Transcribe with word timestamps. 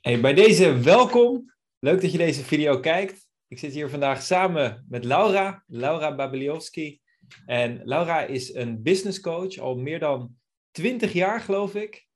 Hey, 0.00 0.20
bij 0.20 0.34
deze 0.34 0.78
welkom. 0.78 1.54
Leuk 1.78 2.00
dat 2.00 2.12
je 2.12 2.18
deze 2.18 2.44
video 2.44 2.80
kijkt. 2.80 3.28
Ik 3.48 3.58
zit 3.58 3.72
hier 3.72 3.90
vandaag 3.90 4.22
samen 4.22 4.86
met 4.88 5.04
Laura, 5.04 5.64
Laura 5.66 6.14
Babeliowski. 6.14 7.00
En 7.46 7.80
Laura 7.84 8.22
is 8.22 8.54
een 8.54 8.82
business 8.82 9.20
coach, 9.20 9.58
al 9.58 9.76
meer 9.76 9.98
dan 9.98 10.36
20 10.70 11.12
jaar 11.12 11.40
geloof 11.40 11.74
ik. 11.74 12.06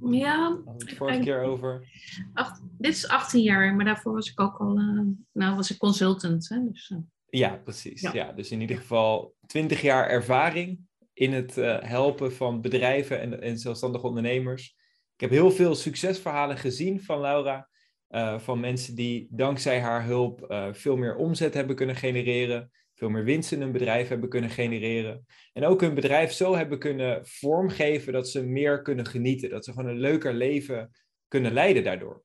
Ja. 0.00 0.60
Had 0.64 0.82
het 0.82 0.92
vorige 0.92 1.20
keer 1.20 1.42
over. 1.42 1.88
Acht, 2.34 2.62
dit 2.78 2.92
is 2.92 3.08
18 3.08 3.42
jaar, 3.42 3.74
maar 3.74 3.84
daarvoor 3.84 4.12
was 4.12 4.30
ik 4.30 4.40
ook 4.40 4.56
al, 4.56 4.78
uh, 4.78 5.00
nou 5.32 5.56
was 5.56 5.70
ik 5.70 5.78
consultant. 5.78 6.48
Hè, 6.48 6.64
dus, 6.64 6.90
uh. 6.90 6.98
Ja, 7.26 7.56
precies. 7.56 8.00
Ja. 8.00 8.12
ja. 8.12 8.32
dus 8.32 8.50
in 8.50 8.60
ieder 8.60 8.76
geval 8.76 9.34
20 9.46 9.82
jaar 9.82 10.08
ervaring 10.08 10.80
in 11.12 11.32
het 11.32 11.56
uh, 11.56 11.82
helpen 11.82 12.32
van 12.32 12.60
bedrijven 12.60 13.20
en, 13.20 13.40
en 13.40 13.58
zelfstandige 13.58 14.06
ondernemers. 14.06 14.78
Ik 15.20 15.30
heb 15.30 15.38
heel 15.38 15.50
veel 15.50 15.74
succesverhalen 15.74 16.56
gezien 16.58 17.02
van 17.02 17.20
Laura. 17.20 17.68
Uh, 18.10 18.38
van 18.38 18.60
mensen 18.60 18.94
die 18.94 19.28
dankzij 19.30 19.80
haar 19.80 20.04
hulp 20.04 20.46
uh, 20.48 20.68
veel 20.72 20.96
meer 20.96 21.16
omzet 21.16 21.54
hebben 21.54 21.76
kunnen 21.76 21.96
genereren. 21.96 22.70
Veel 22.94 23.08
meer 23.08 23.24
winst 23.24 23.52
in 23.52 23.60
hun 23.60 23.72
bedrijf 23.72 24.08
hebben 24.08 24.28
kunnen 24.28 24.50
genereren. 24.50 25.26
En 25.52 25.64
ook 25.64 25.80
hun 25.80 25.94
bedrijf 25.94 26.32
zo 26.32 26.54
hebben 26.56 26.78
kunnen 26.78 27.26
vormgeven 27.26 28.12
dat 28.12 28.28
ze 28.28 28.46
meer 28.46 28.82
kunnen 28.82 29.06
genieten. 29.06 29.50
Dat 29.50 29.64
ze 29.64 29.72
gewoon 29.72 29.90
een 29.90 30.00
leuker 30.00 30.34
leven 30.34 30.90
kunnen 31.28 31.52
leiden 31.52 31.84
daardoor. 31.84 32.22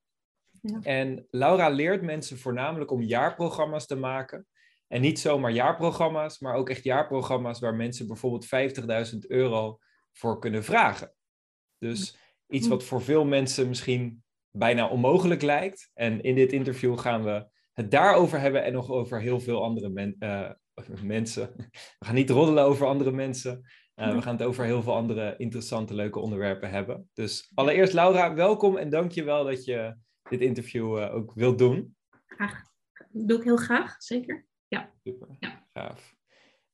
Ja. 0.62 0.80
En 0.82 1.28
Laura 1.30 1.70
leert 1.70 2.02
mensen 2.02 2.38
voornamelijk 2.38 2.92
om 2.92 3.02
jaarprogramma's 3.02 3.86
te 3.86 3.96
maken. 3.96 4.48
En 4.88 5.02
niet 5.02 5.20
zomaar 5.20 5.52
jaarprogramma's, 5.52 6.40
maar 6.40 6.56
ook 6.56 6.70
echt 6.70 6.84
jaarprogramma's 6.84 7.60
waar 7.60 7.76
mensen 7.76 8.08
bijvoorbeeld 8.08 8.46
50.000 9.14 9.18
euro 9.28 9.80
voor 10.12 10.40
kunnen 10.40 10.64
vragen. 10.64 11.14
Dus 11.78 12.18
iets 12.48 12.68
wat 12.68 12.84
voor 12.84 13.02
veel 13.02 13.26
mensen 13.26 13.68
misschien 13.68 14.24
bijna 14.52 14.88
onmogelijk 14.88 15.42
lijkt. 15.42 15.92
En 15.94 16.22
in 16.22 16.36
dit 16.36 16.54
interview 16.54 16.98
gaan 16.98 17.24
we 17.24 17.48
het 17.74 17.92
daarover 17.92 18.40
hebben 18.40 18.64
en 18.64 18.74
nog 18.74 18.90
over 18.90 19.22
heel 19.22 19.40
veel 19.40 19.64
andere 19.64 19.90
men, 19.90 20.16
uh, 20.20 20.52
mensen. 21.04 21.54
We 22.00 22.06
gaan 22.06 22.16
niet 22.16 22.30
roddelen 22.30 22.64
over 22.64 22.88
andere 22.88 23.12
mensen. 23.12 23.62
Uh, 23.96 24.16
we 24.16 24.22
gaan 24.22 24.36
het 24.36 24.46
over 24.46 24.66
heel 24.66 24.84
veel 24.84 24.96
andere 24.96 25.36
interessante, 25.38 25.94
leuke 25.94 26.20
onderwerpen 26.20 26.70
hebben. 26.70 27.10
Dus 27.14 27.52
allereerst 27.54 27.94
Laura, 27.94 28.34
welkom 28.34 28.78
en 28.78 28.90
dank 28.90 29.12
je 29.12 29.24
wel 29.24 29.44
dat 29.44 29.66
je 29.66 29.96
dit 30.30 30.42
interview 30.42 30.98
uh, 30.98 31.16
ook 31.16 31.34
wilt 31.34 31.58
doen. 31.58 31.96
Graag. 32.26 32.64
Doe 33.12 33.38
ik 33.38 33.44
heel 33.44 33.58
graag, 33.58 33.96
zeker. 33.98 34.46
Ja. 34.68 34.92
Super, 35.04 35.28
ja. 35.40 35.68
gaaf. 35.74 36.16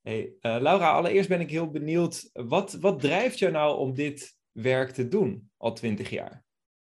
Hey, 0.01 0.33
Laura, 0.41 0.91
allereerst 0.91 1.29
ben 1.29 1.39
ik 1.39 1.49
heel 1.49 1.69
benieuwd, 1.69 2.29
wat, 2.33 2.73
wat 2.73 2.99
drijft 2.99 3.39
jou 3.39 3.51
nou 3.51 3.77
om 3.77 3.93
dit 3.93 4.35
werk 4.51 4.91
te 4.91 5.07
doen, 5.07 5.51
al 5.57 5.73
twintig 5.73 6.09
jaar? 6.09 6.43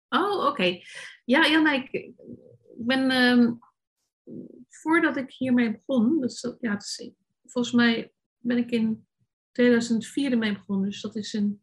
Oh, 0.09 0.47
oké. 0.47 0.81
Ja, 1.25 1.45
ja 1.45 1.61
nee, 1.61 1.83
ik, 1.83 1.93
ik 1.93 2.15
ben, 2.77 3.11
um, 3.11 3.59
voordat 4.69 5.17
ik 5.17 5.31
hiermee 5.31 5.71
begon, 5.71 6.21
dus, 6.21 6.55
ja, 6.61 6.79
volgens 7.45 7.75
mij 7.75 8.13
ben 8.39 8.57
ik 8.57 8.71
in 8.71 9.07
2004 9.53 10.31
ermee 10.31 10.53
begonnen, 10.53 10.89
dus 10.91 11.01
dat 11.01 11.17
is 11.17 11.33
een, 11.33 11.63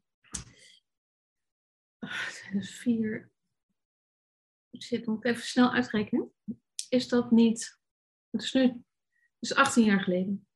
oh, 1.99 2.27
2004, 2.27 3.31
shit, 4.79 5.05
moet 5.05 5.17
ik 5.17 5.31
even 5.31 5.43
snel 5.43 5.73
uitrekenen. 5.73 6.31
Is 6.89 7.07
dat 7.07 7.31
niet, 7.31 7.79
het 8.29 8.41
is 8.41 8.53
nu, 8.53 8.83
dus 9.39 9.55
18 9.55 9.83
jaar 9.83 10.01
geleden. 10.01 10.47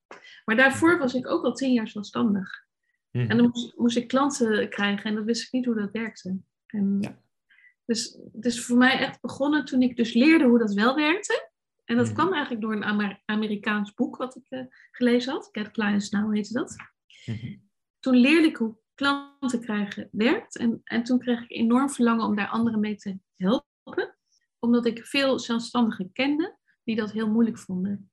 Maar 0.45 0.56
daarvoor 0.56 0.97
was 0.97 1.14
ik 1.14 1.28
ook 1.28 1.44
al 1.44 1.53
10 1.53 1.73
jaar 1.73 1.88
zelfstandig. 1.88 2.66
Hmm. 3.12 3.30
En 3.30 3.38
dan 3.38 3.50
moest, 3.50 3.78
moest, 3.78 3.98
ik 3.98 4.08
klanten 4.08 4.70
krijgen 4.70 5.09
en 5.09 5.16
dat 5.16 5.26
wist 5.26 5.44
ik 5.44 5.52
niet 5.52 5.66
hoe 5.66 5.76
dat 5.76 5.92
werkte. 5.92 6.38
En 6.66 6.98
ja. 7.00 7.22
Dus 7.86 8.18
het 8.34 8.45
is 8.45 8.66
voor 8.66 8.78
mij 8.78 8.98
echt 8.98 9.22
begonnen 9.22 9.66
toen 9.66 9.81
ik 9.81 9.95
dus 9.95 10.14
leerde 10.14 10.45
hoe 10.45 10.59
dat 10.59 10.73
wel 10.73 10.95
werkte. 10.95 11.50
En 11.86 11.98
dat 11.98 12.08
mm. 12.08 12.14
kwam 12.14 12.34
eigenlijk 12.34 12.62
door 12.62 12.72
een 12.72 12.84
Amer 12.84 13.22
Amerikaans 13.26 13.94
boek 13.94 14.18
wat 14.18 14.36
ik 14.36 14.45
uh, 14.50 14.66
gelezen 14.92 15.31
had. 15.34 15.50
Get 15.52 15.72
Clients 15.72 16.09
Now 16.09 16.34
heette 16.34 16.53
dat. 16.53 16.75
Mm 17.25 17.35
-hmm. 17.35 17.69
Toen 18.00 18.16
leerde 18.16 18.47
ik 18.47 18.56
hoe 18.56 18.78
klanten 18.94 19.62
krijgen 19.62 20.09
werkt. 20.12 20.58
En, 20.58 20.81
en 20.84 21.03
toen 21.03 21.19
kreeg 21.19 21.44
ik 21.44 21.52
enorm 21.52 21.90
verlangen 21.90 22.25
om 22.25 22.35
daar 22.35 22.47
anderen 22.47 22.80
mee 22.80 22.96
te 22.96 23.19
helpen. 23.35 24.16
Omdat 24.59 24.85
ik 24.85 25.06
veel 25.06 25.40
zelfstandigen 25.40 26.12
kende 26.12 26.58
die 26.84 26.96
dat 26.96 27.12
heel 27.12 27.30
moeilijk 27.30 27.58
vonden. 27.58 28.12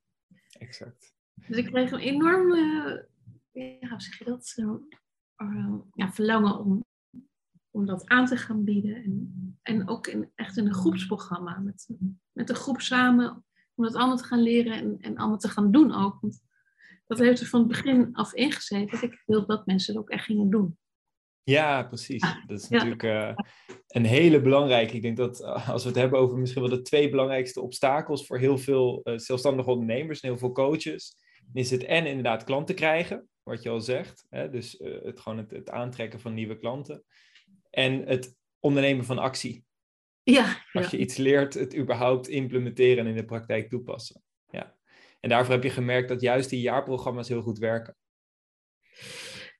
Exact. 0.59 1.15
Dus 1.47 1.57
ik 1.57 1.67
kreeg 1.67 1.91
een 1.91 1.99
enorm, 1.99 2.55
uh, 2.55 2.99
ja, 3.81 3.89
hoe 3.89 4.01
zeg 4.01 4.19
je 4.19 4.25
dat? 4.25 4.55
Uh, 5.37 5.75
ja, 5.93 6.13
verlangen 6.13 6.59
om 6.59 6.85
om 7.71 7.87
dat 7.87 8.09
aan 8.09 8.27
te 8.27 8.37
gaan 8.37 8.65
bieden. 8.65 8.95
En, 8.95 9.59
en 9.63 9.89
ook 9.89 10.07
in, 10.07 10.31
echt 10.35 10.57
in 10.57 10.67
een 10.67 10.75
groepsprogramma, 10.75 11.59
met, 11.59 11.89
met 12.33 12.47
de 12.47 12.55
groep 12.55 12.81
samen, 12.81 13.45
om 13.75 13.85
dat 13.85 13.95
allemaal 13.95 14.17
te 14.17 14.25
gaan 14.25 14.43
leren 14.43 14.73
en, 14.73 14.97
en 15.01 15.17
allemaal 15.17 15.39
te 15.39 15.49
gaan 15.49 15.71
doen 15.71 15.95
ook. 15.95 16.21
Want 16.21 16.41
dat 17.07 17.19
heeft 17.19 17.41
er 17.41 17.47
van 17.47 17.61
het 17.61 17.69
begin 17.69 18.15
af 18.15 18.33
ingezeten 18.33 18.91
dat 18.91 19.03
ik 19.03 19.23
wilde 19.27 19.47
dat 19.47 19.67
mensen 19.67 19.95
het 19.95 20.03
ook 20.03 20.11
echt 20.11 20.25
gingen 20.25 20.51
doen. 20.51 20.79
Ja, 21.43 21.83
precies. 21.83 22.21
Dat 22.47 22.61
is 22.61 22.69
natuurlijk 22.69 23.03
uh, 23.03 23.35
een 23.87 24.05
hele 24.05 24.41
belangrijke. 24.41 24.95
Ik 24.95 25.03
denk 25.03 25.17
dat 25.17 25.41
uh, 25.41 25.69
als 25.69 25.83
we 25.83 25.89
het 25.89 25.99
hebben 25.99 26.19
over 26.19 26.39
misschien 26.39 26.63
wel 26.63 26.71
de 26.71 26.83
twee 26.83 27.11
belangrijkste 27.11 27.61
obstakels 27.61 28.27
voor 28.27 28.39
heel 28.39 28.59
veel 28.59 29.01
uh, 29.05 29.19
zelfstandige 29.19 29.71
ondernemers 29.71 30.21
en 30.21 30.29
heel 30.29 30.39
veel 30.39 30.53
coaches, 30.53 31.17
is 31.53 31.71
het 31.71 31.85
en 31.85 32.07
inderdaad 32.07 32.45
klanten 32.45 32.75
krijgen, 32.75 33.29
wat 33.49 33.63
je 33.63 33.69
al 33.69 33.81
zegt. 33.81 34.27
Hè? 34.29 34.51
Dus 34.51 34.77
het, 34.79 35.21
gewoon 35.21 35.39
het, 35.39 35.51
het 35.51 35.71
aantrekken 35.71 36.21
van 36.21 36.35
nieuwe 36.35 36.59
klanten 36.59 37.05
en 37.71 38.07
het 38.07 38.37
ondernemen 38.59 39.05
van 39.05 39.19
actie. 39.19 39.67
Ja, 40.23 40.65
Als 40.73 40.91
je 40.91 40.99
iets 40.99 41.17
leert, 41.17 41.55
het 41.55 41.77
überhaupt 41.77 42.29
implementeren 42.29 43.05
en 43.05 43.11
in 43.11 43.17
de 43.17 43.25
praktijk 43.25 43.71
toepassen. 43.71 44.23
Ja. 44.51 44.77
En 45.21 45.29
daarvoor 45.29 45.55
heb 45.55 45.63
je 45.63 45.71
gemerkt 45.71 46.09
dat 46.09 46.21
juist 46.21 46.51
die 46.51 46.61
jaarprogramma's 46.61 47.29
heel 47.29 47.43
goed 47.43 47.59
werken. 47.59 47.97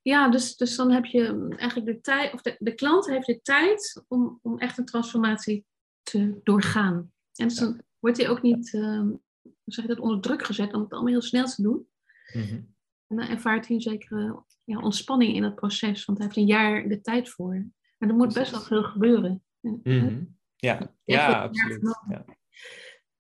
Ja, 0.03 0.29
dus, 0.31 0.57
dus 0.57 0.77
dan 0.77 0.91
heb 0.91 1.05
je 1.05 1.55
eigenlijk 1.57 1.87
de 1.87 2.01
tijd, 2.01 2.33
of 2.33 2.43
de, 2.43 2.57
de 2.59 2.75
klant 2.75 3.07
heeft 3.07 3.27
de 3.27 3.41
tijd 3.43 4.05
om, 4.09 4.39
om 4.43 4.59
echt 4.59 4.79
een 4.79 4.85
transformatie 4.85 5.65
te 6.03 6.41
doorgaan. 6.43 7.13
En 7.35 7.49
dus 7.49 7.57
dan 7.57 7.83
wordt 7.99 8.17
hij 8.17 8.29
ook 8.29 8.43
niet, 8.43 8.73
uh, 8.73 9.07
zeg 9.65 9.85
je 9.85 9.95
dat, 9.95 9.99
onder 9.99 10.21
druk 10.21 10.45
gezet 10.45 10.75
om 10.75 10.81
het 10.81 10.93
allemaal 10.93 11.13
heel 11.13 11.23
snel 11.23 11.47
te 11.47 11.63
doen. 11.63 11.89
Mm 12.33 12.43
-hmm. 12.43 12.77
En 13.09 13.17
dan 13.17 13.29
ervaart 13.29 13.67
hij 13.67 13.77
een 13.77 13.83
zekere 13.83 14.43
ja, 14.65 14.79
ontspanning 14.79 15.35
in 15.35 15.43
het 15.43 15.55
proces, 15.55 16.05
want 16.05 16.19
hij 16.19 16.27
heeft 16.27 16.39
een 16.39 16.47
jaar 16.47 16.89
de 16.89 17.01
tijd 17.01 17.29
voor. 17.29 17.67
Maar 17.99 18.09
er 18.09 18.15
moet 18.15 18.35
best 18.35 18.51
wel 18.51 18.61
veel 18.61 18.83
gebeuren. 18.83 19.43
Mm 19.61 19.81
-hmm. 19.83 20.37
Ja, 20.57 20.95
ja, 21.05 21.43
absoluut. 21.43 21.99
Ja. 22.09 22.25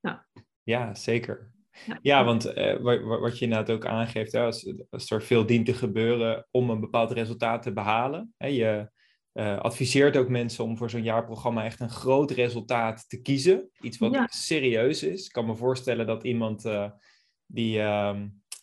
Ja. 0.00 0.26
ja, 0.62 0.94
zeker. 0.94 1.52
Ja, 1.86 1.98
ja 2.02 2.24
want 2.24 2.56
uh, 2.56 2.76
wat, 2.76 3.02
wat 3.02 3.38
je 3.38 3.44
inderdaad 3.44 3.70
ook 3.70 3.86
aangeeft, 3.86 4.32
hè, 4.32 4.42
als, 4.42 4.72
als, 4.90 5.10
er 5.10 5.22
veel 5.22 5.46
dient 5.46 5.66
te 5.66 5.74
gebeuren 5.74 6.46
om 6.50 6.70
een 6.70 6.80
bepaald 6.80 7.10
resultaat 7.10 7.62
te 7.62 7.72
behalen. 7.72 8.34
Hè, 8.36 8.46
je 8.46 8.90
uh, 9.32 9.58
adviseert 9.58 10.16
ook 10.16 10.28
mensen 10.28 10.64
om 10.64 10.76
voor 10.76 10.90
zo'n 10.90 11.02
jaarprogramma 11.02 11.64
echt 11.64 11.80
een 11.80 11.90
groot 11.90 12.30
resultaat 12.30 13.08
te 13.08 13.22
kiezen. 13.22 13.70
Iets 13.80 13.98
wat 13.98 14.14
ja. 14.14 14.26
serieus 14.30 15.02
is. 15.02 15.26
Ik 15.26 15.32
kan 15.32 15.46
me 15.46 15.56
voorstellen 15.56 16.06
dat 16.06 16.24
iemand 16.24 16.64
uh, 16.64 16.90
die, 17.46 17.82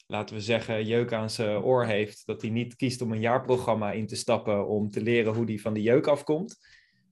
laten 0.07 0.35
we 0.35 0.41
zeggen, 0.41 0.85
jeuk 0.85 1.13
aan 1.13 1.29
zijn 1.29 1.57
oor 1.57 1.85
heeft, 1.85 2.25
dat 2.25 2.41
hij 2.41 2.51
niet 2.51 2.75
kiest 2.75 3.01
om 3.01 3.11
een 3.11 3.19
jaarprogramma 3.19 3.91
in 3.91 4.07
te 4.07 4.15
stappen 4.15 4.67
om 4.67 4.89
te 4.89 5.01
leren 5.01 5.33
hoe 5.33 5.45
die 5.45 5.61
van 5.61 5.73
die 5.73 5.83
jeuk 5.83 6.07
afkomt. 6.07 6.57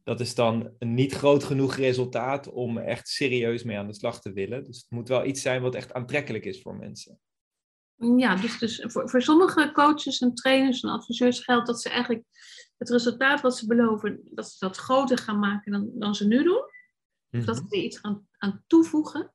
Dat 0.04 0.20
is 0.20 0.36
dan 0.36 0.74
een 0.80 0.94
niet 0.94 1.14
groot 1.14 1.44
genoeg 1.44 1.76
resultaat 1.76 2.50
om 2.50 2.78
echt 2.78 3.08
serieus 3.08 3.64
mee 3.64 3.78
aan 3.78 3.88
de 3.88 3.94
slag 3.94 4.22
te 4.22 4.34
willen. 4.34 4.64
Dus 4.64 4.78
het 4.78 4.90
moet 4.90 5.08
wel 5.08 5.26
iets 5.26 5.42
zijn 5.42 5.62
wat 5.62 5.76
echt 5.76 5.94
aantrekkelijk 5.94 6.46
is 6.46 6.62
voor 6.62 6.76
mensen. 6.76 7.20
Ja, 8.18 8.36
dus, 8.36 8.58
dus 8.58 8.84
voor, 8.88 9.10
voor 9.10 9.22
sommige 9.22 9.72
coaches 9.72 10.20
en 10.20 10.34
trainers 10.34 10.82
en 10.82 10.90
adviseurs 10.90 11.40
geldt 11.40 11.68
dat 11.68 11.82
ze 11.82 11.90
eigenlijk 11.90 12.24
het 12.78 12.90
resultaat 12.90 13.42
wat 13.42 13.58
ze 13.58 13.68
beloven, 13.68 14.22
dat 14.24 14.52
ze 14.52 14.56
dat 14.60 14.78
groter 14.78 15.18
gaan 15.18 15.40
maken 15.40 15.72
dan, 15.72 15.90
dan 15.94 16.16
ze 16.16 16.28
nu 16.28 16.44
doen. 16.44 16.72
Of 17.32 17.46
dat 17.46 17.58
ze 17.58 17.64
er 17.70 17.84
iets 17.84 18.02
aan, 18.02 18.28
aan 18.38 18.64
toevoegen. 18.68 19.34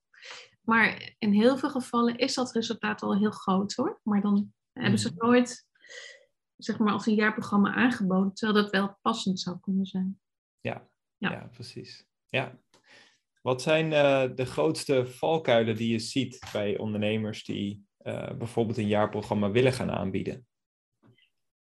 Maar 0.69 1.15
in 1.19 1.33
heel 1.33 1.57
veel 1.59 1.71
gevallen 1.71 2.19
is 2.19 2.35
dat 2.35 2.53
resultaat 2.53 3.03
al 3.03 3.17
heel 3.17 3.31
groot 3.31 3.75
hoor. 3.75 4.01
Maar 4.03 4.21
dan 4.21 4.53
hebben 4.73 4.99
ze 4.99 5.09
het 5.09 5.23
nooit, 5.23 5.67
zeg 6.57 6.79
maar, 6.79 6.93
als 6.93 7.07
een 7.07 7.15
jaarprogramma 7.15 7.75
aangeboden, 7.75 8.35
terwijl 8.35 8.63
dat 8.63 8.73
wel 8.73 8.99
passend 9.03 9.41
zou 9.41 9.61
kunnen 9.61 9.87
zijn. 9.87 10.21
Ja, 10.61 10.89
ja. 11.17 11.31
ja 11.31 11.49
precies. 11.53 12.07
Ja. 12.27 12.59
Wat 13.43 13.63
zijn 13.63 13.93
uh, 13.93 14.37
de 14.37 14.45
grootste 14.45 15.07
valkuilen 15.07 15.77
die 15.77 15.91
je 15.93 15.99
ziet 15.99 16.49
bij 16.53 16.79
ondernemers 16.79 17.45
die 17.45 17.87
uh, 18.03 18.37
bijvoorbeeld 18.37 18.79
een 18.79 18.89
jaarprogramma 18.89 19.51
willen 19.51 19.73
gaan 19.73 19.91
aanbieden? 19.91 20.47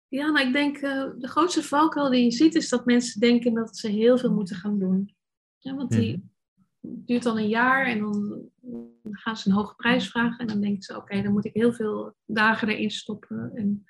Ja, 0.08 0.30
nou 0.30 0.46
ik 0.46 0.52
denk 0.52 0.76
uh, 0.76 1.10
de 1.18 1.28
grootste 1.28 1.62
valkuil 1.62 2.10
die 2.10 2.24
je 2.24 2.30
ziet 2.30 2.54
is 2.54 2.68
dat 2.68 2.84
mensen 2.84 3.20
denken 3.20 3.54
dat 3.54 3.76
ze 3.76 3.88
heel 3.88 4.18
veel 4.18 4.32
moeten 4.32 4.56
gaan 4.56 4.78
doen. 4.78 5.16
Ja, 5.58 5.74
want 5.74 5.90
die, 5.90 6.16
mm 6.16 6.36
duurt 6.88 7.22
dan 7.22 7.36
een 7.36 7.48
jaar 7.48 7.86
en 7.86 7.98
dan 7.98 8.50
gaan 9.10 9.36
ze 9.36 9.48
een 9.48 9.54
hoge 9.54 9.74
prijs 9.74 10.10
vragen. 10.10 10.38
En 10.38 10.46
dan 10.46 10.60
denken 10.60 10.82
ze, 10.82 10.96
oké, 10.96 11.22
dan 11.22 11.32
moet 11.32 11.44
ik 11.44 11.54
heel 11.54 11.72
veel 11.72 12.14
dagen 12.24 12.68
erin 12.68 12.90
stoppen. 12.90 13.50
En, 13.54 13.84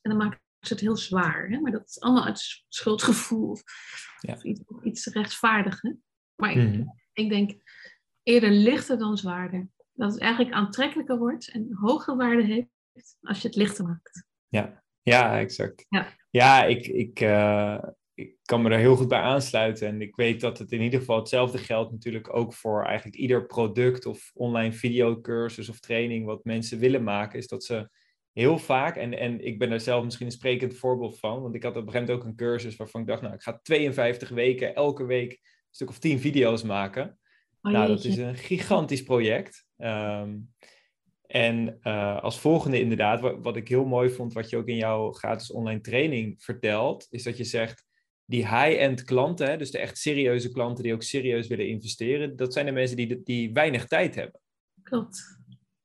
en 0.00 0.10
dan 0.10 0.16
maken 0.16 0.40
ze 0.60 0.72
het 0.72 0.82
heel 0.82 0.96
zwaar. 0.96 1.48
Hè? 1.48 1.60
Maar 1.60 1.72
dat 1.72 1.88
is 1.88 2.00
allemaal 2.00 2.24
uit 2.24 2.64
schuldgevoel 2.68 3.50
of, 3.50 3.62
ja. 4.20 4.34
of 4.34 4.44
iets, 4.44 4.62
iets 4.82 5.06
rechtvaardigen. 5.06 6.02
Maar 6.34 6.52
ik, 6.52 6.84
ik 7.12 7.28
denk 7.28 7.62
eerder 8.22 8.50
lichter 8.50 8.98
dan 8.98 9.18
zwaarder. 9.18 9.68
Dat 9.92 10.12
het 10.12 10.20
eigenlijk 10.20 10.54
aantrekkelijker 10.54 11.18
wordt 11.18 11.50
en 11.50 11.68
hogere 11.72 12.16
waarde 12.16 12.42
heeft 12.42 13.16
als 13.20 13.42
je 13.42 13.48
het 13.48 13.56
lichter 13.56 13.84
maakt. 13.84 14.26
Ja, 14.48 14.82
ja 15.02 15.38
exact. 15.38 15.86
Ja, 15.88 16.16
ja 16.30 16.64
ik, 16.64 16.86
ik, 16.86 17.20
uh, 17.20 17.82
ik 18.14 18.36
kan 18.44 18.62
me 18.62 18.70
er 18.70 18.78
heel 18.78 18.96
goed 18.96 19.08
bij 19.08 19.20
aansluiten. 19.20 19.88
En 19.88 20.00
ik 20.00 20.16
weet 20.16 20.40
dat 20.40 20.58
het 20.58 20.72
in 20.72 20.80
ieder 20.80 20.98
geval 20.98 21.18
hetzelfde 21.18 21.58
geldt 21.58 21.92
natuurlijk 21.92 22.36
ook 22.36 22.54
voor 22.54 22.84
eigenlijk 22.84 23.16
ieder 23.16 23.46
product 23.46 24.06
of 24.06 24.30
online 24.34 24.72
videocursus 24.72 25.68
of 25.68 25.80
training 25.80 26.26
wat 26.26 26.44
mensen 26.44 26.78
willen 26.78 27.02
maken. 27.02 27.38
Is 27.38 27.48
dat 27.48 27.64
ze 27.64 27.88
heel 28.32 28.58
vaak, 28.58 28.96
en, 28.96 29.18
en 29.18 29.44
ik 29.44 29.58
ben 29.58 29.70
daar 29.70 29.80
zelf 29.80 30.04
misschien 30.04 30.26
een 30.26 30.32
sprekend 30.32 30.74
voorbeeld 30.74 31.18
van, 31.18 31.42
want 31.42 31.54
ik 31.54 31.62
had 31.62 31.76
op 31.76 31.86
een 31.86 31.92
gegeven 31.92 32.06
moment 32.06 32.24
ook 32.24 32.30
een 32.30 32.46
cursus 32.46 32.76
waarvan 32.76 33.00
ik 33.00 33.06
dacht, 33.06 33.22
nou, 33.22 33.34
ik 33.34 33.42
ga 33.42 33.60
52 33.62 34.28
weken, 34.28 34.74
elke 34.74 35.04
week 35.04 35.30
een 35.30 35.38
stuk 35.70 35.88
of 35.88 35.98
10 35.98 36.20
video's 36.20 36.62
maken. 36.62 37.18
Oh, 37.62 37.72
nou, 37.72 37.86
dat 37.88 38.04
is 38.04 38.16
een 38.16 38.34
gigantisch 38.34 39.02
project. 39.02 39.66
Ehm, 39.76 40.36
en 41.26 41.78
eh, 41.80 42.22
als 42.22 42.40
volgende 42.40 42.80
inderdaad, 42.80 43.20
wat, 43.20 43.36
wat 43.42 43.56
ik 43.56 43.68
heel 43.68 43.84
mooi 43.84 44.10
vond, 44.10 44.32
wat 44.32 44.50
je 44.50 44.56
ook 44.56 44.68
in 44.68 44.76
jouw 44.76 45.12
gratis 45.12 45.52
online 45.52 45.80
training 45.80 46.42
vertelt, 46.42 47.06
is 47.10 47.22
dat 47.22 47.36
je 47.36 47.44
zegt, 47.44 47.84
die 48.32 48.48
high-end 48.48 49.04
klanten, 49.04 49.46
hè, 49.50 49.56
dus 49.56 49.70
de 49.70 49.78
echt 49.78 49.98
serieuze 49.98 50.50
klanten 50.52 50.84
die 50.84 50.94
ook 50.94 51.02
serieus 51.02 51.46
willen 51.46 51.68
investeren, 51.68 52.36
dat 52.36 52.52
zijn 52.52 52.66
de 52.66 52.72
mensen 52.72 52.96
die, 52.96 53.22
die 53.22 53.52
weinig 53.52 53.86
tijd 53.86 54.14
hebben. 54.14 54.40
Klopt. 54.82 55.38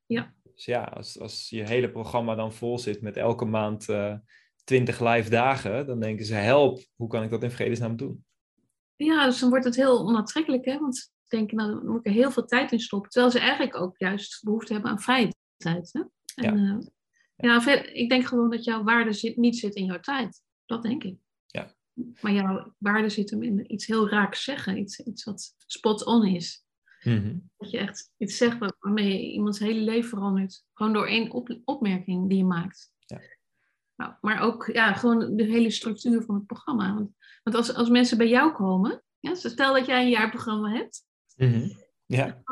Ja, 0.06 0.34
Dus 0.54 0.66
ja, 0.66 0.84
als, 0.84 1.20
als 1.20 1.50
je 1.50 1.64
hele 1.64 1.92
programma 1.92 2.36
dan 2.36 2.54
vol 2.54 2.80
zit 2.80 3.02
met 3.02 3.18
elke 3.18 3.46
maand 3.46 3.90
eh 3.90 4.16
20 4.64 5.00
live 5.00 5.30
dagen, 5.30 5.88
dan 5.88 6.00
denken 6.00 6.26
ze, 6.26 6.34
help, 6.34 6.86
hoe 6.96 7.08
kan 7.08 7.24
ik 7.24 7.30
dat 7.30 7.44
in 7.44 7.52
vredesnaam 7.52 7.96
doen? 7.96 8.26
ja 8.96 9.26
dus 9.26 9.40
dan 9.40 9.50
wordt 9.50 9.66
het 9.66 9.76
heel 9.76 10.00
onaantrekkelijk, 10.00 10.66
hè? 10.66 10.80
want 10.80 10.98
ze 10.98 11.08
denken, 11.28 11.58
nou, 11.58 11.72
dan 11.72 11.88
moet 11.88 12.00
ik 12.00 12.06
er 12.06 12.12
heel 12.12 12.32
veel 12.32 12.46
tijd 12.46 12.72
in 12.72 12.80
stoppen. 12.80 13.10
Terwijl 13.10 13.32
ze 13.32 13.40
eigenlijk 13.40 13.76
ook 13.76 13.98
juist 13.98 14.44
behoefte 14.44 14.74
hebben 14.74 14.92
aan 14.92 15.00
vrije 15.00 15.34
tijd. 15.58 15.90
Hè? 15.94 16.02
En, 16.36 16.58
ja. 17.36 17.50
ja, 17.50 17.62
ver- 17.62 17.94
ik 17.94 18.10
denk 18.10 18.26
gewoon 18.26 18.50
dat 18.50 18.64
jouw 18.64 18.84
waarde 18.84 19.14
zit, 19.14 19.38
niet 19.38 19.58
zit 19.58 19.76
in 19.76 19.86
jouw 19.86 20.00
tijd. 20.00 20.42
Dat 20.66 20.84
denk 20.84 21.04
ik. 21.04 21.18
Maar 22.22 22.32
jouw 22.32 22.74
waarde 22.78 23.10
zit 23.10 23.30
hem 23.30 23.44
in 23.44 23.74
iets 23.74 23.86
heel 23.86 24.10
raaks 24.10 24.44
zeggen, 24.44 24.78
iets, 24.78 25.00
iets 25.00 25.24
wat 25.24 25.56
spot 25.68 26.06
on 26.06 26.26
is. 26.26 26.66
Mhm. 27.04 27.38
Dat 27.58 27.72
je 27.72 27.78
echt 27.78 28.12
iets 28.18 28.38
zegt 28.38 28.58
waar- 28.58 28.76
waarmee 28.80 29.08
je 29.14 29.32
iemands 29.32 29.60
hele 29.60 29.80
leven 29.80 30.10
verandert. 30.10 30.64
Gewoon 30.74 30.94
door 30.94 31.08
één 31.08 31.32
op- 31.32 31.60
opmerking 31.66 32.30
die 32.30 32.38
je 32.38 32.44
maakt. 32.46 32.92
Ja. 33.00 33.22
Nou, 33.96 34.14
maar 34.22 34.40
ook 34.42 34.66
ja, 34.74 34.94
gewoon 34.94 35.36
de 35.36 35.44
hele 35.44 35.70
structuur 35.70 36.22
van 36.24 36.36
het 36.36 36.46
programma. 36.46 36.94
Want, 36.94 37.12
want 37.44 37.56
als, 37.56 37.74
als 37.74 37.90
mensen 37.90 38.18
bij 38.18 38.30
jou 38.30 38.54
komen, 38.54 39.04
ja, 39.20 39.36
stel 39.36 39.74
dat 39.74 39.86
jij 39.86 40.02
een 40.04 40.10
jaarprogramma 40.10 40.70
hebt, 40.72 41.06
Mhm. 41.36 41.70
Ja, 42.06 42.44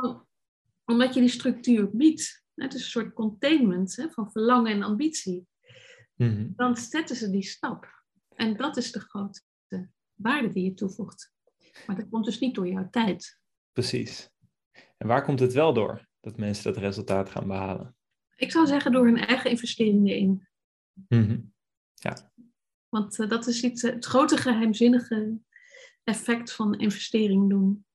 omdat 0.85 1.13
je 1.13 1.19
die 1.19 1.29
structuur 1.29 1.89
biedt. 1.95 2.43
Het 2.53 2.73
is 2.73 2.83
een 2.83 2.89
soort 2.89 3.13
containment 3.13 3.95
hè, 3.95 4.09
van 4.09 4.31
verlangen 4.31 4.71
en 4.71 4.83
ambitie. 4.83 5.47
Mhm. 6.15 6.47
Dan 6.55 6.77
zetten 6.77 7.15
ze 7.15 7.29
die 7.29 7.43
stap. 7.43 8.03
En 8.35 8.55
dat 8.57 8.77
is 8.77 8.91
de 8.91 8.99
grote 8.99 9.41
waarde 10.13 10.51
die 10.51 10.63
je 10.63 10.73
toevoegt. 10.73 11.33
Maar 11.87 11.95
dat 11.95 12.09
komt 12.09 12.25
dus 12.25 12.39
niet 12.39 12.55
door 12.55 12.67
jouw 12.67 12.89
tijd. 12.89 13.39
precies. 13.71 14.29
En 14.97 15.07
waar 15.07 15.23
komt 15.23 15.39
het 15.39 15.53
wel 15.53 15.73
door 15.73 16.07
dat 16.19 16.37
mensen 16.37 16.73
dat 16.73 16.81
resultaat 16.83 17.29
gaan 17.29 17.47
behalen? 17.47 17.95
Ik 18.35 18.51
zou 18.51 18.65
zeggen 18.67 18.91
door 18.91 19.05
hun 19.05 19.17
eigen 19.17 19.49
investeringen 19.49 20.15
in. 20.15 20.47
Mhm. 21.07 21.39
Want 22.89 23.19
eh, 23.19 23.29
dat 23.29 23.47
is 23.47 23.63
iets, 23.63 23.83
eh, 23.83 23.93
het 23.93 24.05
grote 24.05 24.37
geheimzinnige 24.37 25.39
effect 26.03 26.51
van 26.53 26.79
investering 26.79 27.49
doen. 27.49 27.85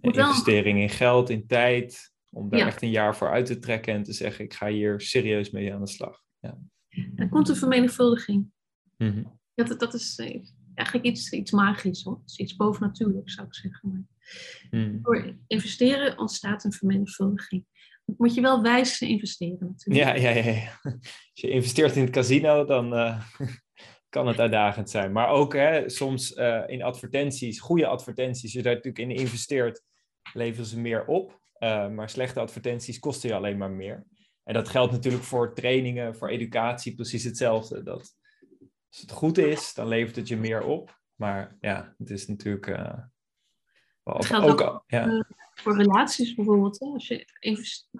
Moet 0.00 0.14
wel- 0.16 0.28
investering 0.28 0.78
in 0.80 0.88
geld, 0.90 1.30
in 1.30 1.46
tijd, 1.46 2.12
om 2.30 2.48
daar 2.48 2.60
Ja. 2.60 2.66
echt 2.66 2.82
een 2.82 2.90
jaar 2.90 3.16
voor 3.16 3.30
uit 3.30 3.46
te 3.46 3.58
trekken 3.58 3.94
en 3.94 4.02
te 4.02 4.12
zeggen, 4.12 4.44
ik 4.44 4.54
ga 4.54 4.68
hier 4.68 5.00
serieus 5.00 5.50
mee 5.50 5.74
aan 5.74 5.80
de 5.80 5.88
slag. 5.88 6.22
Ja. 6.38 6.58
Er 7.16 7.28
komt 7.28 7.48
een 7.48 7.56
vermenigvuldiging. 7.56 8.50
Mhm. 8.96 9.24
Dat, 9.56 9.80
dat 9.80 9.94
is 9.94 10.18
eh, 10.18 10.40
eigenlijk 10.74 11.08
iets, 11.08 11.32
iets 11.32 11.50
magisch 11.50 12.02
hoor. 12.02 12.18
Het 12.20 12.30
is 12.30 12.36
iets 12.36 12.56
bovennatuurlijks 12.56 13.34
zou 13.34 13.46
ik 13.46 13.54
zeggen. 13.54 13.90
Maar 13.90 14.04
Mhm. 14.70 15.02
door 15.02 15.36
investeren 15.46 16.18
ontstaat 16.18 16.64
een 16.64 16.72
vermenigvuldiging. 16.72 17.64
Moet 18.04 18.34
je 18.34 18.40
wel 18.40 18.62
wijs 18.62 19.00
investeren 19.00 19.66
natuurlijk. 19.66 20.06
Ja, 20.06 20.14
ja, 20.14 20.30
ja, 20.30 20.50
ja. 20.50 20.80
Als 20.82 21.30
je 21.32 21.48
investeert 21.48 21.96
in 21.96 22.02
het 22.02 22.10
casino, 22.10 22.64
dan 22.64 22.94
eh, 22.94 23.22
kan 24.08 24.26
het 24.26 24.38
uitdagend 24.38 24.90
zijn. 24.90 25.12
Maar 25.12 25.28
ook 25.28 25.52
hè, 25.52 25.88
soms 25.88 26.34
eh, 26.34 26.62
in 26.66 26.82
advertenties, 26.82 27.60
goede 27.60 27.86
advertenties, 27.86 28.42
als 28.42 28.52
je 28.52 28.62
daar 28.62 28.74
natuurlijk 28.74 29.10
in 29.10 29.16
investeert, 29.16 29.82
leveren 30.32 30.66
ze 30.66 30.80
meer 30.80 31.06
op. 31.06 31.44
Maar 31.90 32.10
slechte 32.10 32.40
advertenties 32.40 32.98
kosten 32.98 33.28
je 33.28 33.34
alleen 33.34 33.58
maar 33.58 33.70
meer. 33.70 34.06
En 34.44 34.54
dat 34.54 34.68
geldt 34.68 34.92
natuurlijk 34.92 35.24
voor 35.24 35.54
trainingen, 35.54 36.16
voor 36.16 36.28
educatie, 36.28 36.94
precies 36.94 37.24
hetzelfde. 37.24 37.82
Dat 37.82 38.14
als 38.88 39.00
het 39.00 39.10
goed 39.10 39.38
is, 39.38 39.74
dan 39.74 39.88
levert 39.88 40.16
het 40.16 40.28
je 40.28 40.36
meer 40.36 40.62
op. 40.62 41.00
Maar 41.14 41.56
ja, 41.60 41.94
het 41.98 42.10
is 42.10 42.26
natuurlijk. 42.26 42.66
eh, 42.66 42.98
wel- 44.02 44.16
Het 44.16 44.32
ook, 44.32 44.84
ja, 44.86 45.24
Voor 45.54 45.76
relaties 45.76 46.34
bijvoorbeeld. 46.34 46.80
Hè? 46.80 46.86
Als 46.86 47.08
je 47.08 47.26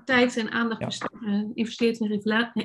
tijd 0.04 0.36
en 0.36 0.50
aandacht 0.50 0.98
Ja. 0.98 1.08
eh, 1.26 1.44
investeert 1.54 1.98
in, 1.98 2.10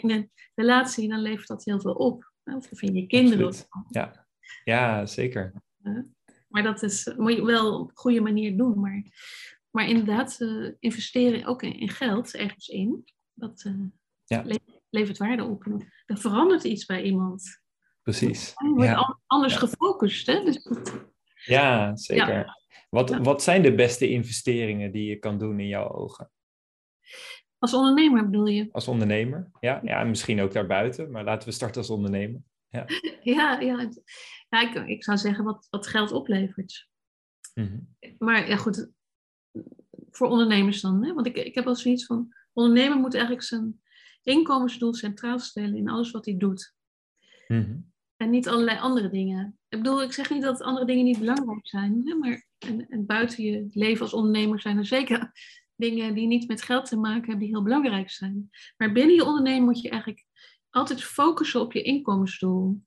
een 0.01 0.31
relatie, 0.55 1.09
dan 1.09 1.19
levert 1.21 1.47
dat 1.47 1.65
heel 1.65 1.79
veel 1.81 1.93
op. 1.93 2.31
hè. 2.43 2.55
Of 2.55 2.81
in 2.81 2.95
je 2.95 3.07
kinderen. 3.07 3.53
Ja. 3.89 4.27
ja, 4.63 5.05
zeker. 5.05 5.53
Maar 6.47 6.63
dat 6.63 6.83
is, 6.83 7.13
moet 7.17 7.33
je 7.33 7.45
wel 7.45 7.79
op 7.79 7.89
een 7.89 7.95
goede 7.97 8.21
manier 8.21 8.57
doen. 8.57 8.79
Maar, 8.79 9.03
maar 9.69 9.87
inderdaad, 9.87 10.39
eh, 10.41 10.69
investeren 10.79 11.45
ook 11.45 11.63
in, 11.63 11.79
in 11.79 11.89
geld 11.89 12.35
ergens 12.35 12.67
in. 12.67 13.03
Dat 13.33 13.63
eh, 13.65 13.73
Ja. 14.25 14.41
le- 14.45 14.79
levert 14.89 15.17
waarde 15.17 15.43
op. 15.43 15.65
Er 16.05 16.17
verandert 16.17 16.63
iets 16.63 16.85
bij 16.85 17.03
iemand. 17.03 17.60
Precies. 18.01 18.47
Je 18.55 18.67
wordt 18.69 18.89
Ja. 18.89 18.95
an- 18.95 19.19
anders 19.27 19.53
Ja. 19.53 19.59
gefocust. 19.59 20.27
Hè? 20.27 20.43
Dus 20.43 20.63
dat- 20.63 21.05
Ja, 21.45 21.95
zeker. 21.95 22.59
Wat, 22.89 23.09
Ja. 23.09 23.21
wat 23.21 23.43
zijn 23.43 23.61
de 23.61 23.75
beste 23.75 24.09
investeringen 24.09 24.91
die 24.91 25.05
je 25.09 25.15
kan 25.15 25.37
doen 25.37 25.59
in 25.59 25.67
jouw 25.67 25.89
ogen? 25.91 26.31
als 27.57 27.73
ondernemer 27.73 28.25
bedoel 28.25 28.45
je? 28.45 28.69
Als 28.71 28.87
ondernemer? 28.87 29.49
Ja, 29.59 29.79
ja 29.83 29.99
en 29.99 30.09
misschien 30.09 30.41
ook 30.41 30.51
daarbuiten, 30.53 31.11
maar 31.11 31.23
laten 31.23 31.47
we 31.47 31.53
starten 31.53 31.77
als 31.81 31.89
ondernemer. 31.89 32.41
Ja, 32.69 32.85
ja, 33.59 33.59
ja 33.59 34.61
ik, 34.61 34.73
ik 34.87 35.03
zou 35.03 35.17
zeggen 35.17 35.43
wat, 35.43 35.67
wat 35.69 35.87
geld 35.87 36.11
oplevert. 36.11 36.87
Mhm. 37.53 37.79
Maar 38.17 38.49
ja, 38.49 38.55
goed, 38.55 38.89
voor 40.11 40.27
ondernemers 40.27 40.81
dan. 40.81 41.03
Hè? 41.05 41.13
Want 41.13 41.27
ik, 41.27 41.35
ik 41.35 41.55
heb 41.55 41.63
wel 41.65 41.75
zoiets 41.75 42.05
van, 42.05 42.35
ondernemer 42.53 42.97
moet 42.97 43.13
eigenlijk 43.13 43.43
zijn 43.43 43.81
inkomensdoel 44.23 44.93
centraal 44.93 45.39
stellen 45.39 45.75
in 45.75 45.89
alles 45.89 46.11
wat 46.11 46.25
hij 46.25 46.37
doet. 46.37 46.75
Mhm. 47.47 47.77
En 48.21 48.29
niet 48.29 48.47
allerlei 48.47 48.79
andere 48.79 49.09
dingen. 49.09 49.59
Ik 49.69 49.77
bedoel, 49.77 50.01
ik 50.01 50.13
zeg 50.13 50.29
niet 50.29 50.41
dat 50.41 50.61
andere 50.61 50.85
dingen 50.85 51.05
niet 51.05 51.19
belangrijk 51.19 51.67
zijn. 51.67 52.01
Hè? 52.05 52.15
Maar 52.15 52.45
en, 52.57 52.87
en 52.89 53.05
buiten 53.05 53.43
je 53.43 53.67
leven 53.71 54.01
als 54.01 54.13
ondernemer 54.13 54.61
zijn 54.61 54.77
er 54.77 54.85
zeker 54.85 55.31
dingen 55.75 56.13
die 56.13 56.27
niet 56.27 56.47
met 56.47 56.61
geld 56.61 56.85
te 56.85 56.97
maken 56.97 57.21
hebben, 57.21 57.39
die 57.39 57.47
heel 57.47 57.63
belangrijk 57.63 58.09
zijn. 58.09 58.49
Maar 58.77 58.91
binnen 58.91 59.15
je 59.15 59.25
onderneming 59.25 59.65
moet 59.65 59.81
je 59.81 59.89
eigenlijk 59.89 60.25
altijd 60.69 61.03
focussen 61.03 61.61
op 61.61 61.73
je 61.73 61.81
inkomensdoel. 61.81 62.83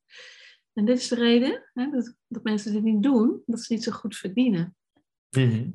En 0.72 0.84
dit 0.84 0.98
is 0.98 1.08
de 1.08 1.14
reden 1.14 1.70
hè, 1.72 1.90
dat, 1.90 2.16
dat 2.26 2.42
mensen 2.42 2.72
dit 2.72 2.82
niet 2.82 3.02
doen, 3.02 3.42
dat 3.46 3.60
ze 3.60 3.72
niet 3.72 3.82
zo 3.82 3.92
goed 3.92 4.16
verdienen. 4.16 4.76
Mhm. 5.30 5.70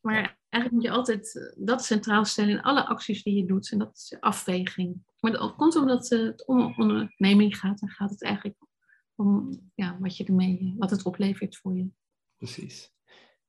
Maar 0.00 0.38
eigenlijk 0.54 0.72
moet 0.72 0.82
je 0.82 0.98
altijd 0.98 1.36
eh, 1.36 1.64
dat 1.66 1.84
centraal 1.84 2.24
stellen 2.24 2.50
in 2.50 2.62
alle 2.62 2.86
acties 2.86 3.22
die 3.22 3.34
je 3.34 3.46
doet. 3.46 3.72
En 3.72 3.78
dat 3.78 3.90
is 3.94 4.16
afweging. 4.20 4.96
Maar 5.20 5.32
dat 5.32 5.54
komt 5.56 5.76
omdat 5.76 6.10
eh, 6.10 6.18
het 6.18 6.46
om 6.46 6.60
een 6.60 6.74
onderneming 6.76 7.56
gaat. 7.56 7.78
Dan 7.78 7.88
gaat 7.88 8.10
het 8.10 8.22
eigenlijk 8.22 8.56
om 9.14 9.60
ja, 9.74 9.96
wat, 10.00 10.16
je 10.16 10.24
ermee, 10.24 10.74
wat 10.78 10.90
het 10.90 11.04
oplevert 11.04 11.56
voor 11.56 11.76
je. 11.76 11.88
Precies. 12.36 12.92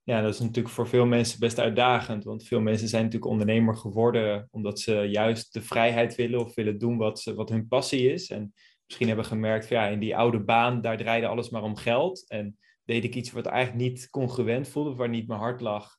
Ja, 0.03 0.21
dat 0.21 0.33
is 0.33 0.39
natuurlijk 0.39 0.75
voor 0.75 0.87
veel 0.87 1.05
mensen 1.05 1.39
best 1.39 1.59
uitdagend, 1.59 2.23
want 2.23 2.43
veel 2.43 2.61
mensen 2.61 2.87
zijn 2.87 3.03
natuurlijk 3.03 3.31
ondernemer 3.31 3.75
geworden 3.75 4.47
omdat 4.51 4.79
ze 4.79 4.93
juist 4.93 5.53
de 5.53 5.61
vrijheid 5.61 6.15
willen 6.15 6.39
of 6.39 6.55
willen 6.55 6.77
doen 6.77 6.97
wat, 6.97 7.19
ze, 7.19 7.33
wat 7.33 7.49
hun 7.49 7.67
passie 7.67 8.11
is. 8.11 8.29
En 8.29 8.53
misschien 8.85 9.07
hebben 9.07 9.25
gemerkt, 9.25 9.69
ja, 9.69 9.87
in 9.87 9.99
die 9.99 10.15
oude 10.15 10.43
baan, 10.43 10.81
daar 10.81 10.97
draaide 10.97 11.27
alles 11.27 11.49
maar 11.49 11.63
om 11.63 11.75
geld. 11.75 12.27
En 12.27 12.57
deed 12.83 13.03
ik 13.03 13.15
iets 13.15 13.31
wat 13.31 13.45
eigenlijk 13.45 13.89
niet 13.89 14.09
congruent 14.09 14.67
voelde, 14.67 14.95
waar 14.95 15.09
niet 15.09 15.27
mijn 15.27 15.39
hart 15.39 15.61
lag. 15.61 15.97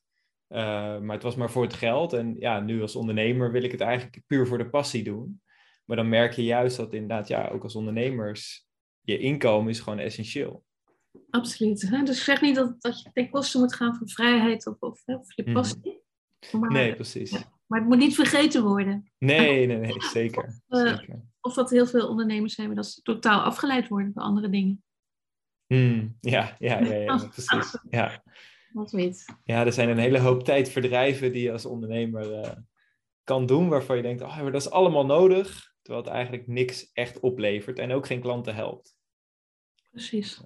Uh, 0.49 0.57
maar 0.99 1.15
het 1.15 1.23
was 1.23 1.35
maar 1.35 1.51
voor 1.51 1.63
het 1.63 1.73
geld. 1.73 2.13
En 2.13 2.35
ja, 2.39 2.59
nu 2.59 2.81
als 2.81 2.95
ondernemer 2.95 3.51
wil 3.51 3.63
ik 3.63 3.71
het 3.71 3.81
eigenlijk 3.81 4.21
puur 4.27 4.47
voor 4.47 4.57
de 4.57 4.69
passie 4.69 5.03
doen. 5.03 5.41
Maar 5.85 5.97
dan 5.97 6.09
merk 6.09 6.33
je 6.33 6.43
juist 6.43 6.77
dat 6.77 6.93
inderdaad, 6.93 7.27
ja, 7.27 7.47
ook 7.47 7.63
als 7.63 7.75
ondernemers, 7.75 8.67
je 9.01 9.17
inkomen 9.17 9.69
is 9.69 9.79
gewoon 9.79 9.99
essentieel. 9.99 10.63
Absoluut. 11.29 11.81
Hè? 11.81 12.03
Dus 12.03 12.17
ik 12.17 12.23
zeg 12.23 12.41
niet 12.41 12.55
dat, 12.55 12.81
dat 12.81 13.01
je 13.01 13.09
ten 13.13 13.29
koste 13.29 13.57
moet 13.57 13.75
gaan 13.75 13.95
van 13.95 14.09
vrijheid 14.09 14.67
of, 14.67 14.75
of, 14.79 15.01
of 15.05 15.35
je 15.35 15.51
passie. 15.51 16.01
Mm. 16.51 16.59
Maar, 16.59 16.71
nee, 16.71 16.95
precies. 16.95 17.31
Ja, 17.31 17.51
maar 17.67 17.79
het 17.79 17.87
moet 17.87 17.97
niet 17.97 18.15
vergeten 18.15 18.63
worden. 18.63 19.11
Nee, 19.17 19.65
nee, 19.65 19.77
nee, 19.77 20.01
zeker. 20.01 20.61
Uh, 20.69 20.97
zeker. 20.97 21.21
Of 21.41 21.55
wat 21.55 21.69
heel 21.69 21.87
veel 21.87 22.07
ondernemers 22.07 22.57
hebben, 22.57 22.75
dat 22.75 22.85
ze 22.85 23.01
totaal 23.01 23.41
afgeleid 23.41 23.87
worden 23.87 24.13
door 24.13 24.23
andere 24.23 24.49
dingen. 24.49 24.83
Mm, 25.67 26.17
ja, 26.21 26.55
ja, 26.59 26.79
ja, 26.79 26.93
ja, 26.93 27.17
precies. 27.35 27.77
Ja. 27.89 28.23
Wat 28.77 28.91
weet. 28.91 29.25
Ja, 29.43 29.65
er 29.65 29.73
zijn 29.73 29.89
een 29.89 29.97
hele 29.97 30.19
hoop 30.19 30.43
tijdverdrijven 30.43 31.31
die 31.31 31.43
je 31.43 31.51
als 31.51 31.65
ondernemer 31.65 32.31
uh, 32.31 32.51
kan 33.23 33.45
doen, 33.45 33.69
waarvan 33.69 33.95
je 33.95 34.01
denkt, 34.01 34.21
oh, 34.21 34.41
maar 34.41 34.51
dat 34.51 34.61
is 34.61 34.69
allemaal 34.69 35.05
nodig, 35.05 35.73
terwijl 35.81 36.05
het 36.05 36.13
eigenlijk 36.13 36.47
niks 36.47 36.91
echt 36.93 37.19
oplevert 37.19 37.79
en 37.79 37.91
ook 37.91 38.05
geen 38.05 38.21
klanten 38.21 38.55
helpt. 38.55 38.97
Precies. 39.91 40.41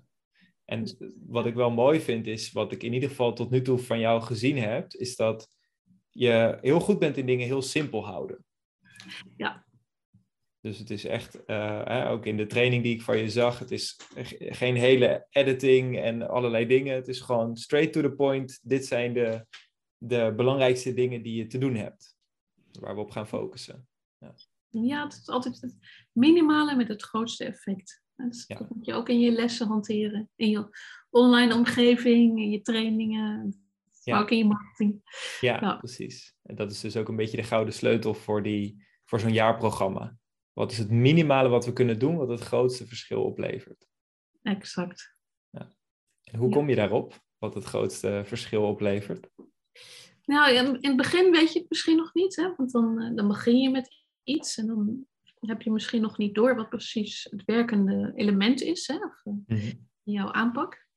En 0.66 0.98
wat 1.28 1.46
ik 1.46 1.54
wel 1.54 1.72
mooi 1.72 2.00
vind, 2.00 2.28
is 2.28 2.52
wat 2.52 2.72
ik 2.72 2.84
in 2.84 2.94
ieder 2.94 3.10
geval 3.10 3.34
tot 3.34 3.50
nu 3.50 3.62
toe 3.62 3.78
van 3.78 4.00
jou 4.00 4.22
gezien 4.22 4.58
heb, 4.58 4.92
is 4.92 5.16
dat 5.16 5.56
je 6.10 6.58
heel 6.62 6.80
goed 6.80 7.00
bent 7.00 7.18
in 7.18 7.26
dingen 7.26 7.48
heel 7.48 7.62
simpel 7.62 8.06
houden. 8.06 8.46
Ja. 9.38 9.66
Dus 10.62 10.78
het 10.78 10.90
is 10.90 11.06
echt, 11.06 11.40
uh, 11.48 12.08
ook 12.12 12.26
in 12.26 12.38
de 12.38 12.46
training 12.46 12.84
die 12.84 12.94
ik 12.94 13.02
van 13.02 13.18
je 13.18 13.30
zag, 13.30 13.60
het 13.60 13.72
is 13.72 14.00
geen 14.38 14.76
hele 14.76 15.28
editing 15.30 16.00
en 16.00 16.30
allerlei 16.30 16.66
dingen. 16.66 16.96
Het 16.96 17.08
is 17.08 17.22
gewoon 17.22 17.58
straight 17.58 17.94
to 17.94 18.02
the 18.02 18.12
point. 18.12 18.60
Dit 18.62 18.86
zijn 18.86 19.14
de, 19.14 19.46
de 19.98 20.34
belangrijkste 20.36 20.94
dingen 20.94 21.24
die 21.24 21.36
je 21.36 21.48
te 21.48 21.58
doen 21.58 21.76
hebt, 21.76 22.18
waar 22.80 22.96
we 22.96 23.02
op 23.02 23.12
gaan 23.12 23.28
focussen. 23.28 23.88
Ja, 24.18 24.34
ja 24.70 25.04
het 25.04 25.14
is 25.14 25.28
altijd 25.28 25.62
het 25.62 25.76
minimale 26.12 26.76
met 26.76 26.88
het 26.88 27.04
grootste 27.04 27.46
effect. 27.46 28.02
Dus 28.16 28.48
Dat 28.48 28.70
moet 28.70 28.86
je 28.86 28.94
ook 28.94 29.10
in 29.10 29.20
je 29.20 29.32
lessen 29.32 29.68
hanteren, 29.68 30.30
in 30.36 30.50
je 30.50 30.70
online 31.10 31.56
omgeving, 31.56 32.40
in 32.40 32.50
je 32.50 32.62
trainingen, 32.62 33.56
ja. 34.04 34.20
ook 34.20 34.30
in 34.30 34.38
je 34.38 34.46
marketing. 34.46 35.02
Ja, 35.40 35.60
ja, 35.62 35.76
precies. 35.76 36.36
En 36.44 36.56
dat 36.56 36.72
is 36.72 36.80
dus 36.80 36.98
ook 36.98 37.08
een 37.08 37.16
beetje 37.16 37.38
de 37.38 37.44
gouden 37.44 37.74
sleutel 37.74 38.14
voor, 38.14 38.44
die, 38.44 38.86
voor 39.06 39.20
zo'n 39.20 39.34
jaarprogramma. 39.34 40.20
Wat 40.54 40.72
is 40.72 40.78
het 40.78 40.90
minimale 40.90 41.50
wat 41.50 41.66
we 41.66 41.74
kunnen 41.74 42.00
doen, 42.00 42.18
wat 42.18 42.30
het 42.30 42.40
grootste 42.40 42.88
verschil 42.88 43.24
oplevert? 43.24 43.88
Exact. 44.44 45.16
Ja. 45.50 45.72
En 46.24 46.40
hoe 46.40 46.52
kom 46.52 46.70
je 46.70 46.76
daarop, 46.76 47.22
wat 47.38 47.54
het 47.54 47.64
grootste 47.64 48.22
verschil 48.26 48.64
oplevert? 48.64 49.30
Nou, 50.26 50.54
in, 50.54 50.78
het 50.82 50.96
begin 50.96 51.32
weet 51.32 51.54
je 51.54 51.60
het 51.60 51.70
misschien 51.70 51.98
nog 51.98 52.14
niet, 52.14 52.36
hè? 52.36 52.54
want 52.56 52.72
dan, 52.72 53.02
eh, 53.02 53.16
dan 53.16 53.28
begin 53.28 53.58
je 53.58 53.70
met 53.70 54.04
iets 54.24 54.58
en 54.58 54.68
dan 54.68 55.06
heb 55.40 55.62
je 55.62 55.72
misschien 55.72 56.02
nog 56.02 56.18
niet 56.18 56.36
door 56.36 56.56
wat 56.56 56.70
precies 56.70 57.28
het 57.30 57.44
werkende 57.46 58.12
element 58.16 58.62
is, 58.62 58.88
hè? 58.88 58.96
of 58.96 59.24
mm 59.26 59.90
jouw 60.04 60.32
aanpak. 60.32 60.88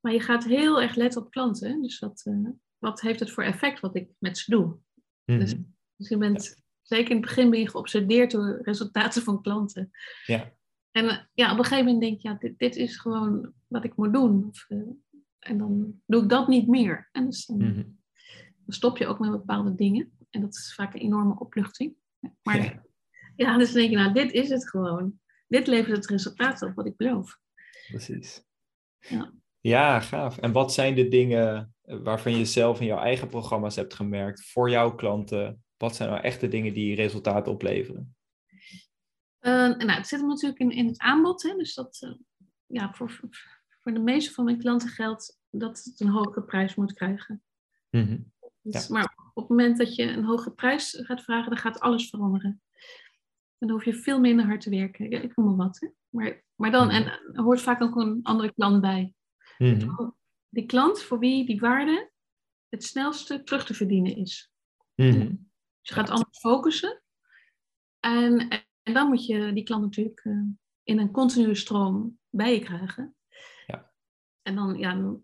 Maar 0.00 0.12
je 0.12 0.20
gaat 0.20 0.44
heel 0.44 0.82
erg 0.82 0.94
letten 0.94 1.22
op 1.22 1.30
klanten. 1.30 1.82
Dus 1.82 1.98
wat, 1.98 2.22
uh, 2.24 2.48
wat 2.78 3.00
heeft 3.00 3.20
het 3.20 3.30
voor 3.30 3.44
effect 3.44 3.80
wat 3.80 3.96
ik 3.96 4.10
met 4.18 4.38
ze 4.38 4.50
doe? 4.50 4.78
dus, 5.24 5.54
mhm. 5.54 5.62
dus, 5.96 6.08
je 6.08 6.16
bent 6.16 6.62
Zeker 6.88 7.10
in 7.10 7.16
het 7.16 7.26
begin 7.26 7.50
ben 7.50 7.60
je 7.60 7.70
geobsedeerd 7.70 8.30
door 8.30 8.60
resultaten 8.62 9.22
van 9.22 9.42
klanten. 9.42 9.90
Ja. 10.26 10.52
En 10.90 11.08
eh, 11.08 11.18
ja, 11.32 11.52
op 11.52 11.58
een 11.58 11.64
gegeven 11.64 11.84
moment 11.84 12.02
denk 12.02 12.20
je, 12.20 12.28
ja, 12.28 12.34
dit, 12.34 12.58
dit 12.58 12.76
is 12.76 12.96
gewoon 12.96 13.52
wat 13.66 13.84
ik 13.84 13.96
moet 13.96 14.12
doen. 14.12 14.46
Of, 14.48 14.66
uh, 14.68 14.78
en 15.38 15.58
dan 15.58 16.00
doe 16.06 16.22
ik 16.22 16.28
dat 16.28 16.48
niet 16.48 16.68
meer. 16.68 17.08
En 17.12 17.24
dus 17.24 17.46
dan, 17.46 17.56
mm 17.56 17.72
-hmm. 17.72 18.00
dan, 18.64 18.74
stop 18.74 18.98
je 18.98 19.06
ook 19.06 19.18
met 19.18 19.30
bepaalde 19.30 19.74
dingen. 19.74 20.12
En 20.30 20.40
dat 20.40 20.54
is 20.54 20.74
vaak 20.74 20.94
een 20.94 21.00
enorme 21.00 21.38
opluchting. 21.38 21.94
Maar 22.42 22.56
ja, 22.56 22.82
ja 23.36 23.58
dus 23.58 23.72
dan 23.72 23.80
denk 23.80 23.90
je, 23.90 23.96
nou, 23.96 24.12
dit 24.12 24.32
is 24.32 24.48
het 24.48 24.68
gewoon. 24.68 25.20
Dit 25.48 25.66
levert 25.66 25.96
het 25.96 26.06
resultaat 26.06 26.62
op 26.62 26.74
wat 26.74 26.86
ik 26.86 26.96
beloof. 26.96 27.38
Precies. 27.88 28.44
Ja. 28.98 29.32
ja, 29.60 30.00
gaaf. 30.00 30.38
En 30.38 30.52
wat 30.52 30.72
zijn 30.72 30.94
de 30.94 31.08
dingen 31.08 31.74
waarvan 31.82 32.36
je 32.36 32.44
zelf 32.44 32.80
in 32.80 32.86
jouw 32.86 32.98
eigen 32.98 33.28
programma's 33.28 33.76
hebt 33.76 33.94
gemerkt 33.94 34.50
voor 34.50 34.70
jouw 34.70 34.94
klanten 34.94 35.62
wat 35.78 35.96
zijn 35.96 36.10
nou 36.10 36.22
echt 36.22 36.40
de 36.40 36.48
dingen 36.48 36.74
die 36.74 36.94
resultaten 36.94 37.52
opleveren? 37.52 38.16
Uh, 39.40 39.76
nou, 39.76 39.90
het 39.90 40.06
zit 40.06 40.18
hem 40.18 40.28
natuurlijk 40.28 40.60
in, 40.60 40.70
in 40.70 40.86
het 40.86 40.98
aanbod. 40.98 41.42
Hè? 41.42 41.56
Dus 41.56 41.74
dat 41.74 42.00
uh, 42.04 42.14
ja, 42.66 42.92
voor, 42.92 43.18
voor 43.80 43.92
de 43.92 43.98
meeste 43.98 44.32
van 44.32 44.44
mijn 44.44 44.58
klanten 44.58 44.88
geldt 44.88 45.40
dat 45.50 45.82
het 45.84 46.00
een 46.00 46.08
hogere 46.08 46.44
prijs 46.44 46.74
moet 46.74 46.92
krijgen. 46.92 47.42
Mm 47.90 48.06
-hmm. 48.06 48.32
dus, 48.62 48.86
ja. 48.86 48.92
Maar 48.92 49.16
op 49.34 49.48
het 49.48 49.48
moment 49.48 49.78
dat 49.78 49.94
je 49.94 50.02
een 50.02 50.24
hogere 50.24 50.54
prijs 50.54 51.02
gaat 51.02 51.22
vragen, 51.22 51.50
dan 51.50 51.58
gaat 51.58 51.80
alles 51.80 52.08
veranderen. 52.08 52.62
dan 53.58 53.70
hoef 53.70 53.84
je 53.84 53.94
veel 53.94 54.20
minder 54.20 54.46
hard 54.46 54.60
te 54.60 54.70
werken. 54.70 55.10
Ja, 55.10 55.20
ik 55.20 55.36
noem 55.36 55.46
maar 55.46 55.66
wat. 55.66 55.80
Hè? 55.80 55.88
Maar, 56.08 56.44
maar 56.54 56.70
dan, 56.70 56.88
-hmm. 56.88 56.96
en 56.96 57.04
er 57.32 57.42
hoort 57.42 57.60
vaak 57.60 57.82
ook 57.82 57.96
een 57.96 58.20
andere 58.22 58.52
klant 58.52 58.80
bij. 58.80 59.14
Mm 59.58 59.80
-hmm. 59.80 60.16
Die 60.48 60.66
klant 60.66 61.02
voor 61.02 61.18
wie 61.18 61.46
die 61.46 61.60
waarde 61.60 62.10
het 62.68 62.84
snelste 62.84 63.42
terug 63.42 63.64
te 63.64 63.74
verdienen 63.74 64.16
is. 64.16 64.50
Mm 64.94 65.47
je 65.88 65.94
gaat 65.94 66.10
anders 66.10 66.38
focussen. 66.38 67.02
En, 68.00 68.48
en 68.82 68.94
dan 68.94 69.08
moet 69.08 69.26
je 69.26 69.52
die 69.52 69.64
klant 69.64 69.82
natuurlijk 69.82 70.24
uh, 70.24 70.42
in 70.82 70.98
een 70.98 71.10
continue 71.10 71.54
stroom 71.54 72.18
bij 72.28 72.54
je 72.54 72.60
krijgen. 72.60 73.14
Ja. 73.66 73.92
En 74.42 74.54
dan, 74.54 74.78
ja, 74.78 75.18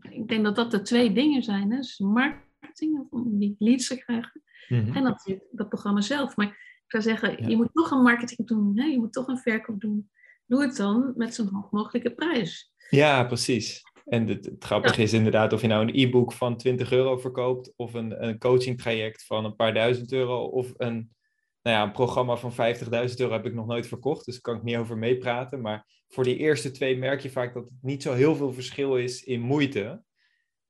ik 0.00 0.28
denk 0.28 0.44
dat 0.44 0.56
dat 0.56 0.70
de 0.70 0.82
twee 0.82 1.12
dingen 1.12 1.42
zijn. 1.42 1.70
Hè? 1.70 1.76
Dus 1.76 1.98
marketing, 1.98 3.06
om 3.10 3.38
die 3.38 3.56
leads 3.58 3.86
te 3.86 3.98
krijgen. 3.98 4.42
Mm 4.68 4.84
-hmm. 4.84 4.96
En 4.96 5.02
natuurlijk 5.02 5.44
dat 5.50 5.68
programma 5.68 6.00
zelf. 6.00 6.36
Maar 6.36 6.46
ik 6.46 6.84
zou 6.86 7.02
zeggen, 7.02 7.42
ja. 7.42 7.48
je 7.48 7.56
moet 7.56 7.72
toch 7.72 7.90
een 7.90 8.02
marketing 8.02 8.48
doen. 8.48 8.78
Hè? 8.78 8.84
Je 8.84 8.98
moet 8.98 9.12
toch 9.12 9.26
een 9.26 9.38
verkoop 9.38 9.80
doen. 9.80 10.10
Doe 10.46 10.62
het 10.62 10.76
dan 10.76 11.12
met 11.16 11.34
zo'n 11.34 11.48
hoog 11.48 11.70
mogelijke 11.70 12.14
prijs. 12.14 12.72
Ja, 12.90 13.24
precies. 13.24 13.82
En 14.10 14.28
het, 14.28 14.44
het 14.44 14.64
grappige 14.64 14.96
ja. 14.96 15.02
is 15.02 15.12
inderdaad 15.12 15.52
of 15.52 15.60
je 15.60 15.66
nou 15.66 15.82
een 15.82 15.94
e-book 15.94 16.32
van 16.32 16.56
20 16.56 16.92
euro 16.92 17.16
verkoopt, 17.16 17.72
of 17.76 17.94
een, 17.94 18.24
een 18.24 18.38
coaching 18.38 18.78
traject 18.78 19.26
van 19.26 19.44
een 19.44 19.54
paar 19.54 19.74
duizend 19.74 20.12
euro, 20.12 20.44
of 20.44 20.72
een, 20.76 21.14
nou 21.62 21.76
ja, 21.76 21.82
een 21.82 21.92
programma 21.92 22.36
van 22.36 22.52
50.000 22.52 23.16
euro 23.16 23.32
heb 23.32 23.46
ik 23.46 23.54
nog 23.54 23.66
nooit 23.66 23.86
verkocht, 23.86 24.24
dus 24.24 24.34
daar 24.34 24.42
kan 24.42 24.56
ik 24.56 24.62
niet 24.62 24.76
over 24.76 24.98
meepraten. 24.98 25.60
Maar 25.60 25.86
voor 26.08 26.24
die 26.24 26.36
eerste 26.36 26.70
twee 26.70 26.98
merk 26.98 27.20
je 27.20 27.30
vaak 27.30 27.54
dat 27.54 27.64
het 27.64 27.72
niet 27.82 28.02
zo 28.02 28.12
heel 28.12 28.36
veel 28.36 28.52
verschil 28.52 28.96
is 28.96 29.24
in 29.24 29.40
moeite. 29.40 30.02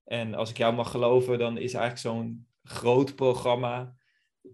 En 0.05 0.35
als 0.35 0.51
ik 0.51 0.57
jou 0.57 0.75
mag 0.75 0.91
geloven, 0.91 1.39
dan 1.39 1.59
is 1.59 1.75
eigenlijk 1.75 1.99
zo'n 1.99 2.47
groot 2.63 3.15
programma, 3.15 3.95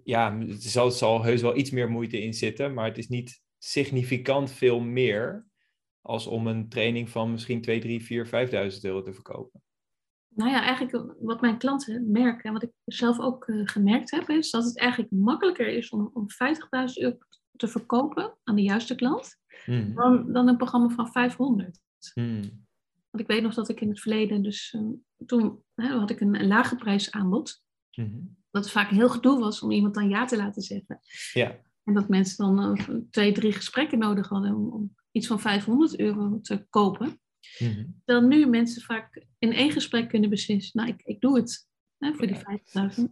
ja, 0.04 0.38
er 0.40 0.56
zal, 0.58 0.90
zal 0.90 1.22
heus 1.22 1.42
wel 1.42 1.56
iets 1.56 1.70
meer 1.70 1.90
moeite 1.90 2.22
in 2.22 2.34
zitten, 2.34 2.74
maar 2.74 2.84
het 2.84 2.98
is 2.98 3.08
niet 3.08 3.42
significant 3.58 4.50
veel 4.50 4.80
meer 4.80 5.46
als 6.06 6.26
om 6.26 6.46
een 6.46 6.68
training 6.68 7.10
van 7.10 7.30
misschien 7.30 7.60
2, 7.60 7.80
3, 7.80 8.04
4, 8.04 8.26
5.000 8.72 8.80
euro 8.80 9.02
te 9.02 9.12
verkopen? 9.12 9.62
Nou 10.28 10.50
ja, 10.50 10.62
eigenlijk 10.62 11.14
wat 11.20 11.40
mijn 11.40 11.58
klanten 11.58 12.10
merken 12.10 12.42
en 12.42 12.52
wat 12.52 12.62
ik 12.62 12.70
zelf 12.84 13.20
ook 13.20 13.48
uh, 13.48 13.60
gemerkt 13.64 14.10
heb, 14.10 14.28
is 14.28 14.50
dat 14.50 14.64
het 14.64 14.78
eigenlijk 14.78 15.10
makkelijker 15.12 15.68
is 15.68 15.90
om, 15.90 16.10
om 16.12 16.26
50.000 16.28 16.92
euro 16.94 17.16
te 17.56 17.68
verkopen 17.68 18.36
aan 18.44 18.54
de 18.54 18.62
juiste 18.62 18.94
klant 18.94 19.38
hmm. 19.64 19.94
dan, 19.94 20.32
dan 20.32 20.48
een 20.48 20.56
programma 20.56 20.88
van 20.88 21.12
500. 21.12 21.80
Hmm. 22.12 22.40
Want 23.10 23.22
ik 23.22 23.26
weet 23.26 23.42
nog 23.42 23.54
dat 23.54 23.68
ik 23.68 23.80
in 23.80 23.88
het 23.88 24.00
verleden, 24.00 24.42
dus 24.42 24.72
uh, 24.72 24.82
toen 25.26 25.62
hè, 25.74 25.88
had 25.88 26.10
ik 26.10 26.20
een, 26.20 26.40
een 26.40 26.46
lage 26.46 26.76
prijsaanbod. 26.76 27.62
Hmm. 27.90 28.36
Dat 28.50 28.64
het 28.64 28.72
vaak 28.72 28.90
heel 28.90 29.08
gedoe 29.08 29.38
was 29.38 29.62
om 29.62 29.70
iemand 29.70 29.94
dan 29.94 30.08
ja 30.08 30.24
te 30.24 30.36
laten 30.36 30.62
zeggen. 30.62 31.00
Ja. 31.32 31.56
En 31.84 31.94
dat 31.94 32.08
mensen 32.08 32.36
dan 32.36 32.78
uh, 32.78 32.96
twee, 33.10 33.32
drie 33.32 33.52
gesprekken 33.52 33.98
nodig 33.98 34.28
hadden 34.28 34.54
om, 34.54 34.68
om 34.68 34.94
iets 35.16 35.26
van 35.26 35.40
500 35.40 35.98
euro 35.98 36.40
te 36.40 36.66
kopen. 36.70 37.20
Mm-hmm. 37.58 38.02
Dan 38.04 38.28
nu 38.28 38.46
mensen 38.46 38.82
vaak 38.82 39.26
in 39.38 39.52
één 39.52 39.72
gesprek 39.72 40.08
kunnen 40.08 40.30
beslissen, 40.30 40.80
nou 40.80 40.92
ik, 40.92 41.02
ik 41.02 41.20
doe 41.20 41.36
het 41.36 41.68
hè, 41.98 42.14
voor 42.14 42.26
die 42.26 42.36
50.000. 42.98 43.04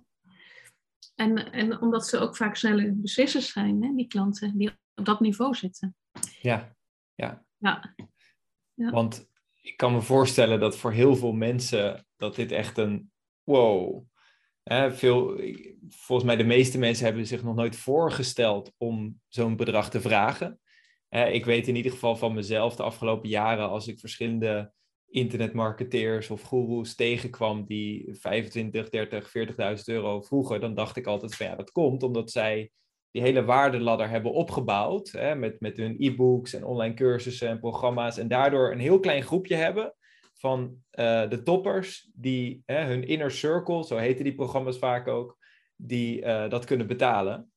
En, 1.14 1.52
en 1.52 1.80
omdat 1.80 2.06
ze 2.06 2.18
ook 2.18 2.36
vaak 2.36 2.56
sneller 2.56 3.00
beslissers 3.00 3.52
zijn, 3.52 3.82
hè, 3.82 3.94
die 3.94 4.06
klanten 4.06 4.58
die 4.58 4.70
op 4.94 5.04
dat 5.04 5.20
niveau 5.20 5.54
zitten. 5.54 5.96
Ja, 6.40 6.76
ja. 7.14 7.44
ja. 7.56 7.94
ja. 8.74 8.90
Want 8.90 9.28
ik 9.60 9.76
kan 9.76 9.92
me 9.92 10.00
voorstellen 10.00 10.60
dat 10.60 10.76
voor 10.76 10.92
heel 10.92 11.16
veel 11.16 11.32
mensen 11.32 12.06
dat 12.16 12.34
dit 12.34 12.52
echt 12.52 12.78
een 12.78 13.12
wow. 13.42 14.04
Hè, 14.62 14.92
veel, 14.92 15.40
volgens 15.88 16.26
mij 16.26 16.36
de 16.36 16.44
meeste 16.44 16.78
mensen 16.78 17.04
hebben 17.04 17.26
zich 17.26 17.42
nog 17.42 17.54
nooit 17.54 17.76
voorgesteld 17.76 18.72
om 18.76 19.20
zo'n 19.28 19.56
bedrag 19.56 19.90
te 19.90 20.00
vragen 20.00 20.58
ik 21.14 21.44
weet 21.44 21.68
in 21.68 21.76
ieder 21.76 21.92
geval 21.92 22.16
van 22.16 22.34
mezelf 22.34 22.76
de 22.76 22.82
afgelopen 22.82 23.28
jaren, 23.28 23.68
als 23.68 23.88
ik 23.88 23.98
verschillende 23.98 24.72
internetmarketeers 25.06 26.30
of 26.30 26.42
goeroes 26.42 26.94
tegenkwam 26.94 27.64
die 27.64 28.08
25, 28.20 28.88
30, 28.88 29.32
40.000 29.78 29.84
euro 29.84 30.20
vroegen, 30.20 30.60
dan 30.60 30.74
dacht 30.74 30.96
ik 30.96 31.06
altijd 31.06 31.34
van 31.34 31.46
ja, 31.46 31.56
dat 31.56 31.70
komt 31.70 32.02
omdat 32.02 32.30
zij 32.30 32.70
die 33.10 33.22
hele 33.22 33.44
waardeladder 33.44 34.08
hebben 34.08 34.32
opgebouwd 34.32 35.10
hè, 35.10 35.34
met, 35.34 35.60
met 35.60 35.76
hun 35.76 35.94
e-books 35.98 36.54
en 36.54 36.64
online 36.64 36.94
cursussen 36.94 37.48
en 37.48 37.60
programma's 37.60 38.18
en 38.18 38.28
daardoor 38.28 38.72
een 38.72 38.78
heel 38.78 39.00
klein 39.00 39.22
groepje 39.22 39.54
hebben 39.54 39.94
van 40.34 40.76
uh, 40.98 41.28
de 41.28 41.42
toppers 41.42 42.10
die 42.14 42.62
hè, 42.66 42.84
hun 42.84 43.06
inner 43.06 43.30
circle, 43.30 43.84
zo 43.84 43.96
heten 43.96 44.24
die 44.24 44.34
programma's 44.34 44.78
vaak 44.78 45.08
ook, 45.08 45.38
die 45.76 46.20
uh, 46.22 46.48
dat 46.48 46.64
kunnen 46.64 46.86
betalen. 46.86 47.52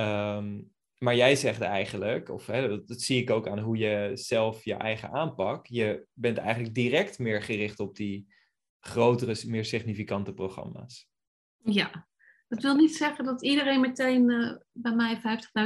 Um, 0.00 0.72
maar 0.98 1.16
jij 1.16 1.36
zegt 1.36 1.60
eigenlijk, 1.60 2.28
of 2.28 2.46
hè, 2.46 2.68
dat, 2.68 2.88
dat, 2.88 3.00
zie 3.00 3.22
ik 3.22 3.30
ook 3.30 3.48
aan 3.48 3.58
hoe 3.58 3.76
je 3.76 4.10
zelf 4.14 4.64
je 4.64 4.74
eigen 4.74 5.10
aanpak, 5.10 5.66
je 5.66 6.06
bent 6.12 6.38
eigenlijk 6.38 6.74
direct 6.74 7.18
meer 7.18 7.42
gericht 7.42 7.80
op 7.80 7.96
die 7.96 8.32
grotere, 8.80 9.42
meer 9.46 9.64
significante 9.64 10.32
programma's. 10.32 11.08
Ja, 11.56 12.08
dat 12.48 12.62
wil 12.62 12.74
niet 12.74 12.96
zeggen 12.96 13.24
dat 13.24 13.42
iedereen 13.42 13.80
meteen 13.80 14.30
uh, 14.30 14.56
bij 14.72 14.94
mij 14.94 15.20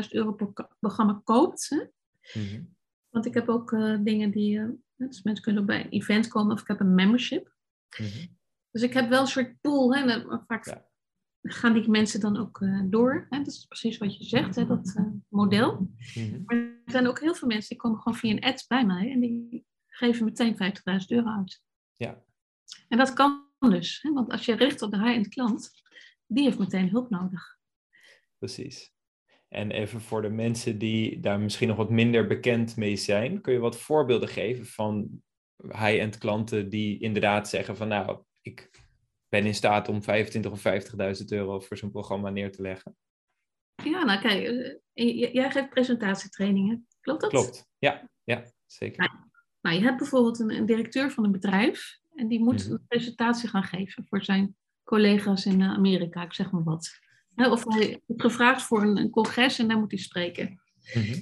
50.000 0.04 0.08
euro 0.08 0.32
per 0.32 0.68
programma 0.80 1.20
koopt. 1.24 1.68
Hè? 1.68 1.76
Mm 2.40 2.48
-hmm. 2.48 2.76
Want 3.08 3.26
ik 3.26 3.34
heb 3.34 3.48
ook 3.48 3.70
uh, 3.70 3.98
dingen 4.00 4.30
die, 4.30 4.58
uh, 4.58 4.68
dus 4.96 5.22
mensen 5.22 5.44
kunnen 5.44 5.66
bij 5.66 5.84
een 5.84 5.90
event 5.90 6.28
komen 6.28 6.54
of 6.54 6.60
ik 6.60 6.66
heb 6.66 6.80
een 6.80 6.94
membership. 6.94 7.54
Mm 7.98 8.06
-hmm. 8.06 8.38
Dus 8.70 8.82
ik 8.82 8.92
heb 8.92 9.08
wel 9.08 9.20
een 9.20 9.26
soort 9.26 9.60
pool. 9.60 9.94
Hè, 9.94 10.04
met- 10.04 10.44
vaak 10.46 10.66
Ja. 10.66 10.90
Gaan 11.42 11.72
die 11.72 11.88
mensen 11.88 12.20
dan 12.20 12.36
ook 12.36 12.60
eh, 12.60 12.80
door. 12.84 13.26
Hè? 13.30 13.38
Dat 13.38 13.46
is 13.46 13.64
precies 13.64 13.98
wat 13.98 14.16
je 14.16 14.24
zegt, 14.24 14.54
hè, 14.54 14.66
dat 14.66 14.94
eh, 14.96 15.04
model. 15.28 15.90
Mhm. 16.14 16.42
Maar 16.44 16.56
er 16.56 16.92
zijn 16.92 17.06
ook 17.06 17.20
heel 17.20 17.34
veel 17.34 17.48
mensen 17.48 17.68
die 17.68 17.78
komen 17.78 17.98
gewoon 17.98 18.18
via 18.18 18.30
een 18.30 18.44
ad 18.44 18.64
bij 18.68 18.86
mij 18.86 19.10
en 19.10 19.20
die 19.20 19.64
geven 19.86 20.24
meteen 20.24 20.54
50.000 21.00 21.06
euro 21.06 21.28
uit. 21.28 21.62
Ja. 21.96 22.22
En 22.88 22.98
dat 22.98 23.12
kan 23.12 23.50
dus, 23.58 24.02
hè? 24.02 24.12
want 24.12 24.30
als 24.30 24.44
je 24.44 24.54
richt 24.54 24.82
op 24.82 24.90
de 24.90 24.98
high-end 24.98 25.28
klant, 25.28 25.70
die 26.26 26.44
heeft 26.44 26.58
meteen 26.58 26.88
hulp 26.88 27.10
nodig. 27.10 27.58
Precies. 28.38 28.92
En 29.48 29.70
even 29.70 30.00
voor 30.00 30.22
de 30.22 30.30
mensen 30.30 30.78
die 30.78 31.20
daar 31.20 31.40
misschien 31.40 31.68
nog 31.68 31.76
wat 31.76 31.90
minder 31.90 32.26
bekend 32.26 32.76
mee 32.76 32.96
zijn, 32.96 33.40
kun 33.40 33.52
je 33.52 33.58
wat 33.58 33.78
voorbeelden 33.78 34.28
geven 34.28 34.66
van 34.66 35.22
high-end 35.56 36.18
klanten 36.18 36.68
die 36.68 36.98
inderdaad 36.98 37.48
zeggen 37.48 37.76
van 37.76 37.88
nou, 37.88 38.22
ik 38.40 38.70
ben 39.32 39.46
in 39.46 39.54
staat 39.54 39.88
om 39.88 40.02
25 40.02 40.50
of 40.52 40.62
50.000 41.20 41.24
euro 41.28 41.60
voor 41.60 41.76
zo'n 41.76 41.90
programma 41.90 42.30
neer 42.30 42.52
te 42.52 42.62
leggen. 42.62 42.96
Ja, 43.84 44.04
nou 44.04 44.20
kijk, 44.20 44.46
eh, 44.92 45.32
jij 45.32 45.50
geeft 45.50 45.68
presentatietrainingen, 45.70 46.86
klopt 47.00 47.20
dat? 47.20 47.30
Klopt. 47.30 47.68
Ja, 47.78 48.08
ja, 48.24 48.52
zeker. 48.66 49.10
Nou, 49.60 49.76
je 49.76 49.82
hebt 49.82 49.98
bijvoorbeeld 49.98 50.38
een, 50.38 50.50
een 50.50 50.66
directeur 50.66 51.10
van 51.10 51.24
een 51.24 51.32
bedrijf 51.32 51.98
en 52.14 52.28
die 52.28 52.40
moet 52.40 52.64
Mhm. 52.64 52.72
een 52.72 52.84
presentatie 52.88 53.48
gaan 53.48 53.62
geven 53.62 54.04
voor 54.04 54.24
zijn 54.24 54.56
collega's 54.84 55.46
in 55.46 55.60
eh, 55.60 55.68
Amerika, 55.72 56.22
ik 56.22 56.32
zeg 56.34 56.50
maar 56.50 56.62
wat. 56.64 56.90
Of 57.36 57.64
hij 57.64 58.02
wordt 58.06 58.22
gevraagd 58.22 58.62
voor 58.62 58.82
een, 58.82 58.96
een 58.96 59.10
congres 59.10 59.58
en 59.58 59.68
daar 59.68 59.78
moet 59.78 59.90
hij 59.90 60.00
spreken. 60.00 60.60
Mhm. 60.94 61.20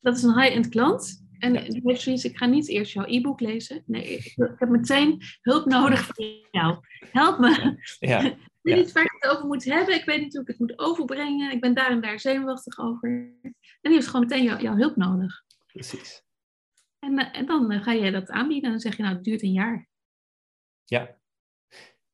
Dat 0.00 0.16
is 0.16 0.22
een 0.22 0.40
high-end 0.40 0.68
klant. 0.68 1.21
En 1.42 1.52
Ja. 1.52 1.60
die 1.60 1.80
heeft 1.84 2.00
zoiets, 2.00 2.24
ik 2.24 2.36
ga 2.36 2.46
niet 2.46 2.68
eerst 2.68 2.92
jouw 2.92 3.04
e-book 3.06 3.40
lezen. 3.40 3.82
Nee, 3.86 4.04
ik, 4.04 4.24
ik 4.24 4.54
heb 4.56 4.68
meteen 4.68 5.22
hulp 5.40 5.66
nodig 5.66 6.06
van 6.06 6.24
jou. 6.50 6.78
Help 7.12 7.38
me. 7.38 7.76
Ja, 7.98 8.20
Ik 8.64 8.70
weet 8.72 8.76
niet 8.84 8.92
waar 8.92 9.04
ik 9.04 9.16
het 9.18 9.30
over 9.30 9.46
moet 9.46 9.64
hebben. 9.64 9.94
Ik 9.94 10.04
weet 10.04 10.20
niet 10.20 10.32
hoe 10.32 10.42
ik 10.42 10.48
het 10.48 10.58
moet 10.58 10.78
overbrengen. 10.78 11.52
Ik 11.52 11.60
ben 11.60 11.74
daar 11.74 11.90
en 11.90 12.00
daar 12.00 12.20
zenuwachtig 12.20 12.78
over. 12.78 13.08
En 13.40 13.54
die 13.80 13.92
heeft 13.92 14.06
gewoon 14.06 14.26
meteen 14.28 14.44
jou- 14.44 14.62
jouw 14.62 14.76
hulp 14.76 14.96
nodig. 14.96 15.42
precies. 15.66 16.22
En, 16.98 17.18
eh, 17.18 17.38
en 17.38 17.46
dan 17.46 17.70
eh, 17.70 17.82
ga 17.82 17.94
jij 17.94 18.10
dat 18.10 18.30
aanbieden 18.30 18.64
en 18.64 18.70
dan 18.70 18.80
zeg 18.80 18.96
je, 18.96 19.02
nou, 19.02 19.14
het 19.14 19.24
duurt 19.24 19.42
een 19.42 19.52
jaar. 19.52 19.88
Ja. 20.84 21.16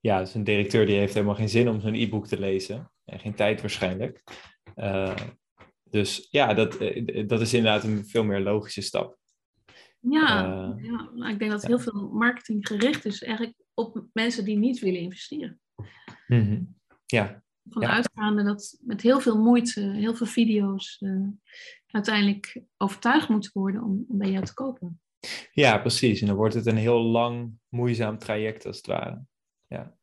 Ja, 0.00 0.18
dus 0.18 0.34
een 0.34 0.44
directeur 0.44 0.86
die 0.86 0.96
heeft 0.98 1.14
helemaal 1.14 1.34
geen 1.34 1.48
zin 1.48 1.68
om 1.68 1.80
zo'n 1.80 1.94
e-book 1.94 2.26
te 2.26 2.38
lezen. 2.38 2.90
En 3.04 3.18
geen 3.18 3.34
tijd 3.34 3.60
waarschijnlijk. 3.60 4.22
Eh, 4.74 5.16
dus 5.90 6.28
ja, 6.30 6.54
dat, 6.54 6.76
eh, 6.76 7.26
dat 7.28 7.40
is 7.40 7.54
inderdaad 7.54 7.84
een 7.84 8.06
veel 8.06 8.24
meer 8.24 8.40
logische 8.40 8.80
stap. 8.82 9.16
Ja, 10.00 10.44
Eh, 10.44 10.84
ja 10.84 11.10
nou, 11.14 11.32
ik 11.32 11.38
denk 11.38 11.50
dat 11.50 11.62
ja. 11.62 11.68
heel 11.68 11.78
veel 11.78 12.08
marketing 12.12 12.66
gericht 12.66 13.04
is 13.04 13.22
eigenlijk 13.22 13.56
op 13.74 14.04
mensen 14.12 14.44
die 14.44 14.56
niet 14.58 14.78
willen 14.78 15.00
investeren. 15.00 15.60
Mhm. 16.26 16.62
Ja, 17.06 17.42
Van 17.70 17.82
Ja. 17.82 17.88
uitgaande 17.88 18.42
dat 18.42 18.78
met 18.80 19.00
heel 19.00 19.20
veel 19.20 19.38
moeite, 19.42 19.80
heel 19.80 20.14
veel 20.14 20.26
video's, 20.26 20.96
eh, 21.00 21.26
uiteindelijk 21.86 22.62
overtuigd 22.76 23.28
moeten 23.28 23.50
worden 23.54 23.82
om, 23.82 24.04
om 24.08 24.18
bij 24.18 24.30
jou 24.30 24.44
te 24.44 24.54
kopen. 24.54 25.00
ja, 25.52 25.78
precies. 25.78 26.20
En 26.20 26.26
dan 26.26 26.36
wordt 26.36 26.54
het 26.54 26.66
een 26.66 26.76
heel 26.76 27.02
lang, 27.02 27.52
moeizaam 27.68 28.18
traject 28.18 28.66
als 28.66 28.76
het 28.76 28.86
ware. 28.86 29.24
Ja, 29.66 29.97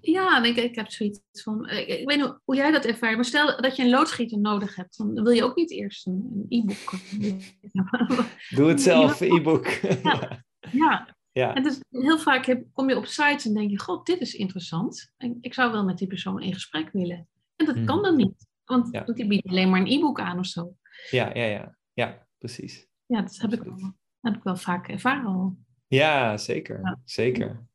en 0.00 0.44
ik, 0.44 0.56
ik 0.56 0.74
heb 0.74 0.90
zoiets 0.90 1.20
van, 1.42 1.68
ik, 1.68 1.86
ik 1.86 2.08
weet 2.08 2.16
niet 2.16 2.38
hoe 2.44 2.56
jij 2.56 2.70
dat 2.70 2.84
ervaart, 2.84 3.14
maar 3.14 3.24
stel 3.24 3.60
dat 3.60 3.76
je 3.76 3.82
een 3.82 3.90
loodgieter 3.90 4.38
nodig 4.38 4.76
hebt, 4.76 4.96
dan 4.98 5.14
wil 5.22 5.30
je 5.32 5.44
ook 5.44 5.56
niet 5.56 5.70
eerst 5.70 6.06
een, 6.06 6.46
e-book. 6.48 6.92
Doe 8.56 8.68
het 8.68 8.82
zelf, 8.82 9.20
e-book. 9.20 9.66
Ja. 10.02 10.44
ja, 10.72 11.16
ja, 11.32 11.54
en 11.54 11.62
dus 11.62 11.80
heel 11.90 12.18
vaak 12.18 12.46
heb, 12.46 12.64
kom 12.72 12.88
je 12.88 12.96
op 12.96 13.06
sites 13.06 13.46
en 13.46 13.54
denk 13.54 13.70
je, 13.70 13.78
god, 13.80 14.06
dit 14.06 14.20
is 14.20 14.34
interessant. 14.34 15.12
En 15.16 15.38
ik 15.40 15.54
zou 15.54 15.72
wel 15.72 15.84
met 15.84 15.98
die 15.98 16.08
persoon 16.08 16.42
in 16.42 16.52
gesprek 16.54 16.92
willen. 16.92 17.28
En 17.56 17.66
dat 17.66 17.74
Hmm. 17.74 17.84
kan 17.86 18.02
dan 18.02 18.16
niet, 18.16 18.46
want, 18.64 18.88
Ja. 18.92 19.04
die 19.04 19.26
biedt 19.26 19.48
alleen 19.48 19.70
maar 19.70 19.80
een 19.80 19.86
e-book 19.92 20.20
aan 20.20 20.38
of 20.38 20.46
zo. 20.46 20.74
ja, 21.10 21.30
ja, 21.34 21.44
ja, 21.44 21.76
ja, 21.92 22.26
precies. 22.38 22.86
Ja, 23.06 23.20
dat 23.22 23.36
heb 23.36 23.52
ik, 23.52 23.62
wel, 23.62 23.92
heb 24.20 24.36
ik 24.36 24.42
wel 24.42 24.56
vaak 24.56 24.88
ervaren 24.88 25.26
al. 25.26 25.56
Ja, 25.86 26.36
zeker. 26.36 26.80
Ja. 26.82 27.00
Zeker. 27.04 27.66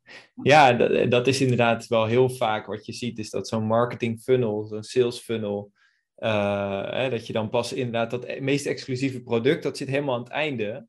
Ja, 0.43 0.73
dat, 0.73 1.11
dat 1.11 1.27
is 1.27 1.41
inderdaad 1.41 1.87
wel 1.87 2.05
heel 2.05 2.29
vaak 2.29 2.65
wat 2.65 2.85
je 2.85 2.93
ziet, 2.93 3.19
is 3.19 3.29
dat 3.29 3.47
zo'n 3.47 3.65
marketing 3.67 4.19
funnel, 4.21 4.65
zo'n 4.65 4.83
sales 4.83 5.19
funnel, 5.19 5.71
eh, 6.15 6.91
hè, 6.91 7.09
dat 7.09 7.27
je 7.27 7.33
dan 7.33 7.49
pas 7.49 7.73
inderdaad 7.73 8.11
dat 8.11 8.25
e- 8.25 8.39
meest 8.39 8.65
exclusieve 8.65 9.21
product, 9.21 9.63
dat 9.63 9.77
zit 9.77 9.87
helemaal 9.87 10.15
aan 10.15 10.23
het 10.23 10.31
einde. 10.31 10.87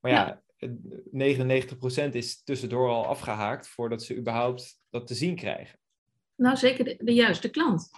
Maar 0.00 0.12
ja, 0.12 0.42
het- 0.56 0.78
99% 1.10 2.14
is 2.14 2.42
tussendoor 2.42 2.88
al 2.88 3.06
afgehaakt 3.06 3.68
voordat 3.68 4.02
ze 4.02 4.16
überhaupt 4.16 4.80
dat 4.90 5.06
te 5.06 5.14
zien 5.14 5.36
krijgen. 5.36 5.78
Nou, 6.36 6.56
zeker 6.56 6.84
de, 6.84 6.96
de 7.04 7.14
juiste 7.14 7.50
klant. 7.50 7.90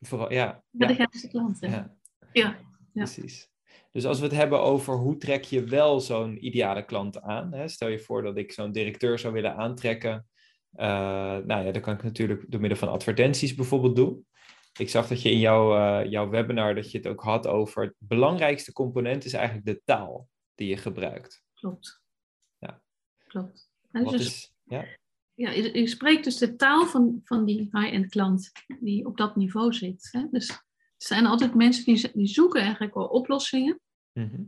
Vooral, 0.00 0.32
ja, 0.32 0.62
Ja, 0.70 0.86
de 0.86 0.94
juiste 0.94 1.28
klant. 1.28 1.60
hè. 1.60 1.66
ja. 1.66 1.96
Ja. 2.32 2.56
Precies. 2.92 3.50
Dus 3.96 4.04
als 4.04 4.18
we 4.18 4.24
het 4.24 4.34
hebben 4.34 4.60
over 4.60 4.94
hoe 4.94 5.16
trek 5.16 5.44
je 5.44 5.64
wel 5.64 6.00
zo'n 6.00 6.46
ideale 6.46 6.84
klant 6.84 7.20
aan. 7.20 7.52
Hè? 7.52 7.68
Stel 7.68 7.88
je 7.88 7.98
voor 7.98 8.22
dat 8.22 8.36
ik 8.36 8.52
zo'n 8.52 8.72
directeur 8.72 9.18
zou 9.18 9.32
willen 9.32 9.56
aantrekken. 9.56 10.26
Eh, 10.72 10.86
nou 11.36 11.64
ja, 11.64 11.70
dan 11.70 11.82
kan 11.82 11.94
ik 11.94 12.02
natuurlijk 12.02 12.44
door 12.48 12.60
middel 12.60 12.78
van 12.78 12.88
advertenties 12.88 13.54
bijvoorbeeld 13.54 13.96
doen. 13.96 14.26
Ik 14.78 14.88
zag 14.88 15.08
dat 15.08 15.22
je 15.22 15.30
in 15.30 15.38
jouw, 15.38 15.76
eh, 15.76 16.10
jouw 16.10 16.28
webinar 16.28 16.74
dat 16.74 16.90
je 16.90 16.98
het 16.98 17.06
ook 17.06 17.22
had 17.22 17.46
over 17.46 17.82
het 17.82 17.94
belangrijkste 17.98 18.72
component 18.72 19.24
is 19.24 19.32
eigenlijk 19.32 19.66
de 19.66 19.80
taal 19.84 20.28
die 20.54 20.68
je 20.68 20.76
gebruikt. 20.76 21.42
Klopt. 21.54 22.02
Ja. 22.58 22.82
Klopt. 23.26 23.70
En 23.90 24.04
Wat 24.04 24.12
dus, 24.12 24.26
is, 24.26 24.54
ja? 24.64 24.84
ja, 25.34 25.50
je, 25.50 25.78
je 25.78 25.86
spreekt 25.86 26.24
dus 26.24 26.38
de 26.38 26.56
taal 26.56 26.86
van, 26.86 27.20
van 27.24 27.44
die 27.44 27.68
high-end 27.72 28.08
klant 28.08 28.52
die 28.80 29.06
op 29.06 29.16
dat 29.16 29.36
niveau 29.36 29.72
zit. 29.72 30.08
Hè? 30.10 30.26
Dus 30.30 30.48
er 30.48 31.06
zijn 31.06 31.26
altijd 31.26 31.54
mensen 31.54 31.84
die, 31.84 32.10
die 32.12 32.26
zoeken 32.26 32.60
eigenlijk 32.60 32.94
wel 32.94 33.06
oplossingen, 33.06 33.80
Mhm. 34.16 34.42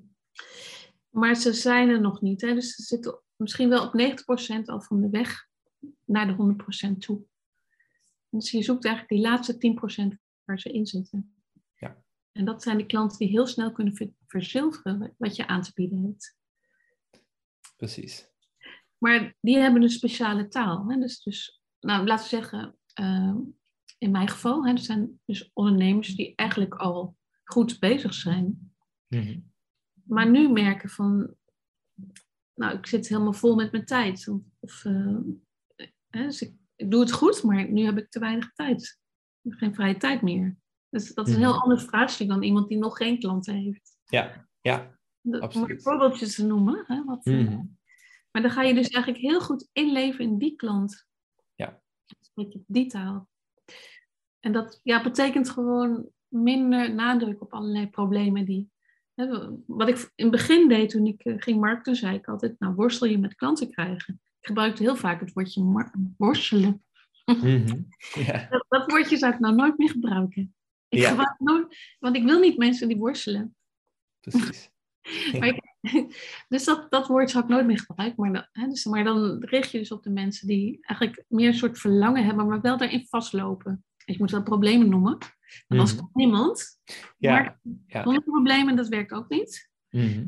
maar 1.10 1.34
ze 1.34 1.52
zijn 1.52 1.88
er 1.88 2.00
nog 2.00 2.20
niet. 2.20 2.40
Hè? 2.40 2.54
Dus 2.54 2.74
ze 2.74 2.82
zitten 2.82 3.22
misschien 3.36 3.68
wel 3.68 3.86
op 3.86 3.92
90% 3.94 4.64
al 4.64 4.80
van 4.80 5.00
de 5.00 5.08
weg 5.10 5.48
naar 6.04 6.26
de 6.26 6.32
100% 6.32 6.98
toe. 6.98 7.24
Dus 8.30 8.50
je 8.50 8.62
zoekt 8.62 8.84
eigenlijk 8.84 9.14
die 9.14 9.30
laatste 9.30 9.58
10% 9.58 10.18
waar 10.44 10.60
ze 10.60 10.72
in 10.72 10.86
zitten. 10.86 11.34
Ja. 11.74 12.02
En 12.32 12.44
dat 12.44 12.62
zijn 12.62 12.78
de 12.78 12.86
klanten 12.86 13.18
die 13.18 13.28
heel 13.28 13.46
snel 13.46 13.72
kunnen 13.72 13.94
ver- 13.96 14.12
verzilveren 14.26 15.14
wat 15.18 15.36
je 15.36 15.46
aan 15.46 15.62
te 15.62 15.70
bieden 15.74 16.02
hebt. 16.02 16.36
Precies. 17.76 18.30
Maar 18.98 19.36
die 19.40 19.56
hebben 19.56 19.82
een 19.82 19.90
speciale 19.90 20.48
taal. 20.48 20.88
Hè? 20.90 20.98
Dus, 21.00 21.22
dus, 21.22 21.62
nou, 21.80 22.06
laten 22.06 22.24
we 22.24 22.30
zeggen, 22.30 22.78
eh, 22.94 23.34
in 23.98 24.10
mijn 24.10 24.28
geval, 24.28 24.66
hè, 24.66 24.72
er 24.72 24.78
zijn 24.78 25.20
dus 25.24 25.50
ondernemers 25.52 26.14
die 26.16 26.32
eigenlijk 26.34 26.74
al 26.74 27.16
goed 27.44 27.78
bezig 27.78 28.14
zijn, 28.14 28.72
Mhm. 29.06 29.38
Maar 30.08 30.30
nu 30.30 30.48
merken 30.52 30.88
van, 30.88 31.34
nou, 32.54 32.78
ik 32.78 32.86
zit 32.86 33.08
helemaal 33.08 33.32
vol 33.32 33.54
met 33.54 33.72
mijn 33.72 33.84
tijd. 33.84 34.28
Of, 34.28 34.40
of, 34.60 34.84
eh, 34.84 35.16
hè, 36.08 36.22
dus 36.22 36.42
ik, 36.42 36.54
ik 36.76 36.90
doe 36.90 37.00
het 37.00 37.12
goed, 37.12 37.42
maar 37.42 37.70
nu 37.70 37.84
heb 37.84 37.98
ik 37.98 38.10
te 38.10 38.18
weinig 38.18 38.52
tijd. 38.52 38.98
Ik 39.42 39.50
heb 39.50 39.58
geen 39.58 39.74
vrije 39.74 39.96
tijd 39.96 40.22
meer. 40.22 40.56
Dus 40.88 41.14
dat 41.14 41.28
is 41.28 41.34
een 41.34 41.40
heel 41.40 41.52
Mhm. 41.52 41.62
ander 41.62 41.80
vraagstuk 41.80 42.28
dan 42.28 42.42
iemand 42.42 42.68
die 42.68 42.78
nog 42.78 42.96
geen 42.96 43.18
klanten 43.18 43.54
heeft. 43.54 43.96
Ja, 44.04 44.48
ja. 44.60 44.98
Dat- 45.20 45.54
Om 45.56 45.62
een 45.70 45.80
voorbeeldje 45.82 46.26
te 46.26 46.46
noemen. 46.46 46.84
Hè, 46.86 47.04
wat, 47.04 47.26
eh, 47.26 47.34
Mhm. 47.38 47.64
Maar 48.30 48.42
dan 48.42 48.50
ga 48.50 48.62
je 48.62 48.74
dus 48.74 48.88
eigenlijk 48.88 49.24
heel 49.24 49.40
goed 49.40 49.68
inleven 49.72 50.24
in 50.24 50.38
die 50.38 50.56
klant. 50.56 51.06
Ja. 51.54 51.82
Spreek 52.20 52.52
je 52.52 52.62
die 52.66 52.86
taal. 52.86 53.28
En 54.40 54.52
dat 54.52 54.80
ja, 54.82 55.02
betekent 55.02 55.50
gewoon 55.50 56.08
minder 56.28 56.94
nadruk 56.94 57.40
op 57.42 57.52
allerlei 57.52 57.88
problemen 57.90 58.44
die. 58.44 58.70
Hè, 59.18 59.48
wat 59.66 59.88
ik 59.88 59.96
in 60.14 60.24
het 60.26 60.30
begin 60.30 60.68
deed 60.68 60.90
toen 60.90 61.06
ik 61.06 61.20
eh, 61.24 61.34
ging 61.38 61.60
markten, 61.60 61.96
zei 61.96 62.16
ik 62.16 62.28
altijd: 62.28 62.54
Nou, 62.58 62.74
worstel 62.74 63.06
je 63.08 63.18
met 63.18 63.34
klanten 63.34 63.70
krijgen. 63.70 64.20
Ik 64.40 64.46
gebruikte 64.46 64.82
heel 64.82 64.96
vaak 64.96 65.20
het 65.20 65.32
woordje 65.32 65.86
worstelen. 66.16 66.84
Mhm. 67.24 67.66
Dat, 68.50 68.64
dat 68.68 68.90
woordje 68.90 69.16
zou 69.16 69.32
ik 69.32 69.38
nou 69.38 69.54
nooit 69.54 69.78
meer 69.78 69.90
gebruiken. 69.90 70.54
Ik 70.88 70.98
Ja. 70.98 71.08
gebruik 71.08 71.34
nooit, 71.38 71.96
want 71.98 72.16
ik 72.16 72.24
wil 72.24 72.40
niet 72.40 72.58
mensen 72.58 72.88
die 72.88 72.96
worstelen. 72.96 73.56
Precies. 74.20 74.70
Maar 75.38 75.48
ik- 75.48 75.66
dus 76.48 76.64
dat, 76.64 76.90
dat 76.90 77.06
woord 77.06 77.30
zou 77.30 77.44
ik 77.44 77.50
nooit 77.50 77.66
meer 77.66 77.78
gebruiken. 77.78 78.22
Maar 78.22 78.32
dan, 78.32 78.46
hè, 78.52 78.68
dus, 78.68 78.84
maar 78.84 79.04
dan 79.04 79.44
richt 79.44 79.70
je 79.70 79.78
dus 79.78 79.92
op 79.92 80.02
de 80.02 80.10
mensen 80.10 80.46
die 80.46 80.78
eigenlijk 80.80 81.24
meer 81.28 81.48
een 81.48 81.54
soort 81.54 81.78
verlangen 81.78 82.24
hebben, 82.24 82.46
maar 82.46 82.60
wel 82.60 82.76
daarin 82.76 83.06
vastlopen. 83.08 83.84
Je 84.12 84.18
moet 84.18 84.30
wel 84.30 84.42
problemen 84.42 84.88
noemen. 84.88 85.18
Want 85.66 85.80
als 85.80 85.94
Mhm. 85.94 86.04
niemand, 86.12 86.78
Ja, 87.18 87.32
maar 87.32 87.60
ja. 87.86 88.20
problemen, 88.24 88.76
dat 88.76 88.88
werkt 88.88 89.12
ook 89.12 89.28
niet. 89.28 89.70
Mhm. 89.90 90.26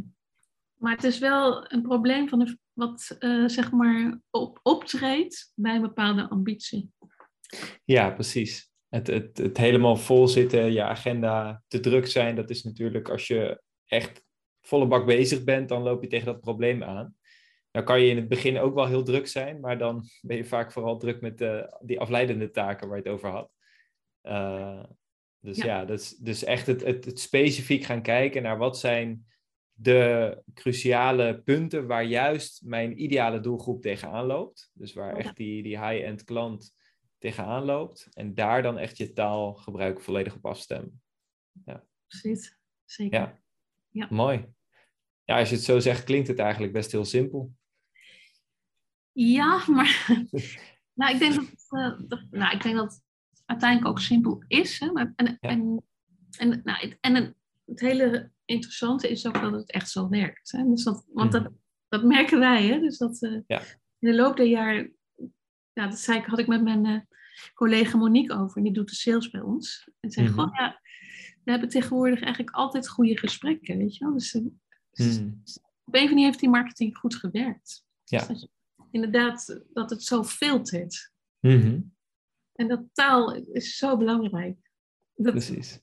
Maar 0.74 0.94
het 0.94 1.04
is 1.04 1.18
wel 1.18 1.72
een 1.72 1.82
probleem 1.82 2.28
van 2.28 2.38
de, 2.38 2.58
wat 2.72 3.16
eh, 3.18 3.44
zeg 3.46 3.70
maar 3.72 4.20
op, 4.30 4.60
optreedt 4.62 5.52
bij 5.54 5.74
een 5.74 5.80
bepaalde 5.82 6.28
ambitie. 6.28 6.90
Ja, 7.84 8.10
precies. 8.10 8.70
Het, 8.88 9.06
het, 9.06 9.38
het 9.38 9.56
helemaal 9.56 9.96
vol 9.96 10.28
zitten, 10.28 10.72
je 10.72 10.82
agenda 10.82 11.62
te 11.68 11.80
druk 11.80 12.06
zijn, 12.06 12.36
dat 12.36 12.50
is 12.50 12.62
natuurlijk 12.62 13.08
als 13.08 13.26
je 13.26 13.62
echt 13.86 14.24
volle 14.60 14.86
bak 14.86 15.06
bezig 15.06 15.44
bent, 15.44 15.68
dan 15.68 15.82
loop 15.82 16.02
je 16.02 16.08
tegen 16.08 16.26
dat 16.26 16.40
probleem 16.40 16.82
aan. 16.82 17.14
dan 17.70 17.84
kan 17.84 18.00
je 18.00 18.10
in 18.10 18.16
het 18.16 18.28
begin 18.28 18.58
ook 18.58 18.74
wel 18.74 18.86
heel 18.86 19.02
druk 19.02 19.26
zijn, 19.28 19.60
maar 19.60 19.78
dan 19.78 20.04
ben 20.20 20.36
je 20.36 20.44
vaak 20.44 20.72
vooral 20.72 20.98
druk 20.98 21.20
met 21.20 21.38
de, 21.38 21.78
die 21.80 22.00
afleidende 22.00 22.50
taken 22.50 22.88
waar 22.88 22.96
je 22.96 23.02
het 23.02 23.12
over 23.12 23.28
had. 23.28 23.50
Uh, 24.22 24.84
dus 25.40 25.56
ja, 25.56 25.64
ja 25.64 25.84
dus, 25.84 26.16
dus 26.16 26.44
echt 26.44 26.66
het, 26.66 26.84
het, 26.84 27.04
het, 27.04 27.20
specifiek 27.20 27.84
gaan 27.84 28.02
kijken 28.02 28.42
naar 28.42 28.58
wat 28.58 28.78
zijn 28.78 29.26
de 29.72 30.42
cruciale 30.54 31.42
punten 31.42 31.86
waar 31.86 32.04
juist 32.04 32.62
mijn 32.64 33.02
ideale 33.02 33.40
doelgroep 33.40 33.82
tegenaan 33.82 34.26
loopt. 34.26 34.70
Dus 34.74 34.92
waar 34.92 35.16
echt 35.16 35.36
die, 35.36 35.62
die 35.62 35.86
high-end 35.86 36.24
klant 36.24 36.74
tegenaan 37.18 37.64
loopt. 37.64 38.08
En 38.12 38.34
daar 38.34 38.62
dan 38.62 38.78
echt 38.78 38.96
je 38.96 39.12
taalgebruik 39.12 40.00
volledig 40.00 40.34
op 40.34 40.46
afstemmen. 40.46 41.02
Ja. 41.64 41.84
Precies, 42.06 42.58
zeker. 42.84 43.20
Ja. 43.20 43.40
ja. 43.88 44.06
Mooi. 44.10 44.46
Ja, 45.24 45.38
als 45.38 45.48
je 45.48 45.54
het 45.54 45.64
zo 45.64 45.78
zegt, 45.78 46.04
klinkt 46.04 46.28
het 46.28 46.38
eigenlijk 46.38 46.72
best 46.72 46.92
heel 46.92 47.04
simpel. 47.04 47.52
Ja, 49.12 49.64
maar 49.66 50.06
nou, 51.00 51.14
ik 51.14 51.18
denk 51.18 51.34
dat, 51.34 51.44
uh, 51.70 52.08
dat, 52.08 52.26
nou, 52.30 52.54
ik 52.56 52.62
denk 52.62 52.76
dat 52.76 53.02
uiteindelijk 53.50 53.90
ook 53.90 54.00
simpel 54.00 54.42
is. 54.46 54.78
Hè? 54.78 54.92
Maar, 54.92 55.12
en, 55.16 55.38
en, 55.40 55.84
en, 56.38 56.60
nou, 56.64 56.94
en 57.00 57.36
het 57.64 57.80
hele 57.80 58.30
interessante 58.44 59.10
is 59.10 59.26
ook 59.26 59.40
dat 59.40 59.52
het 59.52 59.70
echt 59.70 59.90
zo 59.90 60.08
werkt. 60.08 60.52
Hè? 60.52 60.64
Dus 60.64 60.84
dat, 60.84 61.04
want 61.12 61.32
dat, 61.32 61.42
mhm. 61.42 61.52
dat 61.88 62.04
merken 62.04 62.38
wij. 62.38 62.66
Hè? 62.66 62.80
Dus 62.80 62.98
dat 62.98 63.22
uh, 63.22 63.40
ja. 63.46 63.60
in 63.98 64.10
de 64.10 64.14
loop 64.14 64.36
der 64.36 64.46
jaren, 64.46 64.96
ja, 65.72 65.88
dat 65.88 65.98
zei 65.98 66.18
ik, 66.18 66.24
had 66.24 66.38
ik 66.38 66.46
met 66.46 66.62
mijn 66.62 66.86
uh, 66.86 67.00
collega 67.54 67.96
Monique 67.96 68.36
over. 68.36 68.56
En 68.56 68.62
die 68.62 68.72
doet 68.72 68.88
de 68.88 68.94
sales 68.94 69.30
bij 69.30 69.40
ons. 69.40 69.90
En 70.00 70.10
zei, 70.10 70.28
mm 70.28 70.34
-hmm. 70.34 70.54
ja, 70.54 70.80
we 71.44 71.50
hebben 71.50 71.68
tegenwoordig 71.68 72.20
eigenlijk 72.20 72.54
altijd 72.54 72.88
goede 72.88 73.18
gesprekken. 73.18 73.78
Weet 73.78 73.96
je 73.96 74.04
wel? 74.04 74.14
Dus, 74.14 74.30
dus 74.90 75.20
mm. 75.20 75.42
op 75.84 75.94
een 75.94 76.02
of 76.02 76.08
andere 76.08 76.26
heeft 76.26 76.40
die 76.40 76.48
marketing 76.48 76.96
goed 76.96 77.14
gewerkt. 77.14 77.84
Ja. 78.04 78.26
Dus 78.26 78.48
inderdaad 78.90 79.60
dat 79.72 79.90
het 79.90 80.02
zo 80.02 80.24
filtert. 80.24 81.12
Mm 81.40 81.98
En 82.60 82.68
dat 82.68 82.82
taal 82.92 83.34
is 83.34 83.76
zo 83.76 83.96
belangrijk. 83.96 84.56
Dat, 85.14 85.32
Precies. 85.32 85.80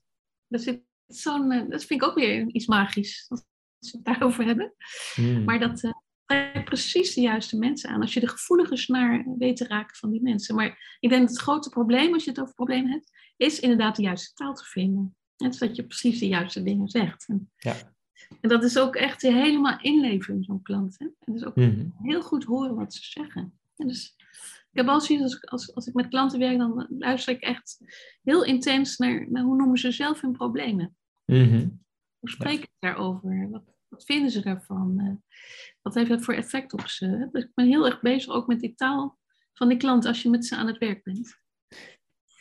Dat, 0.48 0.62
zit 0.62 0.82
zo'n, 1.08 1.52
eh, 1.52 1.70
dat 1.70 1.84
vind 1.84 2.02
ik 2.02 2.08
ook 2.08 2.16
weer 2.16 2.48
iets 2.48 2.68
magisch, 2.68 3.26
als 3.28 3.46
we 3.80 3.88
het 3.92 4.06
daarover 4.06 4.46
hebben. 4.46 4.74
Mm. 5.16 5.44
Maar 5.44 5.60
dat 5.60 5.84
uh, 5.84 5.92
trekt 6.26 6.66
precies 6.66 7.14
de 7.14 7.22
juiste 7.22 7.58
mensen 7.58 7.90
aan. 7.90 8.02
Als 8.02 8.14
je 8.14 8.20
de 8.20 8.28
gevoelige 8.28 8.78
snaar 8.78 9.26
weet 9.38 9.58
te 9.58 9.68
raken 9.68 9.96
van 9.96 10.12
die 10.12 10.22
mensen. 10.22 10.56
Maar 10.56 10.98
ik 11.00 11.10
denk 11.10 11.22
dat 11.22 11.32
het 11.32 11.42
grote 11.42 11.70
probleem, 11.70 12.14
als 12.14 12.24
je 12.24 12.30
het 12.30 12.40
over 12.40 12.54
problemen 12.54 12.92
hebt, 12.92 13.12
is 13.38 13.60
inderdaad 13.60 13.96
de 13.96 14.02
juiste 14.02 14.34
taal 14.34 14.54
te 14.54 14.66
vinden. 14.66 15.16
En 15.38 15.56
dat 15.60 15.76
je 15.76 15.86
precies 15.86 16.20
de 16.20 16.28
juiste 16.28 16.64
dingen 16.64 16.88
zegt. 16.88 17.28
En, 17.28 17.52
ja. 17.56 17.76
En 18.42 18.50
dat 18.50 18.64
is 18.64 18.78
ook 18.78 18.96
echt 18.96 19.22
helemaal 19.22 19.80
inleven 19.82 20.36
in 20.36 20.44
zo'n 20.44 20.62
klant. 20.62 20.96
Hè? 21.00 21.06
En 21.06 21.34
dus 21.34 21.44
ook 21.44 21.56
mhm. 21.56 21.86
heel 22.02 22.22
goed 22.22 22.44
horen 22.44 22.76
wat 22.76 22.94
ze 22.94 23.04
zeggen. 23.04 23.60
En 23.76 23.88
dus 23.88 24.16
heb 24.78 24.88
al 24.88 25.02
zoiets, 25.02 25.24
als, 25.24 25.46
als, 25.46 25.76
als 25.76 25.88
ik 25.88 25.94
met 25.94 26.08
klanten 26.08 26.40
werk, 26.40 26.58
dan 26.58 26.88
luister 27.00 27.34
ik 27.34 27.42
echt 27.42 27.78
heel 28.24 28.44
intens 28.44 28.98
naar, 28.98 29.32
naar 29.32 29.44
hoe 29.44 29.56
noemen 29.56 29.78
ze 29.78 29.92
zelf 29.92 30.22
hun 30.22 30.32
problemen. 30.32 30.96
Mm 31.26 31.86
Hoe 32.20 32.30
spreken 32.30 32.68
ze 32.72 32.78
daarover? 32.80 33.50
Wat, 33.50 33.64
wat 33.88 34.06
vinden 34.06 34.32
ze 34.32 34.42
daarvan? 34.42 35.00
Uh, 35.02 35.40
wat 35.82 35.96
heeft 35.96 36.10
dat 36.10 36.24
voor 36.24 36.34
effect 36.34 36.74
op 36.74 36.88
ze? 36.88 37.30
Dus 37.32 37.44
ik 37.44 37.52
ben 37.54 37.68
heel 37.68 37.86
erg 37.86 38.02
bezig 38.02 38.34
ook 38.34 38.48
met 38.48 38.60
die 38.60 38.76
taal 38.76 39.20
van 39.54 39.70
die 39.70 39.78
klant 39.78 40.06
als 40.06 40.22
je 40.22 40.30
met 40.30 40.46
ze 40.46 40.56
aan 40.56 40.68
het 40.68 40.78
werk 40.78 41.04
bent. 41.04 41.40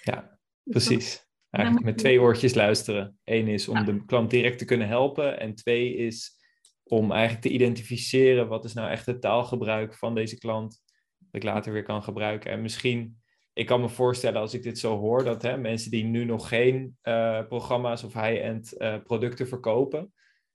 Ja, 0.02 0.38
dus 0.62 0.86
precies. 0.86 1.24
Eigenlijk 1.50 1.86
met 1.86 1.98
twee 1.98 2.20
oortjes 2.20 2.54
luisteren. 2.54 3.18
Eén 3.24 3.48
is 3.48 3.68
om 3.68 3.84
de 3.84 4.04
klant 4.04 4.30
direct 4.30 4.58
te 4.58 4.64
kunnen 4.64 4.88
helpen. 4.88 5.40
En 5.40 5.54
twee 5.54 5.96
is 5.96 6.36
om 6.82 7.12
eigenlijk 7.12 7.42
te 7.42 7.52
identificeren 7.52 8.48
wat 8.48 8.64
is 8.64 8.72
nou 8.72 8.90
echt 8.90 9.06
het 9.06 9.20
taalgebruik 9.20 9.94
van 9.94 10.14
deze 10.14 10.38
klant. 10.38 10.82
Dat 11.30 11.42
ik 11.42 11.42
later 11.42 11.72
weer 11.72 11.82
kan 11.82 12.02
gebruiken. 12.02 12.50
En 12.50 12.62
misschien, 12.62 13.20
ik 13.52 13.66
kan 13.66 13.80
me 13.80 13.88
voorstellen 13.88 14.40
als 14.40 14.54
ik 14.54 14.62
dit 14.62 14.78
zo 14.78 14.98
hoor, 14.98 15.24
dat 15.24 15.42
hè, 15.42 15.56
mensen 15.56 15.90
die 15.90 16.04
nu 16.04 16.24
nog 16.24 16.48
geen 16.48 16.96
uh, 17.02 17.46
programma's 17.46 18.04
of 18.04 18.12
high-end 18.12 18.74
uh, 18.78 18.96
producten 19.02 19.48
verkopen, 19.48 20.12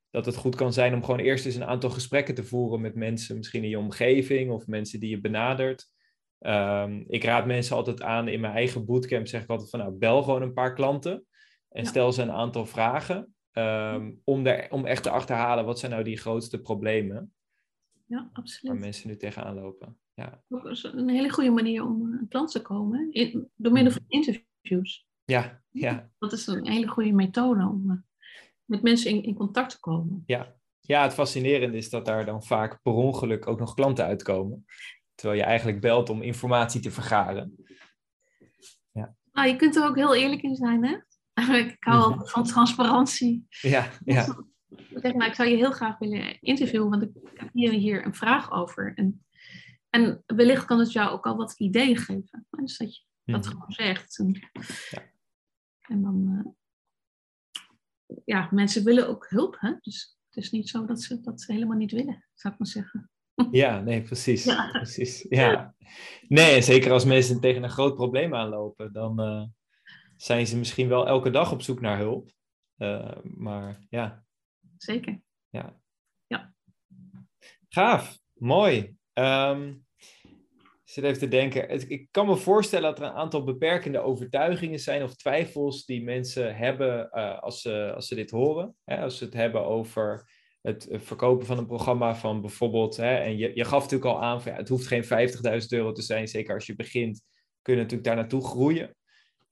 dat 0.10 0.26
het 0.26 0.36
goed 0.36 0.56
kan 0.56 0.74
zijn 0.74 0.94
om 0.94 1.04
gewoon 1.04 1.20
eerst 1.20 1.46
eens 1.46 1.56
een 1.56 1.66
aantal 1.66 1.90
gesprekken 1.90 2.36
te 2.36 2.44
voeren 2.44 2.82
met 2.82 2.96
mensen, 2.96 3.38
misschien 3.38 3.64
in 3.64 3.70
je 3.70 3.80
omgeving 3.80 4.52
of 4.52 4.68
mensen 4.68 5.00
die 5.00 5.10
je 5.10 5.22
benadert. 5.22 5.90
Um, 6.40 7.04
ik 7.08 7.24
raad 7.24 7.46
mensen 7.46 7.76
altijd 7.76 8.02
aan 8.02 8.28
in 8.28 8.40
mijn 8.40 8.54
eigen 8.54 8.86
bootcamp, 8.86 9.28
zeg 9.28 9.44
ik 9.44 9.50
altijd 9.50 9.70
van 9.70 9.80
nou, 9.80 9.92
bel 9.92 10.24
gewoon 10.24 10.42
een 10.42 10.54
paar 10.54 10.74
klanten 10.74 11.26
en 11.70 11.86
stel 11.86 12.12
ze 12.12 12.22
een 12.22 12.32
aantal 12.32 12.66
vragen 12.66 13.36
um, 13.52 14.22
om, 14.24 14.46
er, 14.46 14.72
om 14.72 14.86
echt 14.86 15.04
te 15.04 15.10
achterhalen 15.10 15.66
wat 15.66 15.80
zijn 15.80 15.92
nou 15.92 16.04
die 16.04 16.18
grootste 16.18 16.62
problemen. 16.62 17.34
Ja, 18.06 18.30
absoluut. 18.34 18.72
Waar 18.72 18.82
mensen 18.82 19.08
nu 19.08 19.18
tegenaan 19.18 19.56
lopen. 19.56 20.00
Ja. 20.22 20.70
Is 20.70 20.84
een 20.84 21.10
hele 21.10 21.30
goede 21.30 21.50
manier 21.50 21.86
om 21.86 22.18
aan 22.20 22.28
klant 22.30 22.52
te 22.52 22.62
komen, 22.62 23.12
in, 23.12 23.50
door 23.56 23.72
middel 23.72 23.94
van 23.94 24.04
interviews. 24.08 25.08
Ja, 25.26 25.62
ja. 25.70 26.10
Dat 26.20 26.32
is 26.32 26.48
een 26.48 26.68
hele 26.68 26.88
goede 26.88 27.12
methode 27.12 27.62
om 27.62 27.92
uh, 27.92 27.98
met 28.66 28.82
mensen 28.82 29.12
in, 29.12 29.24
in 29.24 29.34
contact 29.34 29.72
te 29.72 29.80
komen. 29.80 30.24
Ja. 30.26 30.56
ja, 30.80 31.04
het 31.04 31.14
fascinerende 31.14 31.78
is 31.78 31.90
dat 31.90 32.06
daar 32.06 32.26
dan 32.26 32.44
vaak 32.44 32.82
per 32.82 32.94
ongeluk 32.94 33.48
ook 33.48 33.60
nog 33.60 33.74
klanten 33.74 34.06
uitkomen. 34.06 34.66
Terwijl 35.16 35.40
je 35.40 35.46
eigenlijk 35.46 35.82
belt 35.82 36.10
om 36.10 36.22
informatie 36.22 36.82
te 36.82 36.92
vergaren. 36.92 37.56
Ja. 38.92 39.16
Nou, 39.32 39.48
je 39.48 39.56
kunt 39.56 39.76
er 39.76 39.86
ook 39.86 39.96
heel 39.96 40.16
eerlijk 40.16 40.42
in 40.42 40.56
zijn, 40.56 40.86
hè? 40.86 40.98
Ik 41.58 41.76
hou 41.80 42.14
mm 42.14 42.28
van 42.28 42.44
transparantie. 42.44 43.46
Ja, 43.50 43.90
ja. 44.06 44.26
Zeg 45.04 45.14
maar, 45.14 45.28
ik 45.28 45.34
zou 45.34 45.50
je 45.50 45.56
heel 45.56 45.72
graag 45.72 45.98
willen 45.98 46.42
interviewen, 46.42 46.90
want 46.90 47.02
ik 47.02 47.10
heb 47.34 47.50
hier, 47.54 47.72
hier 47.72 48.06
een 48.06 48.16
vraag 48.16 48.52
over. 48.52 48.94
En, 48.96 49.26
en 49.92 50.24
wellicht 50.26 50.66
kan 50.66 50.80
het 50.80 50.92
jou 50.92 51.10
ook 51.10 51.26
al 51.26 51.36
wat 51.36 51.60
ideeën 51.60 51.98
geven. 51.98 52.48
Dus 52.50 52.78
dat 52.78 52.96
je 52.96 53.04
dat 53.24 53.46
mhm. 53.46 53.52
gewoon 53.52 53.72
zegt. 53.72 54.20
En, 54.20 54.52
ja. 54.90 55.12
en 55.82 56.02
dan, 56.02 56.44
uh, 58.08 58.18
ja, 58.26 58.48
mensen 58.52 58.84
willen 58.84 59.08
ook 59.08 59.30
hulp, 59.30 59.58
hè? 59.60 59.74
Dus 59.82 60.18
het 60.30 60.44
is 60.44 60.52
niet 60.52 60.70
zo 60.70 60.86
dat 60.86 61.02
ze 61.02 61.22
dat 61.22 61.42
ze 61.42 61.52
helemaal 61.52 61.78
niet 61.78 61.92
willen, 61.92 62.26
zou 62.34 62.54
ik 62.54 62.60
maar 62.60 62.70
zeggen. 62.70 63.10
Ja, 63.52 63.80
nee, 63.80 64.02
precies. 64.02 64.44
Ja. 64.44 64.70
precies. 64.72 65.26
Ja. 65.30 65.76
Nee, 66.28 66.62
zeker 66.62 66.92
als 66.92 67.06
mensen 67.06 67.40
tegen 67.40 67.64
een 67.64 67.70
groot 67.70 67.96
probleem 67.96 68.36
aanlopen, 68.36 68.94
dan 68.94 69.22
uh, 69.22 69.44
zijn 70.18 70.48
ze 70.48 70.58
misschien 70.58 70.88
wel 70.88 71.08
elke 71.08 71.30
dag 71.30 71.52
op 71.52 71.62
zoek 71.62 71.82
naar 71.82 71.98
hulp. 71.98 72.32
Uh, 72.78 73.18
maar 73.24 73.86
ja. 73.90 74.26
Zeker. 74.78 75.22
Ja. 75.50 75.80
ja. 76.28 76.54
Gaaf, 77.70 78.20
mooi. 78.34 79.00
Um, 79.14 79.86
ik 80.84 80.98
zit 80.98 81.04
even 81.04 81.20
te 81.20 81.28
denken. 81.28 81.90
Ik 81.90 82.08
kan 82.12 82.26
me 82.26 82.36
voorstellen 82.36 82.90
dat 82.90 83.00
er 83.00 83.06
een 83.06 83.18
aantal 83.18 83.44
beperkende 83.44 84.00
overtuigingen 84.00 84.80
zijn 84.80 85.04
of 85.04 85.16
twijfels 85.16 85.86
die 85.86 86.04
mensen 86.04 86.56
hebben 86.56 87.10
uh, 87.14 87.40
als, 87.40 87.62
ze, 87.62 87.92
als 87.96 88.08
ze 88.08 88.16
dit 88.16 88.32
horen. 88.32 88.76
Hè? 88.86 89.02
Als 89.02 89.18
ze 89.18 89.24
het 89.24 89.34
hebben 89.34 89.66
over 89.66 90.30
het 90.62 90.88
verkopen 90.92 91.46
van 91.46 91.58
een 91.58 91.66
programma 91.66 92.16
van 92.16 92.42
bijvoorbeeld, 92.42 92.98
hè, 92.98 93.16
en 93.16 93.38
je, 93.38 93.52
je 93.56 93.66
gaf 93.66 93.82
natuurlijk 93.84 94.12
al 94.12 94.22
aan, 94.22 94.42
van, 94.42 94.52
ja, 94.52 94.58
het 94.58 94.70
hoeft 94.70 94.88
geen 94.88 95.04
50.000 95.04 95.10
euro 95.70 95.92
te 95.92 96.02
zijn, 96.02 96.28
zeker 96.28 96.54
als 96.54 96.66
je 96.66 96.76
begint, 96.76 97.24
kun 97.62 97.74
je 97.74 97.80
natuurlijk 97.80 98.08
daar 98.08 98.16
naartoe 98.16 98.44
groeien. 98.44 98.96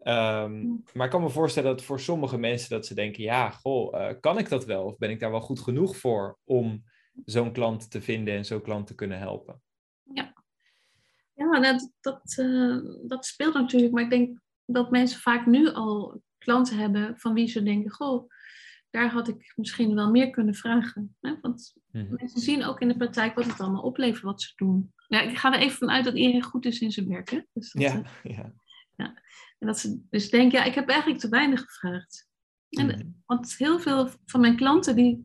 Um, 0.04 0.84
maar 0.94 1.06
ik 1.06 1.12
kan 1.12 1.22
me 1.22 1.30
voorstellen 1.30 1.70
dat 1.70 1.84
voor 1.86 2.00
sommige 2.00 2.38
mensen 2.38 2.70
dat 2.70 2.86
ze 2.86 2.96
denken, 2.96 3.24
ja, 3.24 3.50
goh, 3.50 4.00
uh, 4.00 4.10
kan 4.20 4.38
ik 4.38 4.50
dat 4.50 4.66
wel? 4.66 4.84
Of 4.84 4.98
ben 4.98 5.10
ik 5.10 5.20
daar 5.20 5.32
wel 5.32 5.42
goed 5.42 5.60
genoeg 5.60 5.98
voor 5.98 6.38
om 6.44 6.84
zo'n 7.26 7.52
klant 7.52 7.92
te 7.92 8.02
vinden 8.02 8.34
en 8.34 8.46
zo'n 8.46 8.62
klant 8.62 8.88
te 8.88 8.96
kunnen 8.96 9.20
helpen? 9.20 9.62
Ja, 10.14 10.34
ja 11.34 11.60
dat, 11.60 11.92
dat, 12.02 12.38
uh, 12.40 12.78
dat 13.08 13.26
speelt 13.26 13.54
natuurlijk, 13.54 13.94
maar 13.94 14.04
ik 14.04 14.10
denk 14.10 14.40
dat 14.66 14.92
mensen 14.92 15.20
vaak 15.20 15.46
nu 15.46 15.70
al 15.70 16.22
klanten 16.38 16.78
hebben 16.78 17.18
van 17.18 17.34
wie 17.34 17.48
ze 17.48 17.64
denken, 17.64 17.92
goh, 17.92 18.30
daar 18.90 19.12
had 19.12 19.28
ik 19.28 19.54
misschien 19.56 19.96
wel 19.96 20.12
meer 20.12 20.30
kunnen 20.30 20.56
vragen. 20.56 21.16
Hè? 21.20 21.36
Want 21.42 21.74
mhm. 21.92 22.16
mensen 22.16 22.42
zien 22.42 22.64
ook 22.64 22.82
in 22.82 22.88
de 22.88 22.98
praktijk 22.98 23.36
wat 23.36 23.46
het 23.46 23.60
allemaal 23.60 23.82
oplevert 23.82 24.24
wat 24.24 24.42
ze 24.42 24.52
doen. 24.56 24.94
Ja, 25.08 25.22
ik 25.22 25.38
ga 25.38 25.54
er 25.54 25.60
even 25.60 25.78
vanuit 25.78 26.04
dat 26.04 26.16
iedereen 26.16 26.44
goed 26.44 26.66
is 26.66 26.80
in 26.80 26.92
zijn 26.92 27.08
werk. 27.08 27.30
Hè? 27.30 27.42
Dus 27.54 27.72
dat, 27.72 27.82
ja, 27.82 28.04
ja. 28.36 28.54
ja. 28.96 29.22
En 29.60 29.68
dat 29.68 29.80
ze 29.80 30.02
dus 30.10 30.30
denken, 30.30 30.60
ja, 30.60 30.66
ik 30.66 30.76
heb 30.76 30.90
eigenlijk 30.90 31.20
te 31.20 31.30
weinig 31.30 31.62
gevraagd. 31.62 32.28
En, 32.70 32.86
mhm. 32.86 33.08
Want 33.26 33.56
heel 33.58 33.80
veel 33.80 34.10
van 34.26 34.42
mijn 34.42 34.56
klanten 34.56 34.96
die, 34.96 35.24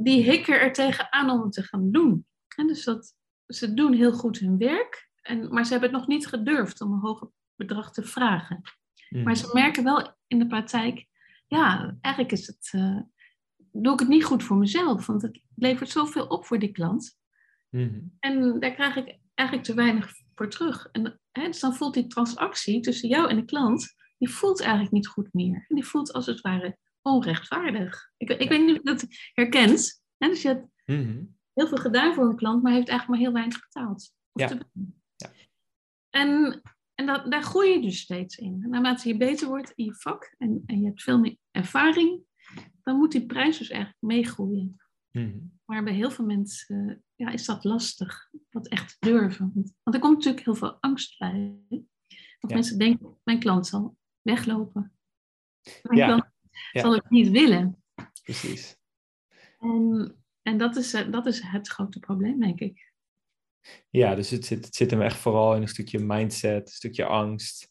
die 0.00 0.22
hikken 0.22 0.60
er 0.60 0.72
tegenaan 0.72 1.30
om 1.30 1.42
het 1.42 1.52
te 1.52 1.62
gaan 1.62 1.90
doen. 1.90 2.26
En 2.56 2.66
dus 2.66 2.84
dat, 2.84 3.14
ze 3.46 3.74
doen 3.74 3.92
heel 3.92 4.12
goed 4.12 4.38
hun 4.38 4.58
werk, 4.58 5.10
en, 5.22 5.48
maar 5.52 5.64
ze 5.64 5.70
hebben 5.70 5.90
het 5.90 5.98
nog 5.98 6.08
niet 6.08 6.26
gedurfd 6.26 6.80
om 6.80 6.92
een 6.92 6.98
hoger 6.98 7.30
bedrag 7.54 7.92
te 7.92 8.02
vragen. 8.02 8.60
Maar 9.08 9.22
mhm. 9.22 9.34
ze 9.34 9.50
merken 9.52 9.84
wel 9.84 10.16
in 10.26 10.38
de 10.38 10.46
praktijk, 10.46 11.06
ja, 11.46 11.96
eigenlijk 12.00 12.34
is 12.34 12.46
het, 12.46 12.72
uh, 12.74 13.00
doe 13.72 13.92
ik 13.92 13.98
het 13.98 14.08
niet 14.08 14.24
goed 14.24 14.42
voor 14.42 14.56
mezelf, 14.56 15.06
want 15.06 15.22
het 15.22 15.40
levert 15.54 15.90
zoveel 15.90 16.26
op 16.26 16.46
voor 16.46 16.58
die 16.58 16.72
klant. 16.72 17.18
Mhm. 17.70 18.00
En 18.20 18.60
daar 18.60 18.74
krijg 18.74 18.96
ik 18.96 19.18
eigenlijk 19.34 19.68
te 19.68 19.74
weinig 19.74 20.12
voor 20.34 20.48
terug. 20.48 20.88
En 20.92 21.20
hè, 21.32 21.46
dus 21.46 21.60
dan 21.60 21.74
voelt 21.74 21.94
die 21.94 22.06
transactie 22.06 22.80
tussen 22.80 23.08
jou 23.08 23.28
en 23.28 23.36
de 23.36 23.44
klant, 23.44 23.94
die 24.18 24.30
voelt 24.30 24.60
eigenlijk 24.60 24.92
niet 24.92 25.08
goed 25.08 25.32
meer. 25.32 25.64
En 25.68 25.74
die 25.74 25.86
voelt 25.86 26.12
als 26.12 26.26
het 26.26 26.40
ware 26.40 26.78
onrechtvaardig. 27.08 28.10
Ik, 28.16 28.30
ik 28.30 28.48
weet 28.48 28.60
niet 28.60 28.70
of 28.70 28.76
je 28.76 28.82
dat 28.82 29.06
herkent. 29.32 30.02
Hè? 30.16 30.28
Dus 30.28 30.42
je 30.42 30.48
hebt, 30.48 30.66
mhm. 30.84 31.24
heel 31.52 31.68
veel 31.68 31.78
gedaan 31.78 32.14
voor 32.14 32.28
een 32.28 32.36
klant, 32.36 32.62
maar 32.62 32.72
heeft 32.72 32.88
eigenlijk 32.88 33.20
maar 33.20 33.30
heel 33.30 33.38
weinig 33.40 33.60
betaald. 33.68 34.12
Ja. 34.32 34.48
ja. 35.16 35.30
En, 36.10 36.62
en 36.94 37.06
dat, 37.06 37.30
daar 37.30 37.42
groei 37.42 37.70
je 37.70 37.80
dus 37.80 38.00
steeds 38.00 38.36
in. 38.36 38.60
En 38.62 38.70
naarmate 38.70 39.08
je 39.08 39.16
beter 39.16 39.48
wordt 39.48 39.72
in 39.74 39.84
je 39.84 39.94
vak 39.94 40.34
en, 40.38 40.62
en 40.66 40.80
je 40.80 40.86
hebt 40.86 41.02
veel 41.02 41.18
meer 41.18 41.36
ervaring, 41.50 42.22
dan 42.82 42.96
moet 42.96 43.12
die 43.12 43.26
prijs 43.26 43.58
dus 43.58 43.70
eigenlijk 43.70 44.02
meegroeien. 44.02 44.76
Mm 45.10 45.56
Maar 45.64 45.84
bij 45.84 45.92
heel 45.92 46.10
veel 46.10 46.24
mensen 46.24 47.04
ja, 47.14 47.30
is 47.30 47.44
dat 47.44 47.64
lastig, 47.64 48.30
dat 48.50 48.68
echt 48.68 48.96
durven. 48.98 49.52
Want 49.82 49.96
er 49.96 50.00
komt 50.00 50.16
natuurlijk 50.16 50.44
heel 50.44 50.54
veel 50.54 50.76
angst 50.80 51.18
bij. 51.18 51.58
Dat 52.38 52.50
mensen 52.50 52.78
denken, 52.78 53.18
mijn 53.24 53.38
klant 53.38 53.66
zal 53.66 53.96
weglopen. 54.22 54.92
Mijn 55.82 55.98
Ja. 55.98 56.06
klant 56.06 56.24
Ja. 56.72 56.80
zal 56.80 56.92
het 56.92 57.10
niet 57.10 57.30
willen. 57.30 57.82
Precies. 58.22 58.76
En, 59.58 60.16
en 60.42 60.58
dat, 60.58 60.76
is, 60.76 60.94
eh, 60.94 61.10
dat 61.10 61.26
is 61.26 61.40
het 61.40 61.68
grote 61.68 61.98
probleem, 61.98 62.40
denk 62.40 62.60
ik. 62.60 62.92
Ja, 63.90 64.14
dus 64.14 64.30
het 64.30 64.44
zit, 64.44 64.64
het 64.64 64.74
zit 64.74 64.90
hem 64.90 65.02
echt 65.02 65.16
vooral 65.16 65.54
in 65.54 65.62
een 65.62 65.68
stukje 65.68 65.98
mindset, 65.98 66.66
een 66.66 66.74
stukje 66.74 67.04
angst. 67.04 67.70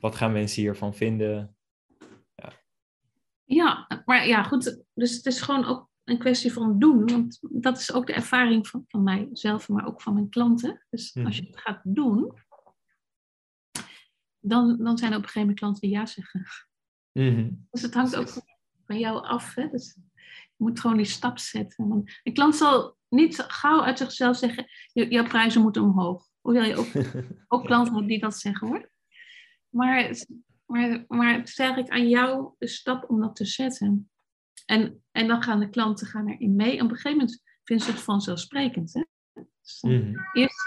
Wat 0.00 0.14
gaan 0.14 0.32
mensen 0.32 0.62
hiervan 0.62 0.94
vinden? 0.94 1.54
Ja, 3.50 3.86
maar 4.04 4.26
ja, 4.26 4.42
goed. 4.42 4.84
Dus 4.94 5.16
het 5.16 5.26
is 5.26 5.40
gewoon 5.40 5.64
ook 5.64 5.90
een 6.04 6.18
kwestie 6.18 6.52
van 6.52 6.78
doen. 6.78 7.06
Want 7.06 7.38
dat 7.40 7.78
is 7.78 7.92
ook 7.92 8.06
de 8.06 8.12
ervaring 8.12 8.68
van, 8.68 8.84
van 8.88 9.02
mijzelf, 9.02 9.68
maar 9.68 9.86
ook 9.86 10.02
van 10.02 10.14
mijn 10.14 10.28
klanten. 10.28 10.86
Dus 10.90 11.16
als 11.24 11.36
je 11.36 11.46
het 11.46 11.60
gaat 11.60 11.80
doen, 11.84 12.32
dan, 14.38 14.76
dan 14.78 14.98
zijn 14.98 15.10
er 15.10 15.16
op 15.16 15.22
een 15.22 15.28
gegeven 15.28 15.40
moment 15.40 15.58
klanten 15.58 15.80
die 15.80 15.90
ja 15.90 16.06
zeggen. 16.06 16.46
Mhm. 17.20 17.48
Dus 17.70 17.82
het 17.82 17.94
hangt 17.94 18.16
ook 18.16 18.28
van 18.86 18.98
jou 18.98 19.24
af. 19.24 19.54
Hè? 19.54 19.68
Dus 19.68 19.94
je 20.56 20.64
moet 20.64 20.80
gewoon 20.80 20.96
die 20.96 21.06
stap 21.06 21.38
zetten. 21.38 21.88
Want 21.88 22.20
een 22.22 22.32
klant 22.32 22.56
zal 22.56 22.96
niet 23.08 23.44
gauw 23.46 23.82
uit 23.82 23.98
zichzelf 23.98 24.36
zeggen, 24.36 24.64
"Je- 24.92 25.08
jouw 25.08 25.24
prijzen 25.24 25.62
moeten 25.62 25.82
omhoog. 25.82 26.28
Hoewel 26.40 26.64
je 26.64 26.76
ook, 26.76 26.86
ook 27.48 27.64
klanten 27.64 27.94
hebt 27.94 28.08
die 28.08 28.20
dat 28.20 28.36
zeggen 28.38 28.68
hoor. 28.68 28.90
Maar, 29.68 30.14
maar, 30.66 31.04
maar 31.08 31.34
het 31.34 31.48
is 31.48 31.58
eigenlijk 31.58 31.90
aan 31.90 32.08
jou 32.08 32.54
de 32.58 32.66
stap 32.66 33.10
om 33.10 33.20
dat 33.20 33.36
te 33.36 33.44
zetten. 33.44 34.10
En, 34.66 35.02
en 35.10 35.26
dan 35.28 35.42
gaan 35.42 35.60
de 35.60 35.70
klanten 35.70 36.06
gaan 36.06 36.28
erin 36.28 36.56
mee. 36.56 36.78
En 36.78 36.84
op 36.84 36.90
een 36.90 36.96
gegeven 36.96 37.18
moment 37.18 37.42
vinden 37.64 37.86
ze 37.86 37.92
het 37.92 38.00
vanzelfsprekend. 38.00 38.92
Hè? 38.94 39.04
Dus 39.62 39.78
Mhm. 39.82 40.14
eerst, 40.32 40.60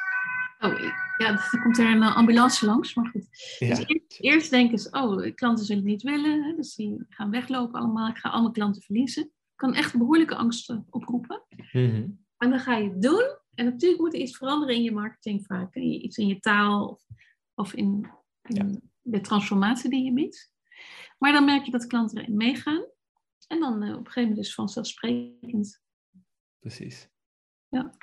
oh, 0.60 0.80
ja, 1.24 1.32
er 1.32 1.60
komt 1.62 1.78
er 1.78 1.90
een 1.90 2.04
eh, 2.04 2.16
ambulance 2.16 2.66
langs, 2.66 2.94
maar 2.94 3.08
goed. 3.08 3.28
Ja. 3.60 3.68
Dus 3.68 3.86
eerst, 3.88 4.20
eerst 4.20 4.50
denken 4.50 4.80
ze, 4.80 4.90
oh, 4.92 5.36
klanten 5.36 5.66
zullen 5.66 5.82
het 5.82 5.92
niet 5.92 6.02
willen. 6.02 6.44
Hè? 6.44 6.56
Dus 6.56 6.76
die 6.76 7.06
gaan 7.10 7.32
weglopen 7.32 7.80
allemaal. 7.80 8.10
Ik 8.10 8.18
ga 8.18 8.30
allemaal 8.30 8.52
klanten 8.52 8.82
verliezen. 8.82 9.32
kan 9.56 9.74
echt 9.74 9.98
behoorlijke 9.98 10.36
angsten 10.36 10.88
oproepen. 10.90 11.44
Mhm. 11.72 12.10
En 12.38 12.50
dan 12.50 12.60
ga 12.60 12.76
je 12.76 12.90
het 12.90 13.02
doen. 13.02 13.38
En 13.54 13.66
natuurlijk 13.66 14.02
moet 14.02 14.14
er 14.14 14.20
iets 14.20 14.38
veranderen 14.38 14.76
in 14.76 14.84
je 14.84 14.92
marketing 14.92 15.46
vaak. 15.46 15.76
Iets 15.76 16.18
in 16.18 16.28
je 16.28 16.40
taal 16.40 16.88
of, 16.88 17.04
of 17.54 17.74
in, 17.74 18.08
in 18.42 18.92
de 19.02 19.22
transformatie 19.22 19.90
die 19.90 20.04
je 20.04 20.14
biedt. 20.14 20.52
Maar 21.18 21.32
dan 21.32 21.46
merk 21.46 21.66
je 21.66 21.72
dat 21.72 21.88
klanten 21.88 22.18
erin 22.18 22.38
meegaan. 22.38 22.86
En 23.48 23.60
dan 23.60 23.84
eh, 23.84 23.90
op 23.90 23.98
een 23.98 24.06
gegeven 24.06 24.22
moment 24.22 24.40
is 24.40 24.46
het 24.46 24.56
vanzelfsprekend. 24.56 25.82
Precies. 26.60 27.10
Ja. 27.70 27.98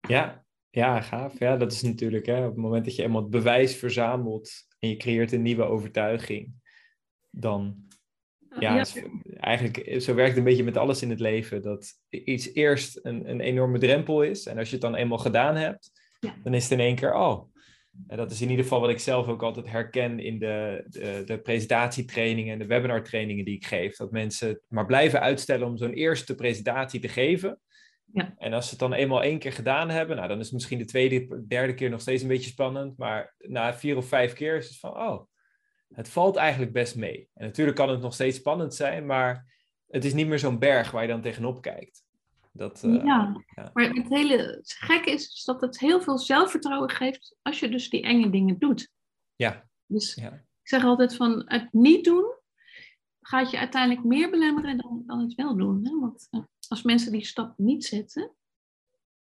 Ja, 0.00 0.46
ja, 0.70 1.00
gaaf. 1.00 1.38
Ja, 1.38 1.56
dat 1.56 1.72
is 1.72 1.82
natuurlijk 1.82 2.26
hè, 2.26 2.38
op 2.44 2.50
het 2.52 2.62
moment 2.62 2.84
dat 2.84 2.96
je 2.96 3.02
eenmaal 3.02 3.20
het 3.22 3.30
bewijs 3.30 3.76
verzamelt 3.76 4.50
en 4.78 4.88
je 4.88 4.96
creëert 4.96 5.32
een 5.32 5.42
nieuwe 5.42 5.62
overtuiging, 5.64 6.52
dan 7.30 7.76
ja, 8.58 8.74
Ja. 8.74 8.80
is- 8.80 9.02
eigenlijk 9.36 10.00
zo 10.02 10.14
werkt 10.14 10.28
het 10.30 10.38
een 10.38 10.44
beetje 10.44 10.64
met 10.64 10.76
alles 10.76 11.02
in 11.02 11.10
het 11.10 11.20
leven. 11.20 11.62
Dat 11.62 11.92
iets 12.08 12.52
eerst 12.54 12.98
een, 13.02 13.30
een 13.30 13.40
enorme 13.40 13.78
drempel 13.78 14.22
is. 14.22 14.46
En 14.46 14.58
als 14.58 14.66
je 14.68 14.72
het 14.72 14.82
dan 14.84 14.94
eenmaal 14.94 15.18
gedaan 15.18 15.56
hebt, 15.56 15.90
Ja. 16.20 16.34
dan 16.42 16.54
is 16.54 16.62
het 16.62 16.72
in 16.72 16.80
één 16.80 16.94
keer, 16.94 17.14
oh. 17.14 17.52
En 18.06 18.16
dat 18.16 18.30
is 18.30 18.40
in 18.40 18.50
ieder 18.50 18.64
geval 18.64 18.80
wat 18.80 18.90
ik 18.90 18.98
zelf 18.98 19.26
ook 19.28 19.42
altijd 19.42 19.70
herken 19.70 20.18
in 20.18 20.38
de, 20.38 20.84
de, 20.88 21.22
de 21.24 21.38
presentatietrainingen 21.40 22.52
en 22.52 22.58
de 22.58 22.66
webinartrainingen 22.66 23.44
die 23.44 23.54
ik 23.56 23.66
geef. 23.66 23.96
Dat 23.96 24.10
mensen 24.10 24.48
het 24.48 24.60
maar 24.68 24.86
blijven 24.86 25.20
uitstellen 25.20 25.66
om 25.66 25.76
zo'n 25.76 25.92
eerste 25.92 26.34
presentatie 26.34 27.00
te 27.00 27.08
geven. 27.08 27.60
Ja. 28.12 28.34
En 28.38 28.52
als 28.52 28.64
ze 28.64 28.70
het 28.70 28.78
dan 28.78 28.92
eenmaal 28.92 29.22
één 29.22 29.38
keer 29.38 29.52
gedaan 29.52 29.88
hebben, 29.88 30.16
nou, 30.16 30.28
dan 30.28 30.38
is 30.38 30.44
het 30.44 30.54
misschien 30.54 30.78
de 30.78 30.84
tweede, 30.84 31.46
derde 31.46 31.74
keer 31.74 31.90
nog 31.90 32.00
steeds 32.00 32.22
een 32.22 32.28
beetje 32.28 32.50
spannend. 32.50 32.96
Maar 32.96 33.34
na 33.38 33.74
vier 33.74 33.96
of 33.96 34.06
vijf 34.06 34.32
keer 34.32 34.56
is 34.56 34.68
het 34.68 34.78
van, 34.78 34.90
oh, 34.90 35.24
het 35.88 36.08
valt 36.08 36.36
eigenlijk 36.36 36.72
best 36.72 36.96
mee. 36.96 37.28
En 37.34 37.44
natuurlijk 37.44 37.76
kan 37.76 37.88
het 37.88 38.00
nog 38.00 38.14
steeds 38.14 38.36
spannend 38.36 38.74
zijn, 38.74 39.06
maar 39.06 39.46
het 39.88 40.04
is 40.04 40.14
niet 40.14 40.26
meer 40.26 40.38
zo'n 40.38 40.58
berg 40.58 40.90
waar 40.90 41.02
je 41.02 41.08
dan 41.08 41.22
tegenop 41.22 41.62
kijkt. 41.62 42.04
Dat, 42.52 42.82
eh, 42.84 43.04
Ja. 43.04 43.44
ja. 43.54 43.70
Maar 43.72 43.84
het 43.84 44.08
hele 44.08 44.60
gekke 44.62 45.10
is 45.10 45.44
dat 45.44 45.60
het 45.60 45.78
heel 45.78 46.00
veel 46.00 46.18
zelfvertrouwen 46.18 46.90
geeft 46.90 47.36
als 47.42 47.60
je 47.60 47.68
dus 47.68 47.90
die 47.90 48.02
enge 48.02 48.30
dingen 48.30 48.58
doet. 48.58 48.90
Ja. 49.36 49.68
Dus 49.86 50.14
Ja. 50.14 50.32
ik 50.32 50.68
zeg 50.68 50.84
altijd 50.84 51.16
van 51.16 51.42
het 51.46 51.72
niet 51.72 52.04
doen 52.04 52.36
gaat 53.20 53.50
je 53.50 53.58
uiteindelijk 53.58 54.04
meer 54.04 54.30
belemmeren 54.30 54.76
dan, 54.76 55.02
dan 55.06 55.20
het 55.20 55.34
wel 55.34 55.56
doen. 55.56 55.84
Hè? 55.84 55.98
Want 56.00 56.28
als 56.68 56.82
mensen 56.82 57.12
die 57.12 57.24
stap 57.24 57.58
niet 57.58 57.84
zetten, 57.84 58.32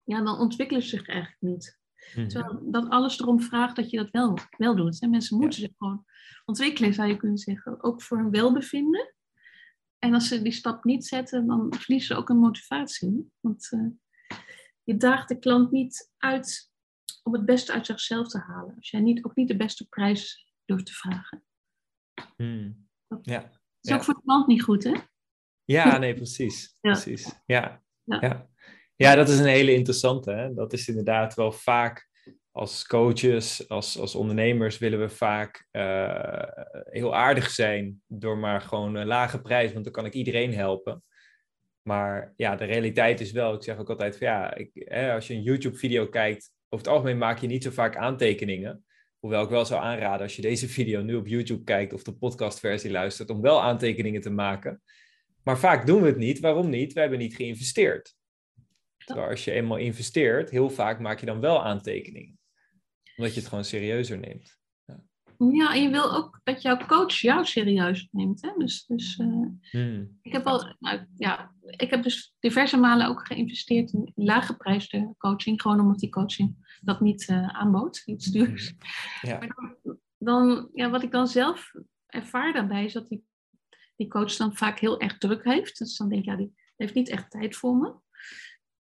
ja, 0.02 0.22
dan 0.22 0.38
ontwikkelen 0.38 0.82
ze 0.82 0.88
zich 0.88 1.06
eigenlijk 1.08 1.40
niet. 1.40 1.80
Mhm. 2.14 2.28
Terwijl 2.28 2.70
dat 2.70 2.88
alles 2.88 3.20
erom 3.20 3.40
vraagt 3.40 3.76
dat 3.76 3.90
je 3.90 3.96
dat 3.96 4.10
wel, 4.10 4.38
wel 4.56 4.76
doet. 4.76 5.00
Hè? 5.00 5.06
Mensen 5.06 5.38
moeten 5.38 5.60
zich 5.60 5.70
gewoon 5.76 6.04
ontwikkelen, 6.44 6.94
zou 6.94 7.08
je 7.08 7.16
kunnen 7.16 7.38
zeggen. 7.38 7.82
Ook 7.82 8.02
voor 8.02 8.18
hun 8.18 8.30
welbevinden. 8.30 9.14
En 9.98 10.14
als 10.14 10.28
ze 10.28 10.42
die 10.42 10.52
stap 10.52 10.84
niet 10.84 11.06
zetten, 11.06 11.46
dan 11.46 11.74
verliezen 11.78 12.14
ze 12.14 12.20
ook 12.20 12.28
een 12.28 12.38
motivatie. 12.38 13.32
Want 13.40 13.68
eh, 13.70 13.86
je 14.82 14.96
daagt 14.96 15.28
de 15.28 15.38
klant 15.38 15.70
niet 15.70 16.10
uit 16.18 16.70
om 17.22 17.32
het 17.32 17.44
beste 17.44 17.72
uit 17.72 17.86
zichzelf 17.86 18.28
te 18.28 18.38
halen. 18.38 18.74
Als 18.76 18.90
jij 18.90 19.00
niet, 19.00 19.24
ook 19.24 19.34
niet 19.34 19.48
de 19.48 19.56
beste 19.56 19.88
prijs 19.88 20.52
durft 20.64 20.86
te 20.86 20.92
vragen. 20.92 21.44
Ja. 22.36 22.72
Dat 23.08 23.26
is 23.80 23.90
Ja. 23.90 23.94
ook 23.94 24.02
voor 24.02 24.14
de 24.14 24.22
klant 24.24 24.46
niet 24.46 24.62
goed, 24.62 24.84
hè? 24.84 24.94
Ja, 25.64 25.98
nee, 25.98 26.14
precies. 26.14 26.76
Ja. 26.80 26.92
precies. 26.92 27.40
Ja. 27.46 27.82
Ja. 28.04 28.18
Ja. 28.20 28.48
Ja. 28.96 29.14
dat 29.14 29.28
is 29.28 29.38
een 29.38 29.46
hele 29.46 29.74
interessante. 29.74 30.32
Hè? 30.32 30.54
Dat 30.54 30.72
is 30.72 30.88
inderdaad 30.88 31.34
wel 31.34 31.52
vaak 31.52 32.10
als 32.52 32.86
coaches, 32.86 33.68
als, 33.68 33.98
als 33.98 34.14
ondernemers 34.14 34.78
willen 34.78 35.00
we 35.00 35.08
vaak 35.08 35.66
eh, 35.70 36.44
heel 36.90 37.14
aardig 37.14 37.50
zijn 37.50 38.02
door 38.06 38.38
maar 38.38 38.60
gewoon 38.60 38.94
een 38.94 39.06
lage 39.06 39.40
prijs, 39.40 39.72
want 39.72 39.84
dan 39.84 39.92
kan 39.92 40.04
ik 40.04 40.12
iedereen 40.12 40.54
helpen. 40.54 41.02
Maar 41.82 42.32
ja, 42.36 42.56
de 42.56 42.64
realiteit 42.64 43.20
is 43.20 43.32
wel, 43.32 43.54
ik 43.54 43.62
zeg 43.62 43.78
ook 43.78 43.90
altijd 43.90 44.16
van 44.16 44.26
ja, 44.26 44.54
ik, 44.54 44.70
hè, 44.74 45.12
als 45.12 45.26
je 45.26 45.34
een 45.34 45.42
YouTube-video 45.42 46.06
kijkt, 46.06 46.50
over 46.68 46.86
het 46.86 46.94
algemeen 46.94 47.18
maak 47.18 47.38
je 47.38 47.46
niet 47.46 47.62
zo 47.62 47.70
vaak 47.70 47.96
aantekeningen. 47.96 48.84
Hoewel 49.18 49.42
ik 49.42 49.48
wel 49.48 49.64
zou 49.64 49.82
aanraden 49.82 50.22
als 50.22 50.36
je 50.36 50.42
deze 50.42 50.68
video 50.68 51.02
nu 51.02 51.14
op 51.14 51.26
YouTube 51.26 51.64
kijkt 51.64 51.92
of 51.92 52.02
de 52.02 52.14
podcastversie 52.14 52.90
luistert, 52.90 53.30
om 53.30 53.40
wel 53.40 53.62
aantekeningen 53.62 54.20
te 54.20 54.30
maken. 54.30 54.82
Maar 55.44 55.58
vaak 55.58 55.86
doen 55.86 56.00
we 56.00 56.06
het 56.06 56.16
niet. 56.16 56.40
Waarom 56.40 56.68
niet? 56.68 56.92
We 56.92 57.00
hebben 57.00 57.18
niet 57.18 57.36
geïnvesteerd. 57.36 58.14
Terwijl 59.04 59.28
als 59.28 59.44
je 59.44 59.50
eenmaal 59.50 59.76
investeert, 59.76 60.50
heel 60.50 60.70
vaak 60.70 61.00
maak 61.00 61.20
je 61.20 61.26
dan 61.26 61.40
wel 61.40 61.64
aantekeningen. 61.64 62.38
Omdat 63.16 63.34
je 63.34 63.40
het 63.40 63.48
gewoon 63.48 63.64
serieuzer 63.64 64.18
neemt. 64.18 64.60
Ja, 65.50 65.74
en 65.74 65.82
je 65.82 65.90
wil 65.90 66.14
ook 66.16 66.40
dat 66.42 66.62
jouw 66.62 66.76
coach 66.86 67.14
jou 67.14 67.44
serieus 67.44 68.08
neemt. 68.10 68.42
Hè? 68.42 68.50
Dus, 68.58 68.86
dus 68.86 69.16
eh, 69.16 69.26
Hmm. 69.70 70.18
ik, 70.22 70.32
heb 70.32 70.46
al, 70.46 70.76
nou, 70.78 71.06
ja, 71.16 71.54
ik 71.66 71.90
heb 71.90 72.02
dus 72.02 72.34
diverse 72.38 72.76
malen 72.76 73.08
ook 73.08 73.26
geïnvesteerd 73.26 73.92
in 73.92 74.12
laaggeprijsde 74.14 75.14
coaching. 75.18 75.62
Gewoon 75.62 75.80
omdat 75.80 75.98
die 75.98 76.10
coaching 76.10 76.78
dat 76.80 77.00
niet 77.00 77.28
eh, 77.28 77.48
aanbood, 77.48 78.02
iets 78.04 78.26
duurs. 78.26 78.74
Ja. 79.20 79.38
Maar 79.38 79.76
dan, 79.82 79.98
dan, 80.18 80.70
ja, 80.74 80.90
wat 80.90 81.02
ik 81.02 81.10
dan 81.10 81.26
zelf 81.26 81.72
ervaar 82.06 82.52
daarbij 82.52 82.84
is 82.84 82.92
dat 82.92 83.08
die, 83.08 83.24
die 83.96 84.08
coach 84.08 84.36
dan 84.36 84.56
vaak 84.56 84.78
heel 84.78 85.00
erg 85.00 85.18
druk 85.18 85.44
heeft. 85.44 85.78
Dus 85.78 85.96
dan 85.96 86.08
denk 86.08 86.20
ik, 86.20 86.26
ja, 86.28 86.36
die 86.36 86.54
heeft 86.76 86.94
niet 86.94 87.08
echt 87.08 87.30
tijd 87.30 87.56
voor 87.56 87.76
me. 87.76 87.94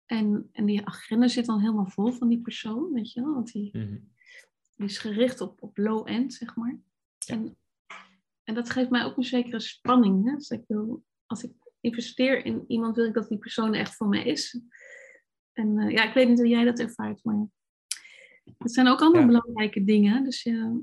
En, 0.05 0.49
en 0.51 0.65
die 0.65 0.85
agenda 0.85 1.27
zit 1.27 1.45
dan 1.45 1.59
helemaal 1.59 1.89
vol 1.89 2.11
van 2.11 2.27
die 2.27 2.41
persoon, 2.41 2.93
weet 2.93 3.11
je 3.11 3.21
wel. 3.21 3.33
Want 3.33 3.51
die, 3.51 3.77
Mhm. 3.77 3.97
die 4.75 4.85
is 4.87 4.97
gericht 4.97 5.41
op, 5.41 5.61
op 5.61 5.77
low-end, 5.77 6.33
zeg 6.33 6.55
maar. 6.55 6.79
En, 7.27 7.57
en 8.43 8.53
dat 8.53 8.69
geeft 8.69 8.89
mij 8.89 9.03
ook 9.03 9.17
een 9.17 9.23
zekere 9.23 9.59
spanning. 9.59 10.25
Hè? 10.29 10.35
Dus 10.35 10.49
ik 10.49 10.63
wil, 10.67 11.03
als 11.25 11.43
ik 11.43 11.51
investeer 11.79 12.45
in 12.45 12.63
iemand, 12.67 12.95
wil 12.95 13.05
ik 13.05 13.13
dat 13.13 13.27
die 13.29 13.37
persoon 13.37 13.73
er 13.73 13.79
echt 13.79 13.95
voor 13.95 14.07
mij 14.07 14.23
is. 14.23 14.59
En 15.53 15.77
eh, 15.79 15.89
ja, 15.89 16.03
ik 16.07 16.13
weet 16.13 16.27
niet 16.29 16.37
hoe 16.39 16.47
jij 16.47 16.63
dat 16.63 16.79
ervaart, 16.79 17.23
maar 17.23 17.45
het 18.57 18.73
zijn 18.73 18.87
ook 18.87 19.01
allemaal 19.01 19.21
Ja. 19.21 19.27
belangrijke 19.27 19.83
dingen. 19.83 20.23
Dus 20.23 20.43
ja, 20.43 20.73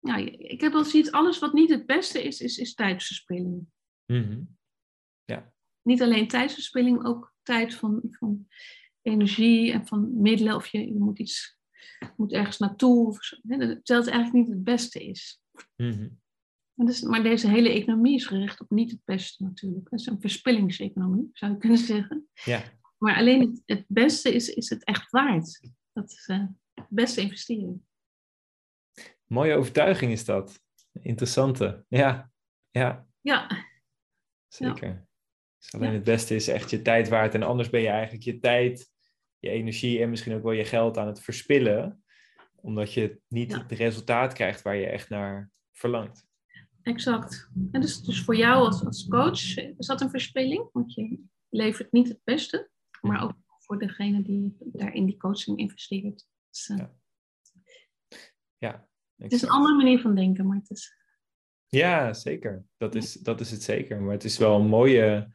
ja, 0.00 0.16
ik 0.38 0.60
heb 0.60 0.72
wel 0.72 0.84
zoiets, 0.84 1.10
alles 1.10 1.38
wat 1.38 1.52
niet 1.52 1.70
het 1.70 1.86
beste 1.86 2.22
is, 2.22 2.40
is, 2.40 2.58
is 2.58 2.74
tijdsverspilling. 2.74 3.66
Mhm. 4.12 4.42
Niet 5.86 6.02
alleen 6.02 6.28
tijdsverspilling, 6.28 6.96
maar 6.96 7.06
ook 7.06 7.34
tijd 7.42 7.74
van, 7.74 8.02
van 8.10 8.46
energie 9.02 9.72
en 9.72 9.86
van 9.86 10.20
middelen. 10.20 10.54
Of 10.54 10.66
je, 10.66 10.86
je 10.86 10.98
moet 10.98 11.18
iets, 11.18 11.58
moet 12.16 12.32
ergens 12.32 12.58
naartoe. 12.58 13.06
Of 13.06 13.24
zo, 13.24 13.36
hè, 13.42 13.56
het 13.56 13.90
eigenlijk 13.90 14.32
niet 14.32 14.48
het 14.48 14.64
beste 14.64 15.04
is. 15.04 15.40
Mhm. 15.76 16.08
Maar, 16.74 16.86
dus, 16.86 17.02
maar 17.02 17.22
deze 17.22 17.48
hele 17.48 17.68
economie 17.68 18.14
is 18.14 18.26
gericht 18.26 18.60
op 18.60 18.70
niet 18.70 18.90
het 18.90 19.04
beste 19.04 19.42
natuurlijk. 19.42 19.90
Dat 19.90 20.00
is 20.00 20.06
een 20.06 20.20
verspillingseconomie, 20.20 21.30
zou 21.32 21.52
je 21.52 21.58
kunnen 21.58 21.78
zeggen. 21.78 22.28
Ja. 22.44 22.62
maar 22.98 23.16
alleen 23.16 23.40
het, 23.40 23.62
het, 23.64 23.84
beste 23.88 24.34
is, 24.34 24.48
is 24.48 24.68
het 24.68 24.84
echt 24.84 25.10
waard. 25.10 25.70
Dat 25.92 26.10
is 26.10 26.28
uh, 26.28 26.46
de 26.74 26.86
beste 26.88 27.20
investering. 27.20 27.80
Mooie 29.26 29.54
overtuiging 29.54 30.12
is 30.12 30.24
dat. 30.24 30.60
Interessante. 30.92 31.84
Ja, 31.88 32.30
ja. 32.70 33.06
Ja. 33.20 33.66
Zeker. 34.48 34.88
Ja. 34.88 35.06
Dus 35.58 35.74
alleen 35.74 35.92
het 35.92 36.04
beste 36.04 36.34
is 36.34 36.48
echt 36.48 36.70
je 36.70 36.82
tijd 36.82 37.08
waard. 37.08 37.34
En 37.34 37.42
anders 37.42 37.70
ben 37.70 37.80
je 37.80 37.88
eigenlijk 37.88 38.24
je 38.24 38.38
tijd, 38.38 38.90
je 39.38 39.50
energie 39.50 40.02
en 40.02 40.10
misschien 40.10 40.34
ook 40.34 40.42
wel 40.42 40.52
je 40.52 40.64
geld 40.64 40.96
aan 40.96 41.06
het 41.06 41.22
verspillen. 41.22 42.04
Omdat 42.54 42.92
je 42.92 43.20
niet 43.28 43.54
het 43.54 43.72
resultaat 43.72 44.32
krijgt 44.32 44.62
waar 44.62 44.76
je 44.76 44.86
echt 44.86 45.08
naar 45.08 45.50
verlangt. 45.72 46.26
Exact. 46.82 47.50
En 47.72 47.80
dus, 47.80 48.02
dus 48.02 48.24
voor 48.24 48.36
jou 48.36 48.64
als, 48.64 48.84
als 48.84 49.08
coach 49.08 49.56
is 49.56 49.86
dat 49.86 50.00
een 50.00 50.10
verspilling? 50.10 50.68
Want 50.72 50.94
je 50.94 51.24
levert 51.48 51.92
niet 51.92 52.08
het 52.08 52.20
beste, 52.24 52.70
maar 53.00 53.22
ook 53.22 53.34
voor 53.58 53.78
degene 53.78 54.22
die 54.22 54.56
daar 54.60 54.94
in 54.94 55.06
die 55.06 55.16
coaching 55.16 55.58
investeert. 55.58 56.26
Dus, 56.50 56.68
uh, 56.68 56.76
ja. 56.76 56.94
ja 58.58 58.88
het 59.16 59.32
is 59.32 59.42
een 59.42 59.48
andere 59.48 59.74
manier 59.74 60.00
van 60.00 60.14
denken, 60.14 60.46
maar 60.46 60.56
het 60.56 60.70
is... 60.70 60.96
Ja, 61.68 62.12
zeker. 62.12 62.64
Dat 62.76 62.94
is, 62.94 63.12
dat 63.12 63.40
is 63.40 63.50
het 63.50 63.62
zeker. 63.62 64.00
Maar 64.00 64.12
het 64.12 64.24
is 64.24 64.38
wel 64.38 64.60
een 64.60 64.66
mooie 64.66 65.30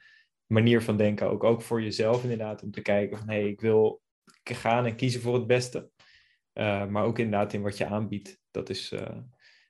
manier 0.45 0.81
van 0.81 0.97
denken. 0.97 1.29
Ook, 1.29 1.43
ook 1.43 1.61
voor 1.61 1.81
jezelf 1.81 2.23
inderdaad. 2.23 2.63
Om 2.63 2.71
te 2.71 2.81
kijken 2.81 3.17
van, 3.17 3.29
hé, 3.29 3.39
hey, 3.39 3.49
ik 3.49 3.61
wil 3.61 4.01
gaan 4.43 4.85
en 4.85 4.95
kiezen 4.95 5.21
voor 5.21 5.33
het 5.33 5.47
beste. 5.47 5.89
Uh, 6.53 6.87
maar 6.87 7.03
ook 7.03 7.19
inderdaad 7.19 7.53
in 7.53 7.61
wat 7.61 7.77
je 7.77 7.85
aanbiedt. 7.85 8.39
Dat 8.51 8.69
is 8.69 8.91
uh, 8.91 9.17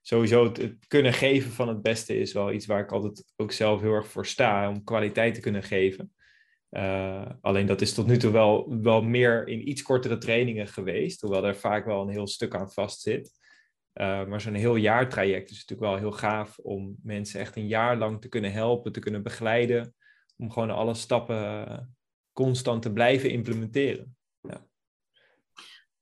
sowieso 0.02 0.44
het, 0.44 0.58
het, 0.58 0.88
kunnen 0.88 1.14
geven 1.14 1.52
van 1.52 1.68
het 1.68 1.82
beste 1.82 2.18
is 2.18 2.34
wel 2.34 2.52
iets 2.52 2.66
waar 2.66 2.80
ik 2.80 2.92
altijd 2.92 3.34
ook 3.36 3.52
zelf 3.52 3.82
heel 3.82 3.94
erg 3.94 4.08
voor 4.08 4.26
sta. 4.26 4.70
Om 4.70 4.84
kwaliteit 4.84 5.34
te 5.34 5.42
kunnen 5.42 5.64
geven. 5.64 6.14
Uh, 6.72 7.30
alleen 7.42 7.66
dat 7.66 7.82
is 7.82 7.94
tot 7.94 8.08
nu 8.08 8.18
toe 8.18 8.32
wel, 8.32 8.82
wel 8.82 9.02
meer 9.02 9.48
in 9.48 9.70
iets 9.70 9.82
kortere 9.82 10.18
trainingen 10.18 10.68
geweest. 10.68 11.22
Hoewel 11.22 11.46
er 11.46 11.56
vaak 11.56 11.86
wel 11.86 12.02
een 12.02 12.14
heel 12.14 12.28
stuk 12.28 12.56
aan 12.56 12.72
vast 12.72 13.02
zit. 13.02 13.40
Uh, 13.94 14.26
maar 14.26 14.42
zo'n 14.42 14.54
heel 14.54 14.76
jaartraject 14.76 15.50
is 15.50 15.60
natuurlijk 15.60 15.92
wel 15.92 15.98
heel 15.98 16.18
gaaf 16.18 16.58
om 16.58 16.96
mensen 17.04 17.40
echt 17.40 17.56
een 17.56 17.68
jaar 17.68 17.98
lang 17.98 18.22
te 18.22 18.28
kunnen 18.28 18.52
helpen, 18.52 18.92
te 18.92 19.00
kunnen 19.00 19.24
begeleiden. 19.24 19.96
Om 20.38 20.52
gewoon 20.52 20.70
alle 20.70 20.94
stappen 20.94 21.96
constant 22.34 22.82
te 22.82 22.94
blijven 22.94 23.32
implementeren. 23.32 24.16
Ja. 24.42 24.68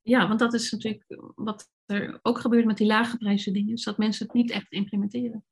ja, 0.02 0.28
want 0.28 0.40
dat 0.40 0.54
is 0.54 0.72
natuurlijk 0.72 1.04
wat 1.36 1.70
er 1.86 2.20
ook 2.22 2.40
gebeurt 2.40 2.66
met 2.66 2.78
die 2.78 2.88
lage 2.88 3.18
prijzen 3.18 3.54
dingen, 3.54 3.74
is 3.74 3.84
dat 3.84 3.98
mensen 3.98 4.26
het 4.26 4.36
niet 4.36 4.52
echt 4.52 4.72
implementeren. 4.72 5.46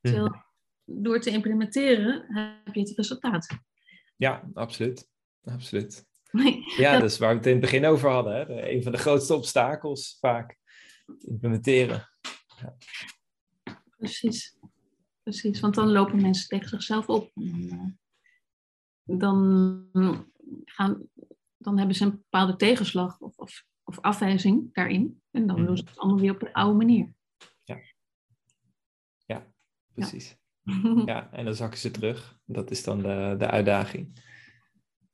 Terwijl 0.00 0.26
hmm. 0.26 1.02
door 1.02 1.20
te 1.20 1.30
implementeren 1.30 2.24
heb 2.64 2.74
je 2.74 2.80
het 2.80 2.96
resultaat. 2.96 3.58
Ja, 4.16 4.50
absoluut. 4.54 5.08
absoluut. 5.44 6.06
ja, 6.76 6.98
dat 6.98 7.10
is 7.10 7.18
waar 7.18 7.30
we 7.30 7.36
het 7.36 7.46
in 7.46 7.52
het 7.52 7.60
begin 7.60 7.86
over 7.86 8.10
hadden. 8.10 8.34
Hè? 8.34 8.70
Een 8.70 8.82
van 8.82 8.92
de 8.92 8.98
grootste 8.98 9.34
obstakels 9.34 10.16
vaak 10.20 10.58
implementeren. 11.18 12.08
Ja. 12.60 12.76
Precies. 13.96 14.56
Precies, 15.22 15.60
want 15.60 15.74
dan 15.74 15.92
lopen 15.92 16.22
mensen 16.22 16.48
tegen 16.48 16.68
zichzelf 16.68 17.08
op. 17.08 17.30
Dan, 19.04 19.88
gaan, 20.64 21.08
dan 21.56 21.78
hebben 21.78 21.96
ze 21.96 22.04
een 22.04 22.10
bepaalde 22.10 22.56
tegenslag 22.56 23.20
of, 23.20 23.36
of, 23.36 23.64
of 23.84 24.00
afwijzing 24.00 24.74
daarin. 24.74 25.22
En 25.30 25.46
dan 25.46 25.66
doen 25.66 25.76
ze 25.76 25.84
het 25.84 25.98
allemaal 25.98 26.20
weer 26.20 26.34
op 26.34 26.42
een 26.42 26.52
oude 26.52 26.76
manier. 26.76 27.12
Ja, 27.62 27.78
ja 29.26 29.52
precies. 29.92 30.36
Ja. 31.04 31.32
en 31.32 31.44
dan 31.44 31.54
zakken 31.54 31.78
ze 31.78 31.90
terug. 31.90 32.38
Dat 32.44 32.70
is 32.70 32.84
dan 32.84 32.98
de, 32.98 33.34
de 33.38 33.46
uitdaging. 33.46 34.22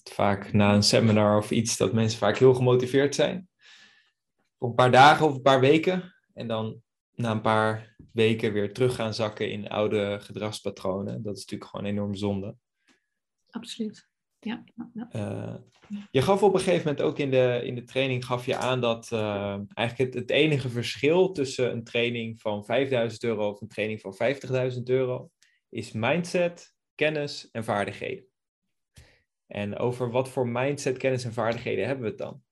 Vaak 0.03 0.53
na 0.53 0.75
een 0.75 0.83
seminar 0.83 1.39
of 1.39 1.51
iets 1.51 1.77
dat 1.77 1.93
mensen 1.93 2.19
vaak 2.19 2.37
heel 2.37 2.55
gemotiveerd 2.55 3.15
zijn 3.15 3.50
voor 4.61 4.69
een 4.69 4.75
paar 4.75 4.91
dagen 4.91 5.27
of 5.27 5.35
een 5.35 5.43
paar 5.43 5.61
weken. 5.61 6.15
En 6.35 6.49
dan 6.49 6.83
na 7.15 7.31
een 7.31 7.41
paar 7.41 7.97
weken 8.13 8.53
weer 8.53 8.73
terug 8.73 8.95
gaan 8.95 9.15
zakken 9.15 9.51
in 9.51 9.69
oude 9.69 10.19
gedragspatronen. 10.21 11.23
Dat 11.23 11.37
is 11.37 11.41
natuurlijk 11.41 11.71
gewoon 11.71 11.87
een 11.87 11.93
enorm 11.93 12.15
zonde. 12.15 12.57
Absoluut. 13.51 14.09
Ja, 14.39 14.65
ja. 14.93 15.09
Uh, 15.13 15.55
je 16.11 16.23
gaf 16.23 16.43
op 16.43 16.55
een 16.55 16.61
gegeven 16.61 16.87
moment 16.87 17.03
ook 17.03 17.19
in 17.19 17.31
de, 17.31 17.61
in 17.65 17.75
de 17.75 17.85
training 17.85 18.25
gaf 18.25 18.47
je 18.47 18.57
aan 18.57 18.81
dat 18.81 19.11
uh, 19.13 19.59
eigenlijk 19.75 19.99
het, 19.99 20.15
het, 20.15 20.31
enige 20.31 20.69
verschil 20.69 21.33
tussen 21.33 21.73
een 21.73 21.85
training 21.85 22.41
van 22.41 22.65
5000 22.65 23.23
euro 23.23 23.51
of 23.51 23.61
een 23.61 23.69
training 23.69 24.01
van 24.01 24.15
50.000 24.73 24.83
euro 24.85 25.31
is 25.69 25.93
mindset, 25.93 26.75
kennis 26.95 27.51
en 27.51 27.65
vaardigheden. 27.65 28.25
En 29.47 29.77
over 29.77 30.11
wat 30.11 30.29
voor 30.29 30.49
mindset, 30.49 30.97
kennis 30.97 31.25
en 31.25 31.33
vaardigheden 31.33 31.87
hebben 31.87 32.05
we 32.05 32.11
het 32.11 32.19
dan? 32.19 32.43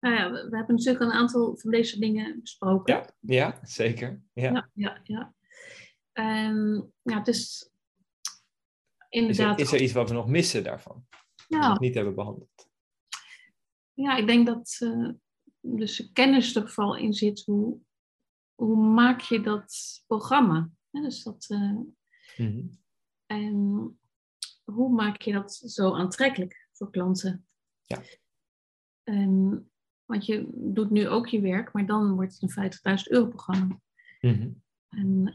Nou 0.00 0.14
ja, 0.14 0.30
we, 0.30 0.48
we, 0.48 0.56
hebben 0.56 0.74
natuurlijk 0.76 1.04
een 1.04 1.18
aantal 1.18 1.56
van 1.56 1.70
deze 1.70 1.98
dingen 1.98 2.40
besproken. 2.40 2.94
Ja, 2.94 3.10
ja 3.20 3.58
zeker. 3.62 4.22
Ja, 4.32 4.70
ja, 4.74 5.00
ja. 5.02 5.34
ja. 6.12 6.48
Um, 6.48 6.92
ja 7.02 7.24
is 7.24 7.70
inderdaad... 9.08 9.58
Is 9.58 9.66
er, 9.66 9.72
is 9.74 9.80
er 9.80 9.84
iets 9.84 9.92
wat 9.92 10.08
we 10.08 10.14
nog 10.14 10.26
missen 10.26 10.64
daarvan? 10.64 11.06
Ja. 11.48 11.68
Dat 11.68 11.78
we 11.78 11.84
niet 11.84 11.94
hebben 11.94 12.14
behandeld? 12.14 12.68
Ja, 13.92 14.16
ik 14.16 14.26
denk 14.26 14.46
dat 14.46 14.78
uh, 14.82 15.10
dus 15.60 16.10
kennis 16.12 16.56
er 16.56 16.70
vooral 16.70 16.96
in 16.96 17.12
zit. 17.12 17.44
Hoe, 17.44 17.80
hoe 18.54 18.76
maak 18.76 19.20
je 19.20 19.40
dat 19.40 20.02
programma? 20.06 20.70
Ja, 20.90 21.00
dus 21.00 21.22
dat, 21.22 21.46
uh, 21.48 21.70
mm 21.70 21.94
-hmm. 22.36 22.84
En 23.26 23.98
hoe 24.64 24.90
maak 24.90 25.20
je 25.20 25.32
dat 25.32 25.54
zo 25.54 25.94
aantrekkelijk 25.94 26.68
voor 26.72 26.90
klanten? 26.90 27.46
Ja. 27.82 28.02
En 29.02 29.70
want 30.06 30.26
je 30.26 30.46
doet 30.54 30.90
nu 30.90 31.08
ook 31.08 31.26
je 31.26 31.40
werk, 31.40 31.72
maar 31.72 31.86
dan 31.86 32.14
wordt 32.14 32.40
het 32.40 32.56
een 32.56 32.98
50.000 32.98 33.02
euro 33.04 33.26
programma. 33.26 33.80
Mm 34.20 34.64
en, 34.88 35.34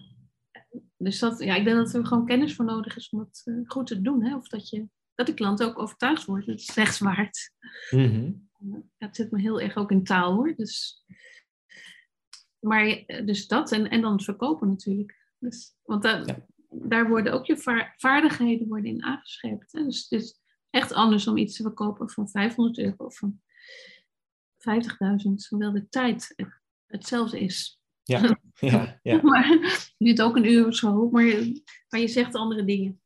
dus 0.97 1.19
dat, 1.19 1.39
ja, 1.39 1.55
ik 1.55 1.63
denk 1.63 1.77
dat 1.77 1.93
er 1.93 2.05
gewoon 2.05 2.25
kennis 2.25 2.55
voor 2.55 2.65
nodig 2.65 2.95
is 2.95 3.09
om 3.09 3.19
het 3.19 3.41
uh, 3.45 3.69
goed 3.69 3.87
te 3.87 4.01
doen. 4.01 4.23
Hè? 4.23 4.35
Of 4.35 4.47
dat, 4.47 4.69
je, 4.69 4.87
dat 5.15 5.25
de 5.25 5.33
klant 5.33 5.63
ook 5.63 5.79
overtuigd 5.79 6.25
wordt. 6.25 6.45
Het 6.45 6.59
is 6.59 6.77
echt 6.77 6.99
waard. 6.99 7.51
Mm 7.89 8.49
ja, 8.69 8.83
het 8.97 9.15
zit 9.15 9.31
me 9.31 9.39
heel 9.39 9.61
erg 9.61 9.75
ook 9.75 9.91
in 9.91 10.03
taal 10.03 10.33
hoor. 10.33 10.55
Dus, 10.55 11.05
maar 12.59 12.87
eh, 12.87 13.25
dus 13.25 13.47
dat 13.47 13.71
en, 13.71 13.89
en 13.89 14.01
dan 14.01 14.11
het 14.11 14.23
verkopen 14.23 14.67
natuurlijk. 14.67 15.27
Dus, 15.39 15.75
want 15.81 16.03
daar, 16.03 16.45
daar 16.69 17.09
worden 17.09 17.33
ook 17.33 17.45
je 17.45 17.87
vaardigheden 17.97 18.67
worden 18.67 18.89
in 18.89 19.03
aangescherpt. 19.03 19.71
Hè? 19.71 19.83
Dus 19.83 20.07
het 20.09 20.21
is 20.21 20.39
echt 20.69 20.93
anders 20.93 21.27
om 21.27 21.37
iets 21.37 21.55
te 21.55 21.63
verkopen 21.63 22.09
van 22.09 22.29
500 22.29 22.77
euro 22.77 23.05
of 23.05 23.17
van 23.17 23.41
50.000, 24.61 25.47
hoewel 25.49 25.71
de 25.71 25.89
tijd 25.89 26.35
hetzelfde 26.87 27.39
is. 27.39 27.81
Ja, 28.03 28.39
ja, 28.59 28.99
ja. 29.03 29.19
maar 29.21 29.47
het 29.47 29.93
duurt 29.97 30.21
ook 30.21 30.35
een 30.35 30.51
uur 30.51 30.67
of 30.67 30.75
zo, 30.75 31.09
maar 31.09 31.23
je, 31.23 31.63
maar 31.89 31.99
je 31.99 32.07
zegt 32.07 32.35
andere 32.35 32.65
dingen. 32.65 33.01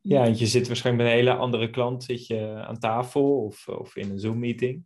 Ja, 0.00 0.24
je 0.24 0.46
zit 0.46 0.66
waarschijnlijk 0.66 1.04
met 1.04 1.12
een 1.12 1.18
hele 1.20 1.38
andere 1.38 1.70
klant 1.70 2.04
zit 2.04 2.26
je 2.26 2.64
aan 2.66 2.78
tafel 2.78 3.44
of, 3.44 3.68
of 3.68 3.96
in 3.96 4.10
een 4.10 4.20
Zoom-meeting. 4.20 4.84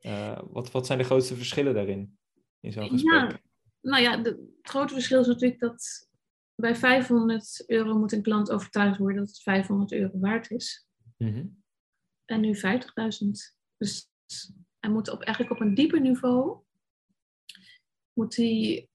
Uh, 0.00 0.38
wat, 0.50 0.70
wat 0.70 0.86
zijn 0.86 0.98
de 0.98 1.04
grootste 1.04 1.36
verschillen 1.36 1.74
daarin, 1.74 2.18
in 2.60 2.72
zo'n 2.72 2.88
gesprek? 2.88 3.30
Ja, 3.30 3.40
nou 3.80 4.02
ja, 4.02 4.16
de, 4.16 4.30
het 4.62 4.70
grote 4.70 4.94
verschil 4.94 5.20
is 5.20 5.26
natuurlijk 5.26 5.60
dat 5.60 6.08
bij 6.54 6.76
500 6.76 7.64
euro 7.66 7.98
moet 7.98 8.12
een 8.12 8.22
klant 8.22 8.50
overtuigd 8.50 8.98
worden 8.98 9.16
dat 9.16 9.28
het 9.28 9.42
500 9.42 9.92
euro 9.92 10.18
waard 10.18 10.50
is. 10.50 10.86
Mm 11.16 11.62
En 12.24 12.40
nu 12.40 12.56
50.000. 12.56 12.60
Dus 13.76 14.10
hij 14.88 14.96
moet 14.96 15.10
op, 15.10 15.22
eigenlijk 15.22 15.60
op 15.60 15.66
een 15.66 15.74
dieper 15.74 16.00
niveau 16.00 16.62
moet 18.12 18.36
hij 18.36 18.88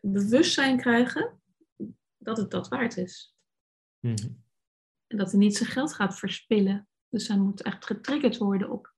bewustzijn 0.00 0.76
krijgen 0.76 1.40
dat 2.16 2.36
het 2.36 2.50
dat 2.50 2.68
waard 2.68 2.96
is. 2.96 3.36
Mhm. 4.00 4.28
En 5.06 5.16
dat 5.16 5.30
hij 5.30 5.40
niet 5.40 5.56
zijn 5.56 5.70
geld 5.70 5.94
gaat 5.94 6.18
verspillen. 6.18 6.88
Dus 7.08 7.28
hij 7.28 7.38
moet 7.38 7.62
echt 7.62 7.86
getriggerd 7.86 8.36
worden 8.36 8.70
op 8.70 8.94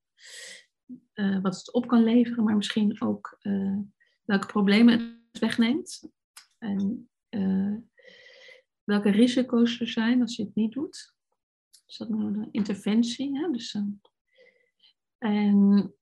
uh, 1.14 1.40
wat 1.42 1.56
het 1.56 1.72
op 1.72 1.86
kan 1.86 2.02
leveren, 2.02 2.44
maar 2.44 2.56
misschien 2.56 3.00
ook 3.00 3.38
uh, 3.42 3.78
welke 4.22 4.46
problemen 4.46 5.22
het 5.32 5.40
wegneemt. 5.40 6.10
En 6.58 7.10
uh, 7.30 7.76
welke 8.84 9.10
risico's 9.10 9.80
er 9.80 9.88
zijn 9.88 10.20
als 10.20 10.36
je 10.36 10.44
het 10.44 10.54
niet 10.54 10.72
doet. 10.72 11.14
Dus 11.86 11.96
dat 11.96 12.08
nou 12.08 12.22
een 12.24 12.48
interventie. 12.50 13.38
Hè? 13.38 13.50
Dus, 13.50 13.76
en 15.18 15.94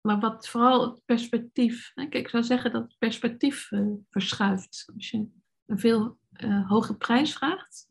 maar 0.00 0.20
wat 0.20 0.48
vooral 0.48 0.90
het 0.90 1.04
perspectief. 1.04 1.92
Kijk, 1.94 2.14
ik 2.14 2.28
zou 2.28 2.42
zeggen 2.42 2.72
dat 2.72 2.82
het 2.82 2.98
perspectief 2.98 3.70
uh, 3.70 3.86
verschuift. 4.10 4.90
Als 4.94 5.10
je 5.10 5.26
een 5.66 5.78
veel 5.78 6.18
uh, 6.32 6.68
hoge 6.68 6.96
prijs 6.96 7.32
vraagt, 7.32 7.88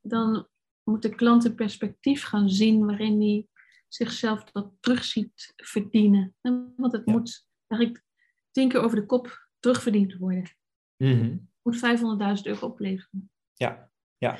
dan 0.00 0.48
moet 0.82 1.02
de 1.02 1.14
klant 1.14 1.44
een 1.44 1.54
perspectief 1.54 2.24
gaan 2.24 2.48
zien 2.48 2.86
waarin 2.86 3.20
hij 3.20 3.46
zichzelf 3.88 4.44
dat 4.44 4.72
terug 4.80 5.04
ziet 5.04 5.52
verdienen. 5.56 6.34
Want 6.76 6.92
het 6.92 7.06
moet 7.06 7.48
eigenlijk 7.66 8.04
tien 8.50 8.68
keer 8.68 8.80
over 8.80 8.96
de 8.96 9.06
kop 9.06 9.48
terugverdiend 9.58 10.14
worden. 10.14 10.56
Mm 10.96 11.50
Het 11.62 11.82
moet 11.82 12.36
500.000 12.38 12.42
euro 12.42 12.66
opleveren. 12.66 13.30
Ja, 13.54 13.90
ja, 14.18 14.38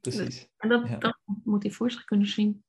precies. 0.00 0.48
En 0.56 0.68
dat, 0.68 1.00
dat 1.00 1.18
moet 1.44 1.62
hij 1.62 1.72
voor 1.72 1.90
zich 1.90 2.04
kunnen 2.04 2.26
zien. 2.26 2.64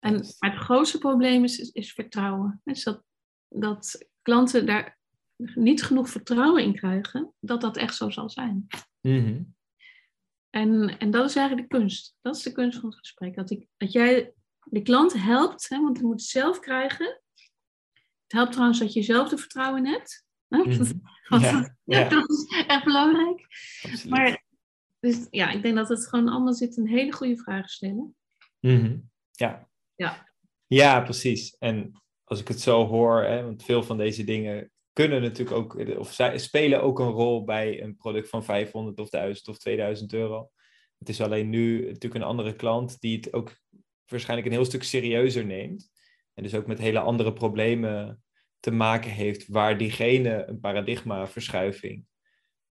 En 0.00 0.12
maar 0.38 0.50
het 0.50 0.60
grootste 0.60 0.98
probleem 0.98 1.44
is, 1.44 1.58
is, 1.58 1.92
vertrouwen. 1.92 2.60
Dus 2.64 2.84
dat, 2.84 3.02
dat 3.48 4.08
klanten 4.22 4.66
daar 4.66 4.98
niet 5.36 5.82
genoeg 5.82 6.08
vertrouwen 6.08 6.62
in 6.62 6.74
krijgen 6.74 7.32
dat 7.40 7.60
dat 7.60 7.76
echt 7.76 7.94
zo 7.94 8.10
zal 8.10 8.30
zijn. 8.30 8.66
Mhm. 9.00 9.42
En, 10.50 10.98
en 10.98 11.10
dat 11.10 11.28
is 11.28 11.36
eigenlijk 11.36 11.70
de 11.70 11.78
kunst. 11.78 12.16
Dat 12.20 12.36
is 12.36 12.42
de 12.42 12.52
kunst 12.52 12.78
van 12.78 12.88
het 12.88 12.98
gesprek. 12.98 13.34
Dat, 13.34 13.50
ik, 13.50 13.66
dat 13.76 13.92
jij 13.92 14.32
de 14.64 14.82
klant 14.82 15.12
helpt, 15.12 15.68
hè, 15.68 15.82
want 15.82 15.98
je 15.98 16.04
moet 16.04 16.20
het 16.20 16.30
zelf 16.30 16.58
krijgen. 16.58 17.20
Het 18.22 18.32
helpt 18.32 18.52
trouwens 18.52 18.78
dat 18.78 18.92
je 18.92 19.02
zelf 19.02 19.28
de 19.28 19.38
vertrouwen 19.38 19.86
hebt. 19.86 20.24
Hè? 20.48 20.58
Mhm. 20.58 20.92
Want 21.28 21.44
Ja, 21.50 21.76
ja. 21.84 22.08
Dat 22.18 22.30
is 22.30 22.64
echt 22.66 22.84
belangrijk. 22.84 23.40
Absoluut. 23.82 24.08
Maar 24.08 24.44
dus, 25.00 25.26
ja, 25.30 25.50
ik 25.50 25.62
denk 25.62 25.76
dat 25.76 25.88
het 25.88 26.08
gewoon 26.08 26.28
allemaal 26.28 26.52
zit 26.52 26.76
een 26.76 26.88
hele 26.88 27.12
goede 27.12 27.36
vraag 27.36 27.70
stellen. 27.70 28.16
Mhm. 28.60 28.98
Ja. 29.30 29.69
Ja. 30.00 30.28
Ja, 30.66 31.00
precies. 31.00 31.56
En 31.58 32.02
als 32.24 32.40
ik 32.40 32.48
het 32.48 32.60
zo 32.60 32.86
hoor, 32.86 33.22
hè, 33.22 33.44
want 33.44 33.64
veel 33.64 33.82
van 33.82 33.96
deze 33.96 34.24
dingen 34.24 34.70
kunnen 34.92 35.22
natuurlijk 35.22 35.56
ook, 35.56 35.98
of 35.98 36.12
zij 36.12 36.38
spelen 36.38 36.82
ook 36.82 36.98
een 36.98 37.10
rol 37.10 37.44
bij 37.44 37.82
een 37.82 37.96
product 37.96 38.28
van 38.28 38.44
500 38.44 38.98
of 38.98 39.08
1000 39.08 39.48
of 39.48 39.58
2000 39.58 40.12
euro. 40.12 40.50
Het 40.98 41.08
is 41.08 41.20
alleen 41.20 41.48
nu 41.48 41.80
natuurlijk 41.80 42.14
een 42.14 42.22
andere 42.22 42.56
klant 42.56 43.00
die 43.00 43.16
het 43.16 43.32
ook 43.32 43.56
waarschijnlijk 44.06 44.48
een 44.48 44.54
heel 44.54 44.64
stuk 44.64 44.82
serieuzer 44.82 45.44
neemt. 45.44 45.90
En 46.34 46.42
dus 46.42 46.54
ook 46.54 46.66
met 46.66 46.78
hele 46.78 47.00
andere 47.00 47.32
problemen 47.32 48.22
te 48.60 48.70
maken 48.70 49.10
heeft 49.10 49.48
waar 49.48 49.78
diegene 49.78 50.44
een 50.46 50.60
paradigmaverschuiving 50.60 52.04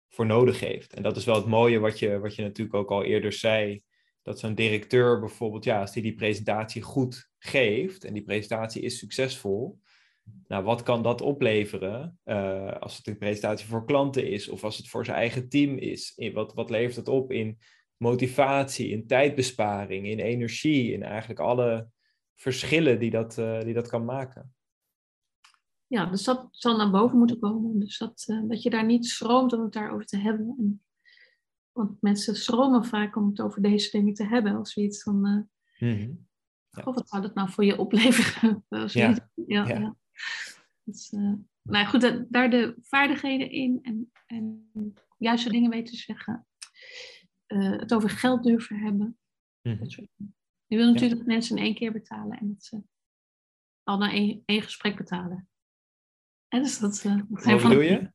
voor 0.09 0.25
nodig 0.25 0.59
heeft. 0.59 0.93
En 0.93 1.03
dat 1.03 1.17
is 1.17 1.25
wel 1.25 1.35
het 1.35 1.45
mooie 1.45 1.79
wat 1.79 1.99
je, 1.99 2.19
wat 2.19 2.35
je 2.35 2.41
natuurlijk 2.41 2.75
ook 2.75 2.91
al 2.91 3.03
eerder 3.03 3.33
zei. 3.33 3.83
Dat 4.29 4.39
zo'n 4.39 4.55
directeur 4.55 5.19
bijvoorbeeld, 5.19 5.63
ja, 5.63 5.79
als 5.79 5.91
die 5.91 6.03
die 6.03 6.15
presentatie 6.15 6.81
goed 6.81 7.29
geeft 7.37 8.03
en 8.03 8.13
die 8.13 8.23
presentatie 8.23 8.81
is 8.81 8.97
succesvol, 8.97 9.79
nou, 10.47 10.63
wat 10.63 10.83
kan 10.83 11.03
dat 11.03 11.21
opleveren 11.21 12.19
eh, 12.23 12.71
als 12.79 12.97
het 12.97 13.07
een 13.07 13.17
presentatie 13.17 13.67
voor 13.67 13.85
klanten 13.85 14.27
is 14.27 14.49
of 14.49 14.63
als 14.63 14.77
het 14.77 14.87
voor 14.87 15.05
zijn 15.05 15.17
eigen 15.17 15.49
team 15.49 15.77
is? 15.77 16.13
In, 16.15 16.33
wat, 16.33 16.53
wat 16.53 16.69
levert 16.69 16.95
het 16.95 17.07
op 17.07 17.31
in 17.31 17.57
motivatie, 17.97 18.89
in 18.89 19.07
tijdbesparing, 19.07 20.07
in 20.07 20.19
energie, 20.19 20.93
in 20.93 21.03
eigenlijk 21.03 21.39
alle 21.39 21.89
verschillen 22.35 22.99
die 22.99 23.11
dat, 23.11 23.37
eh, 23.37 23.61
die 23.61 23.73
dat 23.73 23.87
kan 23.87 24.05
maken? 24.05 24.53
Ja, 25.87 26.05
dus 26.05 26.23
dat 26.23 26.47
zal 26.51 26.77
naar 26.77 26.91
boven 26.91 27.17
moeten 27.17 27.39
komen. 27.39 27.79
Dus 27.79 27.97
dat, 27.97 28.23
eh, 28.27 28.41
dat 28.47 28.63
je 28.63 28.69
daar 28.69 28.85
niet 28.85 29.05
schroomt 29.05 29.53
om 29.53 29.61
het 29.61 29.73
daarover 29.73 30.05
te 30.05 30.17
hebben. 30.17 30.55
En, 30.57 30.81
want 31.71 32.01
mensen 32.01 32.35
schromen 32.35 32.85
vaak 32.85 33.15
om 33.15 33.27
het 33.29 33.41
over 33.41 33.61
deze 33.61 33.91
dingen 33.91 34.13
te 34.13 34.25
hebben. 34.25 34.55
Als 34.55 34.73
we 34.73 34.81
iets 34.81 35.03
van. 35.03 35.49
Ja. 35.77 36.07
oh, 36.85 36.95
wat 36.95 37.09
zou 37.09 37.21
dat 37.21 37.33
nou 37.33 37.49
voor 37.49 37.65
je 37.65 37.77
opleveren? 37.77 38.65
Ja, 38.87 39.29
ja, 39.47 39.67
ja. 39.67 39.95
Dus, 40.83 41.09
eh, 41.09 41.33
nou 41.61 41.85
goed, 41.85 42.01
da- 42.01 42.25
daar 42.29 42.49
de 42.49 42.75
vaardigheden 42.81 43.51
in 43.51 43.79
en, 43.81 44.11
en 44.25 44.71
juiste 45.17 45.49
dingen 45.49 45.69
weten 45.69 45.93
te 45.93 45.99
zeggen. 45.99 46.47
Eh, 47.45 47.71
het 47.71 47.93
over 47.93 48.09
geld 48.09 48.43
durven 48.43 48.79
hebben. 48.79 49.17
Mhm. 49.61 49.77
Dat 49.77 49.91
soort 49.91 50.07
dingen. 50.15 50.35
Je 50.65 50.77
wil 50.77 50.91
natuurlijk 50.91 51.19
dat 51.19 51.27
mensen 51.27 51.57
in 51.57 51.63
één 51.63 51.75
keer 51.75 51.91
betalen 51.91 52.39
en 52.39 52.47
dat 52.47 52.63
ze 52.63 52.81
al 53.83 53.97
na 53.97 54.11
één, 54.11 54.43
één 54.45 54.61
gesprek 54.61 54.97
betalen. 54.97 55.49
En 56.47 56.63
dus 56.63 56.79
dat, 56.79 57.01
Wat 57.29 57.43
bedoel 57.43 57.81
je? 57.81 58.11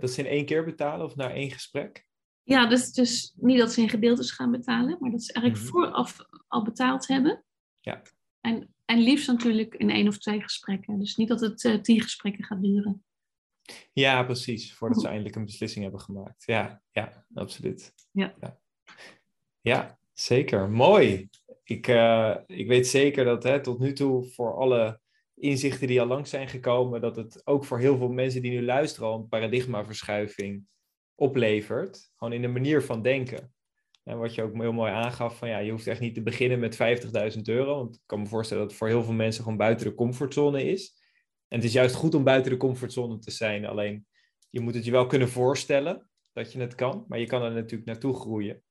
Dat 0.00 0.10
ze 0.10 0.20
in 0.20 0.26
één 0.26 0.46
keer 0.46 0.64
betalen 0.64 1.06
of 1.06 1.16
naar 1.16 1.30
één 1.30 1.50
gesprek? 1.50 2.06
Ja, 2.44 2.66
dus, 2.66 2.92
dus 2.92 3.34
niet 3.36 3.58
dat 3.58 3.72
ze 3.72 3.80
in 3.80 3.88
gedeeltes 3.88 4.30
gaan 4.30 4.50
betalen, 4.50 4.96
maar 5.00 5.10
dat 5.10 5.22
ze 5.22 5.32
eigenlijk 5.32 5.64
Mhm. 5.64 5.74
vooraf 5.74 6.16
al 6.48 6.62
betaald 6.64 7.06
hebben. 7.06 7.44
Ja. 7.80 8.02
En, 8.40 8.74
en 8.84 8.98
liefst 8.98 9.26
natuurlijk 9.26 9.74
in 9.74 9.90
één 9.90 10.08
of 10.08 10.18
twee 10.18 10.42
gesprekken. 10.42 10.98
Dus 10.98 11.16
niet 11.16 11.28
dat 11.28 11.40
het 11.40 11.64
eh, 11.64 11.74
tien 11.80 12.00
gesprekken 12.00 12.44
gaat 12.44 12.62
duren. 12.62 13.04
Ja, 13.92 14.22
precies. 14.22 14.74
Voordat 14.74 15.00
ze 15.00 15.08
eindelijk 15.08 15.36
een 15.36 15.44
beslissing 15.44 15.82
hebben 15.82 16.00
gemaakt. 16.00 16.42
Ja, 16.46 16.82
ja, 16.90 17.26
absoluut. 17.34 17.92
Ja. 18.10 18.34
Ja, 18.40 18.58
Ja, 19.60 19.98
zeker. 20.12 20.70
Mooi. 20.70 21.28
Ik, 21.62 21.86
eh, 21.88 22.36
ik 22.46 22.66
weet 22.66 22.86
zeker 22.86 23.24
dat 23.24 23.42
hè, 23.42 23.60
tot 23.62 23.78
nu 23.78 23.92
toe 23.92 24.24
voor 24.24 24.54
alle 24.56 25.00
inzichten 25.34 25.86
die 25.86 26.00
al 26.00 26.06
langs 26.06 26.30
zijn 26.30 26.48
gekomen, 26.48 27.00
dat 27.00 27.16
het 27.16 27.46
ook 27.46 27.64
voor 27.64 27.78
heel 27.78 27.96
veel 27.96 28.08
mensen 28.08 28.42
die 28.42 28.50
nu 28.50 28.64
luisteren 28.64 29.08
al 29.08 29.18
een 29.18 29.28
paradigmaverschuiving 29.28 30.66
oplevert. 31.14 32.10
Gewoon 32.16 32.32
in 32.32 32.42
de 32.42 32.48
manier 32.48 32.82
van 32.82 33.02
denken. 33.02 33.54
En 34.04 34.18
wat 34.18 34.34
je 34.34 34.42
ook 34.42 34.54
heel 34.54 34.72
mooi 34.72 34.92
aangaf, 34.92 35.38
van 35.38 35.48
ja, 35.48 35.58
je 35.58 35.70
hoeft 35.70 35.86
echt 35.86 36.00
niet 36.00 36.14
te 36.14 36.22
beginnen 36.22 36.58
met 36.58 36.76
50.000 37.36 37.42
euro. 37.42 37.76
Want 37.76 37.94
ik 37.94 38.02
kan 38.06 38.20
me 38.20 38.26
voorstellen 38.26 38.62
dat 38.62 38.70
het 38.70 38.80
voor 38.80 38.88
heel 38.88 39.04
veel 39.04 39.12
mensen 39.12 39.42
gewoon 39.42 39.58
buiten 39.58 39.86
de 39.86 39.94
comfortzone 39.94 40.64
is. 40.64 41.02
En 41.48 41.56
het 41.56 41.66
is 41.66 41.72
juist 41.72 41.94
goed 41.94 42.14
om 42.14 42.24
buiten 42.24 42.52
de 42.52 42.56
comfortzone 42.56 43.18
te 43.18 43.30
zijn. 43.30 43.66
Alleen 43.66 44.06
je 44.50 44.60
moet 44.60 44.74
het 44.74 44.84
je 44.84 44.90
wel 44.90 45.06
kunnen 45.06 45.28
voorstellen 45.28 46.08
dat 46.32 46.52
je 46.52 46.60
het 46.60 46.74
kan, 46.74 47.04
maar 47.08 47.18
je 47.18 47.26
kan 47.26 47.42
er 47.42 47.52
natuurlijk 47.52 47.84
naartoe 47.84 48.14
groeien. 48.14 48.62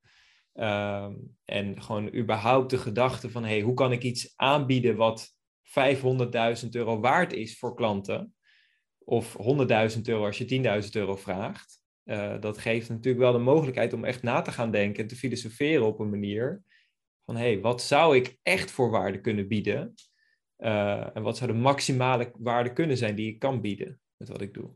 Ehm, 0.53 1.13
en 1.45 1.81
gewoon 1.81 2.15
überhaupt 2.15 2.69
de 2.69 2.77
gedachte 2.77 3.29
van, 3.29 3.43
hey, 3.43 3.61
hoe 3.61 3.73
kan 3.73 3.91
ik 3.91 4.03
iets 4.03 4.33
aanbieden 4.35 4.95
wat 4.95 5.37
500.000 5.63 6.75
euro 6.75 6.99
waard 6.99 7.33
is 7.33 7.57
voor 7.57 7.75
klanten? 7.75 8.35
Of 8.97 9.35
100.000 9.37 10.07
euro 10.07 10.25
als 10.25 10.37
je 10.37 10.45
10.000 10.45 10.95
euro 10.95 11.15
vraagt. 11.15 11.82
Eh, 12.03 12.39
dat 12.41 12.57
geeft 12.57 12.89
natuurlijk 12.89 13.23
wel 13.23 13.31
de 13.31 13.37
mogelijkheid 13.37 13.93
om 13.93 14.03
echt 14.05 14.23
na 14.23 14.41
te 14.41 14.51
gaan 14.51 14.71
denken 14.71 15.01
en 15.01 15.07
te 15.07 15.15
filosoferen 15.15 15.85
op 15.85 15.99
een 15.99 16.09
manier 16.09 16.63
van, 17.25 17.35
hey, 17.35 17.61
wat 17.61 17.81
zou 17.81 18.15
ik 18.15 18.37
echt 18.41 18.71
voor 18.71 18.89
waarde 18.89 19.21
kunnen 19.21 19.47
bieden? 19.47 19.93
Eh, 20.55 21.15
en 21.15 21.23
wat 21.23 21.37
zou 21.37 21.51
de 21.51 21.57
maximale 21.57 22.31
waarde 22.37 22.73
kunnen 22.73 22.97
zijn 22.97 23.15
die 23.15 23.27
ik 23.27 23.39
kan 23.39 23.61
bieden 23.61 23.99
met 24.17 24.27
wat 24.29 24.41
ik 24.41 24.53
doe? 24.53 24.71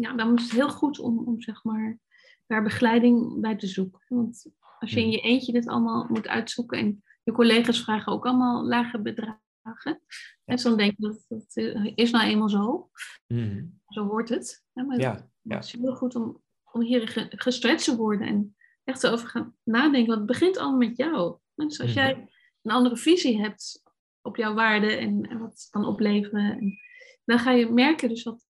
Ja, 0.00 0.12
dan 0.12 0.36
is 0.36 0.42
het 0.42 0.52
heel 0.52 0.70
goed 0.70 0.98
om, 0.98 1.26
om 1.26 1.40
zeg 1.40 1.64
maar, 1.64 1.98
daar 2.46 2.62
begeleiding 2.62 3.40
bij 3.40 3.56
te 3.56 3.66
zoeken. 3.66 4.00
Want 4.08 4.46
als 4.78 4.90
je 4.90 5.00
in 5.00 5.06
Mhm. 5.06 5.14
je 5.16 5.20
eentje 5.20 5.52
dit 5.52 5.68
allemaal 5.68 6.06
moet 6.08 6.28
uitzoeken 6.28 6.78
en 6.78 7.04
je 7.22 7.32
collega's 7.32 7.82
vragen 7.84 8.12
ook 8.12 8.26
allemaal 8.26 8.64
lage 8.64 9.00
bedragen. 9.02 10.02
En 10.44 10.56
dan 10.56 10.76
denk 10.76 10.94
je 10.96 11.06
dat 11.06 11.24
dat 11.28 11.56
is 11.94 12.10
nou 12.10 12.24
eenmaal 12.28 12.48
zo. 12.48 12.90
Mhm. 13.26 13.64
Zo 13.88 14.06
hoort 14.06 14.28
het. 14.28 14.64
Maar 14.72 15.00
Ja, 15.00 15.30
ja. 15.42 15.54
Het 15.56 15.64
is 15.64 15.72
heel 15.72 15.94
goed 15.96 16.14
om, 16.14 16.42
om 16.72 16.82
hier 16.82 17.08
ge- 17.08 17.26
gestretched 17.36 17.84
te 17.84 17.96
worden 17.96 18.26
en 18.26 18.56
echt 18.84 19.02
erover 19.02 19.28
gaan 19.28 19.56
nadenken. 19.64 20.06
Want 20.06 20.18
het 20.18 20.38
begint 20.38 20.56
allemaal 20.56 20.88
met 20.88 20.96
jou. 20.96 21.38
Dus 21.54 21.80
als 21.80 21.88
Mhm. 21.94 21.98
jij 21.98 22.28
een 22.62 22.70
andere 22.72 22.96
visie 22.96 23.40
hebt 23.40 23.82
op 24.22 24.36
jouw 24.36 24.54
waarde 24.54 24.96
en, 24.96 25.22
en 25.28 25.38
wat 25.38 25.50
het 25.50 25.68
kan 25.70 25.84
opleveren, 25.84 26.58
en 26.58 26.78
dan 27.24 27.38
ga 27.38 27.50
je 27.50 27.70
merken 27.70 28.08
dus 28.08 28.22
dat, 28.22 28.44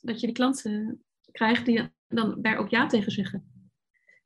dat 0.00 0.20
je 0.20 0.26
die 0.26 0.34
klanten 0.36 1.04
krijgt 1.30 1.66
die 1.66 1.90
dan 2.08 2.42
daar 2.42 2.56
ook 2.56 2.68
ja 2.68 2.86
tegen 2.86 3.12
zeggen. 3.12 3.70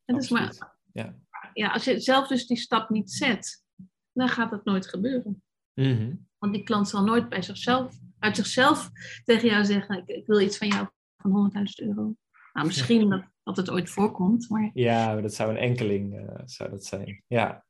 En 0.05 0.15
dus 0.15 0.29
maar. 0.29 0.77
Ja. 0.93 1.19
ja, 1.53 1.73
als 1.73 1.85
je 1.85 2.01
zelf 2.01 2.29
dus 2.29 2.47
die 2.47 2.57
stap 2.57 2.91
niet 2.91 3.11
zet, 3.11 3.65
dan 4.13 4.29
gaat 4.29 4.51
dat 4.51 4.65
nooit 4.65 4.87
gebeuren. 4.89 5.43
Mhm. 5.75 6.15
Want 6.39 6.55
die 6.55 6.63
klant 6.63 6.89
zal 6.89 7.05
nooit 7.05 7.29
bij 7.29 7.43
zichzelf, 7.43 7.99
uit 8.19 8.37
zichzelf 8.37 8.91
tegen 9.25 9.49
jou 9.49 9.65
zeggen: 9.65 9.99
Ik, 9.99 10.07
ik 10.09 10.27
wil 10.27 10.41
iets 10.41 10.59
van 10.59 10.69
jou 10.69 10.89
van 11.23 11.53
100.000 11.57 11.89
euro. 11.89 12.15
Nou, 12.53 12.67
misschien 12.67 13.09
dat, 13.09 13.25
dat 13.43 13.57
het 13.57 13.71
ooit 13.71 13.91
voorkomt, 13.91 14.49
maar 14.49 14.71
Ja, 14.75 15.13
maar 15.13 15.23
dat 15.23 15.35
zou 15.35 15.51
een 15.51 15.57
enkeling 15.57 16.17
eh, 16.17 16.41
zou 16.45 16.71
dat 16.71 16.85
zijn. 16.85 17.23
Ja, 17.27 17.65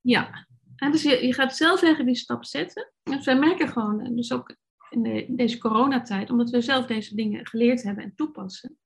ja. 0.00 0.46
En 0.76 0.90
dus 0.90 1.02
je, 1.02 1.26
je 1.26 1.34
gaat 1.34 1.56
zelf 1.56 1.82
eigenlijk 1.82 2.14
die 2.14 2.22
stap 2.22 2.44
zetten. 2.44 2.92
Dus 3.02 3.24
wij 3.24 3.38
merken 3.38 3.68
gewoon, 3.68 4.00
en 4.00 4.16
dus 4.16 4.32
ook 4.32 4.56
in, 4.90 5.02
de, 5.02 5.26
in 5.26 5.36
deze 5.36 5.58
coronatijd, 5.58 6.30
omdat 6.30 6.50
we 6.50 6.60
zelf 6.60 6.86
deze 6.86 7.14
dingen 7.14 7.46
geleerd 7.46 7.82
hebben 7.82 8.04
en 8.04 8.14
toepassen, 8.14 8.78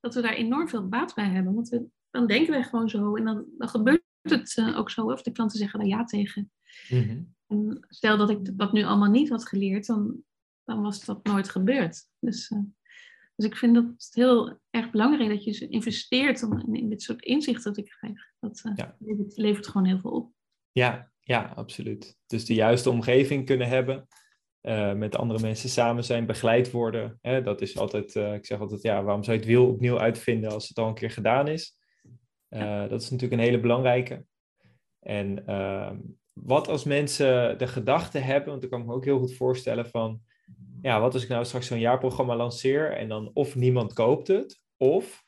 dat 0.00 0.14
we 0.14 0.20
daar 0.20 0.34
enorm 0.34 0.68
veel 0.68 0.88
baat 0.88 1.14
bij 1.14 1.28
hebben. 1.28 1.54
Want 1.54 1.68
we, 1.68 1.86
dan 2.10 2.26
denken 2.26 2.52
wij 2.52 2.62
gewoon 2.62 2.88
zo 2.88 3.16
en 3.16 3.24
dan, 3.24 3.44
dan 3.58 3.68
gebeurt 3.68 4.02
het 4.22 4.56
eh, 4.56 4.78
ook 4.78 4.90
zo. 4.90 5.04
Of 5.04 5.22
de 5.22 5.32
klanten 5.32 5.58
zeggen 5.58 5.78
daar 5.78 5.88
ja 5.88 6.04
tegen. 6.04 6.50
Mhm. 6.88 7.22
En 7.46 7.86
stel 7.88 8.16
dat 8.16 8.30
ik 8.30 8.58
dat 8.58 8.72
nu 8.72 8.84
allemaal 8.84 9.10
niet 9.10 9.28
had 9.28 9.48
geleerd, 9.48 9.86
dan, 9.86 10.22
dan 10.64 10.82
was 10.82 11.04
dat 11.04 11.24
nooit 11.24 11.48
gebeurd. 11.48 12.06
Dus, 12.18 12.48
eh, 12.48 12.58
dus 13.40 13.48
ik 13.50 13.56
vind 13.56 13.74
dat 13.74 13.84
het 13.84 14.10
heel 14.12 14.58
erg 14.70 14.90
belangrijk 14.90 15.30
dat 15.30 15.44
je 15.44 15.68
investeert 15.68 16.42
om, 16.42 16.74
in, 16.74 16.88
dit 16.88 17.02
soort 17.02 17.22
inzichten. 17.22 17.74
Dat 18.40 18.60
eh, 18.64 18.72
Ja. 18.76 18.96
levert, 18.98 19.36
levert 19.36 19.66
gewoon 19.66 19.86
heel 19.86 19.98
veel 19.98 20.10
op. 20.10 20.32
ja, 20.72 21.10
ja, 21.20 21.52
absoluut. 21.56 22.16
Dus 22.26 22.44
de 22.44 22.54
juiste 22.54 22.90
omgeving 22.90 23.46
kunnen 23.46 23.68
hebben. 23.68 24.06
eh, 24.60 24.92
met 24.92 25.16
andere 25.16 25.40
mensen 25.40 25.68
samen 25.68 26.04
zijn, 26.04 26.26
begeleid 26.26 26.70
worden. 26.70 27.18
Hè, 27.22 27.42
dat 27.42 27.60
is 27.60 27.78
altijd, 27.78 28.16
eh, 28.16 28.34
ik 28.34 28.46
zeg 28.46 28.60
altijd, 28.60 28.82
ja, 28.82 29.02
waarom 29.02 29.22
zou 29.24 29.36
je 29.36 29.42
het 29.42 29.52
wiel 29.52 29.66
opnieuw 29.68 29.98
uitvinden 29.98 30.50
als 30.50 30.68
het 30.68 30.78
al 30.78 30.88
een 30.88 30.94
keer 30.94 31.10
gedaan 31.10 31.48
is? 31.48 31.76
Eh, 32.48 32.88
dat 32.88 33.00
is 33.02 33.10
natuurlijk 33.10 33.40
een 33.40 33.46
hele 33.46 33.60
belangrijke. 33.60 34.24
En 35.00 35.46
ehm, 35.46 35.98
wat 36.32 36.68
als 36.68 36.84
mensen 36.84 37.58
de 37.58 37.66
gedachte 37.66 38.18
hebben, 38.18 38.50
want 38.50 38.62
ik 38.62 38.70
kan 38.70 38.86
me 38.86 38.92
ook 38.92 39.04
heel 39.04 39.18
goed 39.18 39.34
voorstellen 39.34 39.86
van, 39.88 40.20
ja, 40.82 41.00
wat 41.00 41.14
als 41.14 41.22
ik 41.22 41.28
nou 41.28 41.44
straks 41.44 41.66
zo'n 41.66 41.78
jaarprogramma 41.78 42.36
lanceer 42.36 42.92
en 42.92 43.08
dan 43.08 43.30
of 43.32 43.54
niemand 43.54 43.92
koopt 43.92 44.28
het, 44.28 44.60
of 44.76 45.24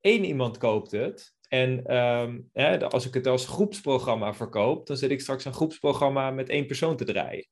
één 0.00 0.24
iemand 0.24 0.58
koopt 0.58 0.90
het 0.90 1.34
En 1.48 1.84
ehm, 1.84 2.82
als 2.88 3.06
ik 3.06 3.14
het 3.14 3.26
als 3.26 3.46
groepsprogramma 3.46 4.34
verkoop, 4.34 4.86
dan 4.86 4.96
zit 4.96 5.10
ik 5.10 5.20
straks 5.20 5.44
een 5.44 5.52
groepsprogramma 5.52 6.30
met 6.30 6.48
één 6.48 6.66
persoon 6.66 6.96
te 6.96 7.04
draaien. 7.04 7.46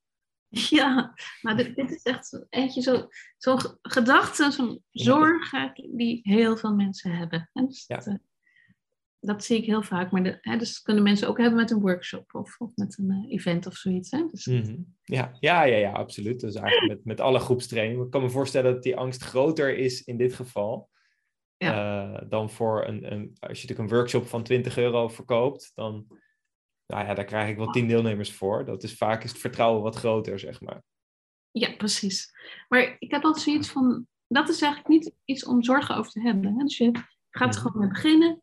Ja, 0.69 1.13
maar 1.41 1.57
dit, 1.57 1.75
dit 1.75 1.91
is 1.91 2.03
echt 2.03 2.45
eentje 2.49 2.81
zo'n 2.81 3.07
zo 3.37 3.57
gedachte, 3.81 4.51
zo'n 4.51 4.83
zorg 4.91 5.51
die 5.91 6.19
heel 6.23 6.57
veel 6.57 6.73
mensen 6.73 7.11
hebben. 7.11 7.49
Dus 7.53 7.83
ja. 7.87 7.95
dat, 7.95 8.07
eh, 8.07 8.13
dat, 9.25 9.43
zie 9.43 9.57
ik 9.57 9.65
heel 9.65 9.83
vaak. 9.83 10.11
Maar 10.11 10.23
de, 10.23 10.37
hè, 10.41 10.57
dus 10.57 10.73
dat 10.73 10.81
kunnen 10.81 11.03
mensen 11.03 11.27
ook 11.27 11.37
hebben 11.37 11.59
met 11.59 11.71
een 11.71 11.79
workshop 11.79 12.33
of, 12.33 12.55
of 12.59 12.75
met 12.75 12.97
een 12.97 13.11
uh, 13.11 13.33
event 13.33 13.65
of 13.65 13.75
zoiets. 13.75 14.11
Hè? 14.11 14.27
Dus, 14.31 14.45
mhm. 14.45 14.75
ja. 15.03 15.37
Ja, 15.39 15.63
ja, 15.63 15.77
ja, 15.77 15.91
absoluut. 15.91 16.39
Dus 16.39 16.55
eigenlijk 16.55 16.93
met, 16.93 17.05
met 17.05 17.19
alle 17.19 17.39
groepstrainingen. 17.39 18.05
Ik 18.05 18.11
kan 18.11 18.21
me 18.21 18.29
voorstellen 18.29 18.73
dat 18.73 18.83
die 18.83 18.97
angst 18.97 19.23
groter 19.23 19.77
is 19.77 20.03
in 20.03 20.17
dit 20.17 20.33
geval. 20.33 20.89
Ja. 21.57 22.13
Uh, 22.13 22.29
dan 22.29 22.49
voor 22.49 22.87
een, 22.87 23.11
een, 23.11 23.37
als 23.39 23.61
je 23.61 23.67
natuurlijk 23.67 23.79
een 23.79 23.97
workshop 23.97 24.27
van 24.27 24.43
20 24.43 24.77
euro 24.77 25.07
verkoopt, 25.07 25.71
dan 25.75 26.07
nou 26.87 27.05
ja, 27.05 27.13
daar 27.13 27.25
krijg 27.25 27.49
ik 27.49 27.57
wel 27.57 27.71
tien 27.71 27.87
deelnemers 27.87 28.33
voor. 28.33 28.65
Dat 28.65 28.83
is 28.83 28.97
vaak 28.97 29.23
is 29.23 29.31
het 29.31 29.39
vertrouwen 29.39 29.81
wat 29.81 29.95
groter, 29.95 30.39
zeg 30.39 30.61
maar. 30.61 30.83
Ja, 31.51 31.75
precies. 31.75 32.31
Maar 32.67 32.95
ik 32.99 33.11
heb 33.11 33.23
altijd 33.23 33.43
zoiets 33.43 33.69
van, 33.69 34.07
dat 34.27 34.49
is 34.49 34.61
eigenlijk 34.61 34.93
niet 34.93 35.13
iets 35.25 35.45
om 35.45 35.63
zorgen 35.63 35.95
over 35.95 36.11
te 36.11 36.21
hebben. 36.21 36.53
Hè? 36.57 36.63
Dus 36.63 36.77
je 36.77 36.91
gaat 37.29 37.55
er 37.55 37.61
gewoon 37.61 37.79
mee 37.79 37.89
beginnen. 37.89 38.42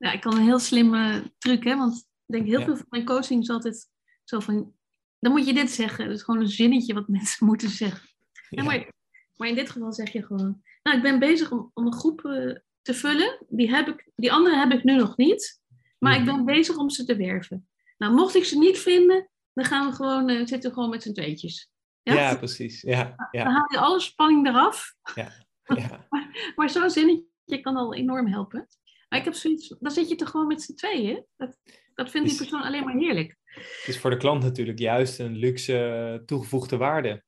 Ja, 0.00 0.12
ik 0.12 0.20
kan 0.20 0.36
een 0.36 0.42
heel 0.42 0.58
slimme 0.58 1.32
truc, 1.38 1.64
hè, 1.64 1.76
want 1.76 1.96
ik 2.26 2.34
denk 2.34 2.46
heel 2.46 2.62
veel 2.62 2.76
van 2.76 2.86
mijn 2.88 3.04
coaching 3.04 3.42
is 3.42 3.50
altijd 3.50 3.88
zo 4.24 4.40
van, 4.40 4.72
dan 5.18 5.32
moet 5.32 5.46
je 5.46 5.54
dit 5.54 5.70
zeggen. 5.70 6.06
Dat 6.06 6.16
is 6.16 6.22
gewoon 6.22 6.40
een 6.40 6.48
zinnetje 6.48 6.94
wat 6.94 7.08
mensen 7.18 7.46
moeten 7.46 7.68
zeggen. 7.68 8.08
Ja. 8.48 8.62
maar, 8.62 8.92
maar, 9.36 9.48
in 9.48 9.54
dit 9.54 9.70
geval 9.70 9.92
zeg 9.92 10.12
je 10.12 10.26
gewoon, 10.26 10.62
nou, 10.82 10.96
ik 10.96 11.02
ben 11.02 11.18
bezig 11.18 11.50
om, 11.50 11.70
om 11.74 11.86
een 11.86 11.94
groep 11.94 12.24
uh, 12.24 12.56
te 12.82 12.94
vullen. 12.94 13.46
Die, 13.48 13.70
heb 13.70 13.88
ik, 13.88 14.10
die 14.16 14.32
andere 14.32 14.56
heb 14.56 14.72
ik 14.72 14.84
nu 14.84 14.96
nog 14.96 15.16
niet. 15.16 15.60
Maar 15.98 16.14
ik 16.14 16.24
mhm. 16.24 16.34
ben 16.34 16.44
bezig 16.44 16.76
om 16.76 16.90
ze 16.90 17.04
te 17.04 17.16
werven. 17.16 17.68
Nou, 17.98 18.14
mocht 18.14 18.34
ik 18.34 18.44
ze 18.44 18.58
niet 18.58 18.78
vinden, 18.78 19.28
dan 19.52 19.64
gaan 19.64 19.88
we 19.88 19.94
gewoon, 19.94 20.30
uh, 20.30 20.46
zitten 20.46 20.70
we 20.70 20.72
gewoon 20.72 20.90
met 20.90 21.02
z'n 21.02 21.12
tweetjes. 21.12 21.70
Ja, 22.02 22.14
ja 22.14 22.36
precies. 22.36 22.80
Ja, 22.80 23.28
ja. 23.30 23.44
Dan 23.44 23.52
haal 23.52 23.72
je 23.72 23.78
alle 23.78 24.00
spanning 24.00 24.46
eraf. 24.46 24.94
Ja. 25.14 25.32
Ja. 25.74 26.06
maar, 26.08 26.52
maar 26.56 26.70
zo'n 26.70 26.90
zinnetje 26.90 27.60
kan 27.60 27.76
al 27.76 27.94
enorm 27.94 28.26
helpen. 28.26 28.66
Maar 29.10 29.18
ik 29.18 29.24
heb 29.24 29.34
zoiets, 29.34 29.74
dan 29.80 29.90
zit 29.90 30.08
je 30.08 30.14
toch 30.14 30.30
gewoon 30.30 30.46
met 30.46 30.62
z'n 30.62 30.74
tweeën. 30.74 31.24
Dat, 31.36 31.56
dat 31.94 32.10
vindt 32.10 32.28
die 32.28 32.36
persoon 32.36 32.62
alleen 32.62 32.84
maar 32.84 32.96
heerlijk. 32.96 33.36
Het 33.44 33.84
is 33.86 33.98
voor 33.98 34.10
de 34.10 34.16
klant 34.16 34.42
natuurlijk 34.42 34.78
juist 34.78 35.18
een 35.18 35.36
luxe 35.36 36.22
toegevoegde 36.26 36.76
waarde. 36.76 37.24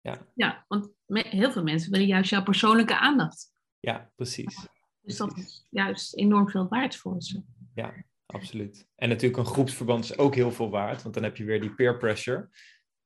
Ja, 0.00 0.26
ja 0.34 0.64
want 0.68 0.90
heel 1.08 1.52
veel 1.52 1.62
mensen 1.62 1.90
willen 1.90 2.06
juist 2.06 2.30
jouw 2.30 2.42
persoonlijke 2.42 2.98
aandacht. 2.98 3.52
Ja, 3.80 4.10
precies. 4.14 4.66
Dus 5.00 5.16
dat 5.16 5.36
is 5.36 5.66
juist 5.70 6.16
enorm 6.16 6.50
veel 6.50 6.68
waard 6.68 6.96
voor 6.96 7.22
ze. 7.22 7.42
Ja, 7.74 8.04
absoluut. 8.26 8.86
En 8.94 9.08
natuurlijk 9.08 9.38
een 9.38 9.52
groepsverband 9.52 10.04
is 10.04 10.18
ook 10.18 10.34
heel 10.34 10.52
veel 10.52 10.70
waard, 10.70 11.02
want 11.02 11.14
dan 11.14 11.22
heb 11.22 11.36
je 11.36 11.44
weer 11.44 11.60
die 11.60 11.74
peer 11.74 11.96
pressure. 11.96 12.48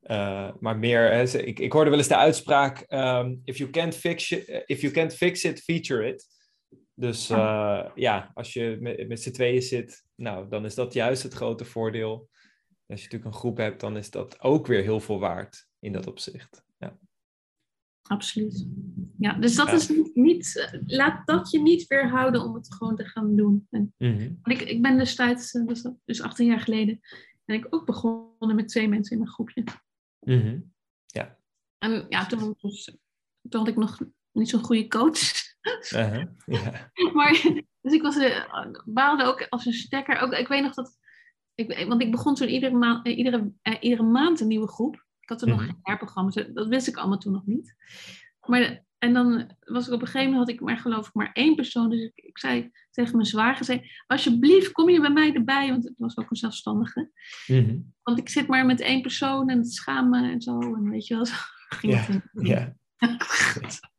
Uh, 0.02 0.50
maar 0.60 0.78
meer, 0.78 1.12
hè, 1.12 1.22
ik, 1.22 1.58
ik 1.58 1.72
hoorde 1.72 1.90
wel 1.90 1.98
eens 1.98 2.08
de 2.08 2.16
uitspraak: 2.16 2.84
um, 2.88 3.40
if, 3.44 3.56
you 3.58 3.70
can't 3.70 3.96
fix 3.96 4.30
it, 4.30 4.62
if 4.66 4.80
you 4.80 4.92
can't 4.92 5.14
fix 5.14 5.44
it, 5.44 5.62
feature 5.62 6.08
it. 6.08 6.26
Dus 6.94 7.30
uh, 7.30 7.90
ja, 7.94 8.30
als 8.34 8.52
je 8.52 8.76
met, 8.80 9.08
met 9.08 9.22
z'n 9.22 9.30
tweeën 9.30 9.62
zit, 9.62 10.04
nou, 10.14 10.48
dan 10.48 10.64
is 10.64 10.74
dat 10.74 10.92
juist 10.92 11.22
het 11.22 11.32
grote 11.32 11.64
voordeel. 11.64 12.28
Als 12.86 13.00
je 13.00 13.06
natuurlijk 13.06 13.24
een 13.24 13.40
groep 13.40 13.56
hebt, 13.56 13.80
dan 13.80 13.96
is 13.96 14.10
dat 14.10 14.40
ook 14.40 14.66
weer 14.66 14.82
heel 14.82 15.00
veel 15.00 15.18
waard 15.18 15.66
in 15.78 15.92
dat 15.92 16.06
opzicht. 16.06 16.64
Ja. 16.78 16.98
Absoluut. 18.02 18.66
Ja, 19.18 19.32
dus 19.32 19.54
dat 19.54 19.72
is 19.72 19.88
niet, 19.88 20.14
niet, 20.14 20.58
eh, 20.58 20.80
laat 20.86 21.26
dat 21.26 21.50
je 21.50 21.60
niet 21.60 21.86
weerhouden 21.86 22.42
om 22.42 22.54
het 22.54 22.74
gewoon 22.74 22.96
te 22.96 23.04
gaan 23.04 23.36
doen. 23.36 23.66
En, 23.70 23.94
mm 23.98 24.40
ik, 24.44 24.60
ik 24.60 24.82
ben 24.82 24.98
destijds, 24.98 25.52
eh, 25.52 25.66
dus, 25.66 25.88
dus 26.04 26.22
18 26.22 26.46
jaar 26.46 26.60
geleden, 26.60 27.00
ben 27.44 27.56
ik 27.56 27.66
ook 27.70 27.86
begonnen 27.86 28.56
met 28.56 28.68
twee 28.68 28.88
mensen 28.88 29.12
in 29.12 29.18
mijn 29.18 29.32
groepje. 29.32 29.64
Mm 30.20 30.72
Ja. 31.06 31.38
En 31.78 32.06
ja, 32.08 32.26
toen, 32.26 32.56
toen 33.48 33.60
had 33.60 33.68
ik 33.68 33.76
nog 33.76 33.98
niet 34.32 34.48
zo'n 34.48 34.64
goede 34.64 34.88
coach. 34.88 35.51
Uh 35.94 36.22
ja. 36.46 36.90
maar, 37.12 37.30
dus 37.80 37.92
ik 37.92 38.02
was, 38.02 38.16
uh, 38.16 38.44
baalde 38.84 39.24
ook 39.24 39.46
als 39.48 39.66
een 39.66 39.72
stekker. 39.72 40.18
Ook, 40.18 40.32
ik 40.32 40.48
weet 40.48 40.62
nog 40.62 40.74
dat, 40.74 40.98
ik, 41.54 41.86
want 41.88 42.02
ik 42.02 42.10
begon 42.10 42.34
toen 42.34 42.48
iedere, 42.48 42.76
maand, 42.76 43.08
iedere, 43.08 43.52
iedere 43.80 44.02
maand 44.02 44.40
een 44.40 44.46
nieuwe 44.46 44.68
groep. 44.68 44.94
Ik 45.20 45.28
had 45.28 45.42
er 45.42 45.48
nog 45.48 45.56
mhm. 45.56 45.66
geen 45.66 45.80
jaarprogramma's, 45.82 46.34
dat 46.34 46.66
wist 46.66 46.88
ik 46.88 46.96
allemaal 46.96 47.18
toen 47.18 47.32
nog 47.32 47.46
niet. 47.46 47.74
Maar, 48.46 48.84
en 48.98 49.12
dan 49.12 49.56
was 49.60 49.86
ik 49.86 49.92
op 49.92 50.00
een 50.00 50.06
gegeven 50.06 50.30
moment, 50.30 50.48
had 50.48 50.58
ik 50.58 50.60
maar 50.60 50.78
geloof 50.78 51.06
ik 51.06 51.14
maar 51.14 51.30
één 51.32 51.54
persoon. 51.54 51.90
Dus 51.90 52.02
ik, 52.02 52.12
ik 52.14 52.38
zei 52.38 52.70
tegen 52.90 53.16
mijn 53.16 53.26
zwager, 53.26 53.64
zei, 53.64 53.90
alsjeblieft 54.06 54.72
kom 54.72 54.88
je 54.88 55.00
bij 55.00 55.10
mij 55.10 55.32
erbij, 55.32 55.68
want 55.68 55.84
het 55.84 55.94
was 55.96 56.16
ook 56.16 56.30
een 56.30 56.36
zelfstandige. 56.36 57.10
Mhm. 57.46 57.78
Want 58.02 58.18
ik 58.18 58.28
zit 58.28 58.46
maar 58.46 58.66
met 58.66 58.80
één 58.80 59.02
persoon 59.02 59.48
en 59.48 59.58
het 59.58 59.72
schamen 59.72 60.30
en 60.30 60.40
zo. 60.40 60.60
En 60.60 60.90
weet 60.90 61.06
je 61.06 61.14
wel, 61.14 61.26
zo 61.26 61.34
ging 61.68 61.92
ja, 61.92 61.98
het 61.98 62.22
ja. 62.32 62.76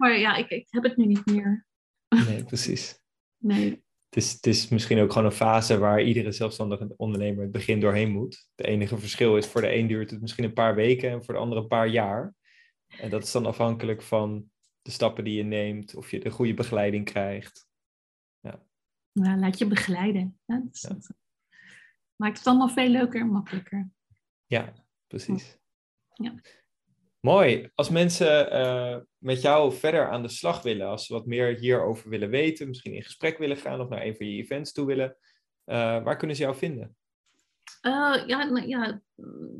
maar 0.00 0.18
ja, 0.18 0.36
ik, 0.36 0.48
ik 0.48 0.66
heb 0.70 0.82
het 0.82 0.96
nu 0.96 1.06
niet 1.06 1.26
meer. 1.26 1.66
Nee, 2.08 2.44
precies. 2.44 2.98
Nee 3.38 3.82
het 4.10 4.22
is, 4.22 4.32
het 4.32 4.46
is 4.46 4.68
misschien 4.68 5.00
ook 5.00 5.12
gewoon 5.12 5.26
een 5.26 5.36
fase 5.36 5.78
waar 5.78 6.02
iedere 6.02 6.32
zelfstandige 6.32 6.94
ondernemer 6.96 7.42
het 7.42 7.52
begin 7.52 7.80
doorheen 7.80 8.10
moet. 8.10 8.48
Het 8.54 8.66
enige 8.66 8.98
verschil 8.98 9.36
is, 9.36 9.46
voor 9.46 9.60
de 9.60 9.74
een 9.74 9.86
duurt 9.86 10.10
het 10.10 10.20
misschien 10.20 10.44
een 10.44 10.52
paar 10.52 10.74
weken 10.74 11.10
en 11.10 11.24
voor 11.24 11.34
de 11.34 11.40
andere 11.40 11.60
een 11.60 11.66
paar 11.66 11.88
jaar. 11.88 12.34
En 12.86 13.10
dat 13.10 13.22
is 13.22 13.32
dan 13.32 13.46
afhankelijk 13.46 14.02
van 14.02 14.50
de 14.82 14.90
stappen 14.90 15.24
die 15.24 15.36
je 15.36 15.42
neemt, 15.42 15.94
of 15.94 16.10
je 16.10 16.20
de 16.20 16.30
goede 16.30 16.54
begeleiding 16.54 17.04
krijgt. 17.04 17.66
Ja. 18.40 18.62
Nou, 19.12 19.38
laat 19.38 19.58
je 19.58 19.66
begeleiden. 19.66 20.40
Ja, 20.44 20.62
dat 20.70 21.14
maakt 22.16 22.38
het 22.38 22.46
allemaal 22.46 22.68
veel 22.68 22.88
leuker 22.88 23.20
en 23.20 23.30
makkelijker. 23.30 23.90
Ja, 24.46 24.72
precies. 25.06 25.58
Ja. 26.14 26.34
Mooi. 27.20 27.70
Als 27.74 27.90
mensen 27.90 28.52
uh, 28.52 28.96
met 29.18 29.42
jou 29.42 29.72
verder 29.72 30.10
aan 30.10 30.22
de 30.22 30.28
slag 30.28 30.62
willen, 30.62 30.86
als 30.86 31.06
ze 31.06 31.12
wat 31.12 31.26
meer 31.26 31.58
hierover 31.58 32.10
willen 32.10 32.30
weten, 32.30 32.68
misschien 32.68 32.94
in 32.94 33.02
gesprek 33.02 33.38
willen 33.38 33.56
gaan 33.56 33.80
of 33.80 33.88
naar 33.88 34.02
een 34.02 34.16
van 34.16 34.26
je 34.26 34.42
events 34.42 34.72
toe 34.72 34.86
willen, 34.86 35.16
uh, 35.66 35.76
waar 36.02 36.16
kunnen 36.16 36.36
ze 36.36 36.42
jou 36.42 36.56
vinden? 36.56 36.96
Uh, 37.82 38.22
ja, 38.26 38.44
nou, 38.44 38.66
ja, 38.68 39.00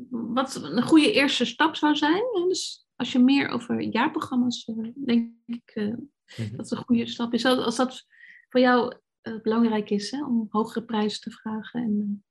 wat 0.09 0.55
een 0.55 0.83
goede 0.83 1.11
eerste 1.11 1.45
stap 1.45 1.75
zou 1.75 1.95
zijn. 1.95 2.23
Dus 2.47 2.87
als 2.95 3.11
je 3.11 3.19
meer 3.19 3.47
over 3.47 3.81
jaarprogramma's, 3.81 4.71
denk 5.05 5.33
ik 5.45 5.71
mm 5.75 6.09
-hmm. 6.25 6.57
dat 6.57 6.71
een 6.71 6.83
goede 6.85 7.07
stap 7.07 7.33
is. 7.33 7.45
Als 7.45 7.75
dat 7.75 8.05
voor 8.49 8.59
jou 8.59 8.95
belangrijk 9.41 9.89
is, 9.89 10.11
hè, 10.11 10.25
om 10.25 10.47
hogere 10.49 10.85
prijzen 10.85 11.21
te 11.21 11.31
vragen 11.31 11.81
en 11.81 12.23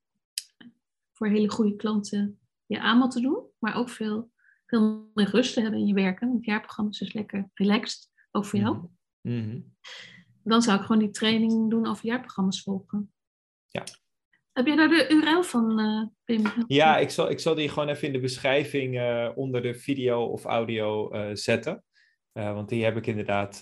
voor 1.11 1.27
hele 1.27 1.49
goede 1.49 1.75
klanten 1.75 2.39
je 2.65 2.79
aanbod 2.79 3.11
te 3.11 3.21
doen, 3.21 3.43
maar 3.59 3.75
ook 3.75 3.89
veel 3.89 4.30
veel 4.71 5.11
meer 5.13 5.29
rust 5.29 5.53
te 5.53 5.61
hebben 5.61 5.79
in 5.79 5.87
je 5.87 5.93
werken. 5.93 6.33
Het 6.33 6.45
jaarprogramma 6.45 6.91
is 6.91 6.97
dus 6.97 7.13
lekker 7.13 7.49
relaxed, 7.53 8.09
ook 8.31 8.45
voor 8.45 8.59
jou. 8.59 8.87
Mm 9.21 9.75
Dan 10.43 10.61
zou 10.61 10.79
ik 10.79 10.85
gewoon 10.85 11.01
die 11.01 11.11
training 11.11 11.69
doen 11.69 11.87
over 11.87 12.05
jaarprogramma's 12.05 12.61
volgen. 12.61 13.13
Ja. 13.67 13.83
Heb 14.51 14.65
je 14.65 14.75
daar 14.75 14.87
de 14.87 15.07
URL 15.09 15.43
van, 15.43 15.79
uh, 15.79 16.05
Pim? 16.23 16.43
Ja, 16.67 16.97
ik 16.97 17.09
zal, 17.09 17.29
ik 17.29 17.39
zal 17.39 17.55
die 17.55 17.69
gewoon 17.69 17.89
even 17.89 18.07
in 18.07 18.13
de 18.13 18.19
beschrijving 18.19 18.95
uh, 18.95 19.29
onder 19.35 19.61
de 19.61 19.73
video 19.73 20.23
of 20.23 20.43
audio 20.43 21.15
uh, 21.15 21.29
zetten. 21.33 21.83
want 22.33 22.69
die 22.69 22.83
heb 22.83 22.97
ik 22.97 23.07
inderdaad 23.07 23.57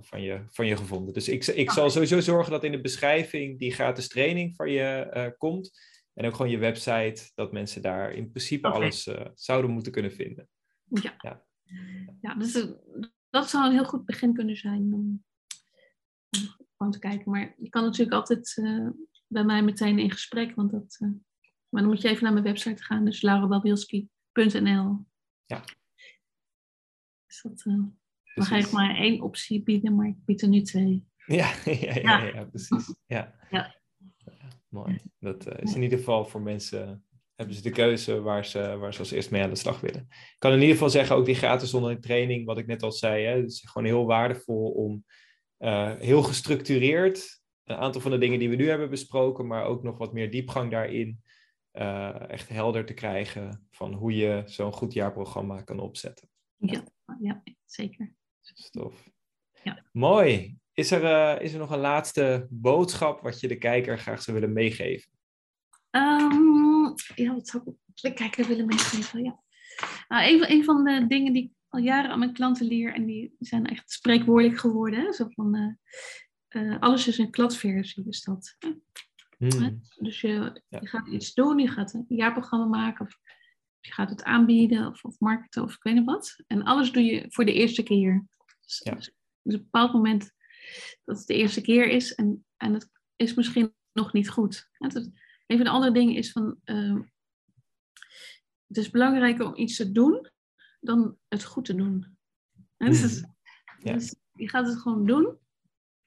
van, 0.00 0.22
je, 0.22 0.42
van 0.48 0.66
je 0.66 0.76
gevonden. 0.76 1.14
Dus 1.14 1.28
ik, 1.28 1.46
ik 1.46 1.70
zal 1.70 1.90
sowieso 1.90 2.20
zorgen 2.20 2.52
dat 2.52 2.64
in 2.64 2.72
de 2.72 2.80
beschrijving 2.80 3.58
die 3.58 3.72
gratis 3.72 4.08
training 4.08 4.56
van 4.56 4.70
je 4.70 5.34
komt. 5.38 5.70
En 6.18 6.26
ook 6.26 6.34
gewoon 6.34 6.50
je 6.50 6.58
website, 6.58 7.30
dat 7.34 7.52
mensen 7.52 7.82
daar 7.82 8.12
in 8.12 8.28
principe 8.30 8.68
alles 8.68 9.06
uh, 9.06 9.26
zouden 9.34 9.70
moeten 9.70 9.92
kunnen 9.92 10.12
vinden. 10.12 10.48
Ja, 10.84 11.14
ja. 11.18 11.44
ja 12.20 12.34
dus 12.34 12.56
uh, 12.56 12.72
dat 13.30 13.50
zou 13.50 13.66
een 13.66 13.72
heel 13.72 13.84
goed 13.84 14.04
begin 14.04 14.34
kunnen 14.34 14.56
zijn 14.56 14.94
om, 14.94 15.24
om, 16.36 16.56
gewoon 16.76 16.92
te 16.92 16.98
kijken. 16.98 17.30
Maar 17.30 17.54
je 17.58 17.68
kan 17.68 17.82
natuurlijk 17.82 18.12
altijd 18.12 18.56
uh, 18.56 18.88
bij 19.26 19.44
mij 19.44 19.62
meteen 19.62 19.98
in 19.98 20.10
gesprek, 20.10 20.54
want 20.54 20.70
dat, 20.70 20.98
maar 21.68 21.82
dan 21.82 21.90
moet 21.90 22.02
je 22.02 22.08
even 22.08 22.22
naar 22.22 22.32
mijn 22.32 22.44
website 22.44 22.82
gaan, 22.82 23.04
dus 23.04 23.22
laurababilski.nl. 23.22 25.06
Ja. 25.46 25.64
Dus 27.26 27.42
dat, 27.42 27.62
dan 27.64 27.96
ga 28.34 28.56
ik 28.56 28.70
maar 28.70 28.96
één 28.96 29.20
optie 29.20 29.62
bieden, 29.62 29.94
maar 29.94 30.06
ik 30.06 30.24
bied 30.24 30.42
er 30.42 30.48
nu 30.48 30.62
twee. 30.62 31.06
Ja, 31.26 31.54
ja, 31.64 31.72
ja, 31.72 32.00
ja, 32.00 32.22
ja 32.22 32.44
precies. 32.44 32.94
Ja. 33.06 33.34
ja 33.50 33.77
mooi. 34.68 35.00
Dat 35.18 35.46
uh, 35.46 35.54
is 35.58 35.74
in 35.74 35.82
ieder 35.82 35.98
geval 35.98 36.24
voor 36.24 36.42
mensen, 36.42 37.04
hebben 37.34 37.54
ze 37.54 37.62
de 37.62 37.70
keuze 37.70 38.20
waar 38.20 38.44
ze, 38.44 38.76
waar 38.76 38.92
ze 38.92 38.98
als 38.98 39.10
eerst 39.10 39.30
mee 39.30 39.42
aan 39.42 39.50
de 39.50 39.56
slag 39.56 39.80
willen. 39.80 40.06
Ik 40.10 40.36
kan 40.38 40.52
in 40.52 40.60
ieder 40.60 40.74
geval 40.74 40.90
zeggen, 40.90 41.16
ook 41.16 41.26
die 41.26 41.34
gratis 41.34 41.74
online 41.74 42.00
training, 42.00 42.46
wat 42.46 42.58
ik 42.58 42.66
net 42.66 42.82
al 42.82 42.92
zei, 42.92 43.24
hè, 43.24 43.44
is 43.44 43.64
gewoon 43.66 43.86
heel 43.86 44.06
waardevol 44.06 44.70
om 44.70 45.04
uh, 45.58 45.94
heel 45.94 46.22
gestructureerd 46.22 47.38
een 47.68 47.76
aantal 47.76 48.00
van 48.00 48.10
de 48.10 48.18
dingen 48.18 48.38
die 48.38 48.48
we 48.48 48.56
nu 48.56 48.68
hebben 48.68 48.90
besproken, 48.90 49.46
maar 49.46 49.64
ook 49.64 49.82
nog 49.82 49.98
wat 49.98 50.12
meer 50.12 50.30
diepgang 50.30 50.70
daarin, 50.70 51.22
uh, 51.72 52.30
echt 52.30 52.48
helder 52.48 52.84
te 52.84 52.94
krijgen 52.94 53.66
van 53.70 53.92
hoe 53.92 54.16
je 54.16 54.42
zo'n 54.44 54.72
goed 54.72 54.92
jaarprogramma 54.92 55.62
kan 55.62 55.78
opzetten. 55.78 56.28
Ja, 56.56 56.84
ja 57.20 57.42
zeker. 57.64 58.14
Stof. 58.40 59.10
Ja. 59.62 59.84
Mooi. 59.92 60.58
Is 60.78 60.90
er, 60.90 61.02
uh, 61.02 61.44
is 61.44 61.52
er 61.52 61.58
nog 61.58 61.70
een 61.70 61.78
laatste 61.78 62.46
boodschap 62.50 63.20
wat 63.20 63.40
je 63.40 63.48
de 63.48 63.58
kijker 63.58 63.98
graag 63.98 64.22
zou 64.22 64.40
willen 64.40 64.54
meegeven? 64.54 65.10
Um, 65.90 66.94
ja, 67.14 67.34
wat 67.34 67.48
zou 67.48 67.62
ik 67.66 67.74
de 67.94 68.12
kijker 68.12 68.46
willen 68.46 68.66
meegeven? 68.66 69.24
Ja. 69.24 69.40
Nou, 70.08 70.32
een, 70.32 70.50
een 70.52 70.64
van 70.64 70.84
de 70.84 71.06
dingen 71.06 71.32
die 71.32 71.42
ik 71.42 71.50
al 71.68 71.80
jaren 71.80 72.10
aan 72.10 72.18
mijn 72.18 72.32
klanten 72.32 72.66
leer, 72.66 72.94
en 72.94 73.06
die 73.06 73.34
zijn 73.38 73.66
echt 73.66 73.90
spreekwoordelijk 73.90 74.58
geworden. 74.58 75.00
Hè? 75.00 75.12
Zo 75.12 75.26
van, 75.28 75.56
uh, 75.56 76.62
uh, 76.62 76.78
alles 76.80 77.06
is 77.06 77.18
een 77.18 77.30
kladversie, 77.30 78.08
is 78.08 78.22
dat. 78.22 78.56
Hmm. 79.38 79.80
Dus 79.96 80.20
je, 80.20 80.62
je, 80.68 80.86
gaat 80.86 81.06
iets 81.06 81.34
doen, 81.34 81.58
je 81.58 81.68
gaat 81.68 81.94
een 81.94 82.04
jaarprogramma 82.08 82.66
maken, 82.66 83.06
of 83.06 83.18
je 83.80 83.92
gaat 83.92 84.10
het 84.10 84.22
aanbieden, 84.22 84.86
of, 84.86 85.04
of 85.04 85.18
marketen, 85.18 85.62
of 85.62 85.74
ik 85.74 85.82
weet 85.82 85.94
niet 85.94 86.04
wat. 86.04 86.42
En 86.46 86.62
alles 86.62 86.92
doe 86.92 87.02
je 87.02 87.24
voor 87.28 87.44
de 87.44 87.52
eerste 87.52 87.82
keer. 87.82 88.26
Dus, 88.60 88.80
ja. 88.84 88.94
dus, 88.94 89.04
dus 89.42 89.54
op 89.54 89.60
een 89.60 89.68
bepaald 89.70 89.92
moment 89.92 90.36
dat 91.04 91.18
het 91.18 91.26
de 91.26 91.34
eerste 91.34 91.60
keer 91.60 91.88
is 91.88 92.14
en, 92.14 92.46
en 92.56 92.74
het 92.74 92.90
is 93.16 93.34
misschien 93.34 93.74
nog 93.92 94.12
niet 94.12 94.30
goed. 94.30 94.68
Het, 94.72 94.94
een 95.46 95.56
van 95.56 95.64
de 95.64 95.70
andere 95.70 95.92
dingen 95.92 96.14
is 96.14 96.32
van, 96.32 96.60
uh, 96.64 97.00
het 98.66 98.76
is 98.76 98.90
belangrijker 98.90 99.46
om 99.46 99.56
iets 99.56 99.76
te 99.76 99.92
doen 99.92 100.30
dan 100.80 101.18
het 101.28 101.44
goed 101.44 101.64
te 101.64 101.74
doen. 101.74 102.16
Dus, 102.76 103.24
ja. 103.78 103.92
dus, 103.92 104.14
je 104.32 104.48
gaat 104.48 104.66
het 104.66 104.78
gewoon 104.78 105.06
doen 105.06 105.38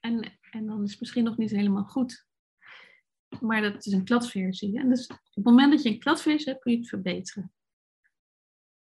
en, 0.00 0.38
en 0.50 0.66
dan 0.66 0.84
is 0.84 0.90
het 0.90 1.00
misschien 1.00 1.24
nog 1.24 1.36
niet 1.36 1.50
helemaal 1.50 1.84
goed. 1.84 2.26
Maar 3.40 3.62
dat 3.62 3.86
is 3.86 3.92
een 3.92 4.04
kladversie. 4.04 4.78
En 4.78 4.88
dus 4.88 5.06
op 5.06 5.18
het 5.30 5.44
moment 5.44 5.72
dat 5.72 5.82
je 5.82 5.88
een 5.88 5.98
kladversie 5.98 6.48
hebt, 6.48 6.62
kun 6.62 6.72
je 6.72 6.78
het 6.78 6.88
verbeteren. 6.88 7.52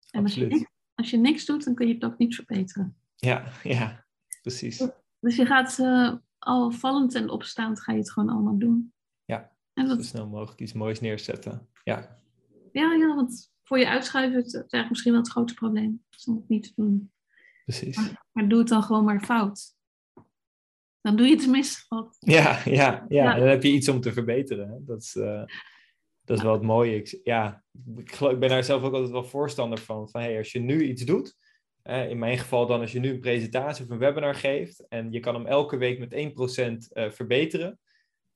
En 0.09 0.23
als 0.23 0.36
je, 0.36 0.69
als 0.93 1.09
je 1.09 1.17
niks 1.17 1.45
doet, 1.45 1.63
dan 1.63 1.75
kun 1.75 1.88
je 1.88 1.93
het 1.93 2.03
ook 2.03 2.17
niet 2.17 2.36
verbeteren. 2.36 2.97
Ja, 3.15 3.51
ja, 3.63 4.05
precies. 4.41 4.88
Dus 5.22 5.36
je 5.36 5.45
gaat 5.45 5.78
uh, 5.78 6.13
al 6.39 6.72
vallend 6.72 7.15
en 7.15 7.30
opstaand 7.30 7.82
ga 7.82 7.91
je 7.91 7.97
het 7.97 8.11
gewoon 8.11 8.30
allemaal 8.30 8.57
doen. 8.57 8.93
Ja, 9.26 9.51
en 9.74 9.88
dat... 9.88 9.97
zo 9.97 10.03
snel 10.03 10.28
mogelijk 10.28 10.61
iets 10.61 10.74
moois 10.74 10.99
neerzetten. 10.99 11.69
Ja. 11.84 12.19
Ja, 12.72 12.93
ja, 12.93 13.15
want 13.15 13.51
voor 13.63 13.80
je 13.80 13.89
uitschuiven 13.89 14.43
is 14.43 14.53
eigenlijk 14.53 14.89
misschien 14.89 15.11
wel 15.11 15.22
het 15.22 15.32
grootste 15.32 15.57
probleem. 15.57 16.03
Dus 16.09 16.26
om 16.26 16.36
het 16.36 16.49
niet 16.49 16.63
te 16.63 16.72
doen. 16.76 17.11
Precies. 17.65 18.11
Maar, 18.32 18.47
doe 18.47 18.59
het 18.59 18.67
dan 18.67 18.84
gewoon 18.84 19.03
maar 19.03 19.24
fout. 19.24 19.76
Dan 21.01 21.15
doe 21.15 21.28
je 21.28 21.36
het 21.36 21.47
mis. 21.47 21.88
Ja, 22.19 22.61
ja, 22.65 23.05
ja, 23.09 23.36
dan 23.36 23.47
heb 23.47 23.63
je 23.63 23.72
iets 23.72 23.89
om 23.89 24.01
te 24.01 24.13
verbeteren. 24.13 24.86
Dat 24.86 25.01
is, 25.01 25.15
uh, 25.15 25.43
dat 26.24 26.38
is 26.38 26.43
wel 26.43 26.53
het 26.53 26.61
mooie. 26.61 26.95
Ik, 26.95 27.19
ja, 27.24 27.63
ik, 27.95 28.11
ik 28.11 28.39
ben 28.39 28.49
daar 28.49 28.63
zelf 28.63 28.84
ook 28.84 28.93
altijd 28.93 29.11
wel 29.11 29.24
voorstander 29.24 29.80
van. 29.80 30.09
Van 30.09 30.22
hey, 30.22 30.38
als 30.38 30.51
je 30.51 30.59
nu 30.59 30.84
iets 30.84 31.03
doet, 31.03 31.38
in 31.84 32.19
mijn 32.19 32.38
geval 32.38 32.67
dan 32.67 32.79
als 32.79 32.91
je 32.91 32.99
nu 32.99 33.09
een 33.09 33.19
presentatie 33.19 33.86
of 33.86 33.89
een 33.89 33.97
webinar 33.97 34.36
geeft 34.36 34.88
en 34.88 35.11
je 35.11 35.19
kan 35.19 35.34
hem 35.34 35.45
elke 35.45 35.77
week 35.77 35.99
met 35.99 36.13
1% 36.13 36.17
uh, 36.17 37.05
eh, 37.05 37.11
verbeteren. 37.11 37.79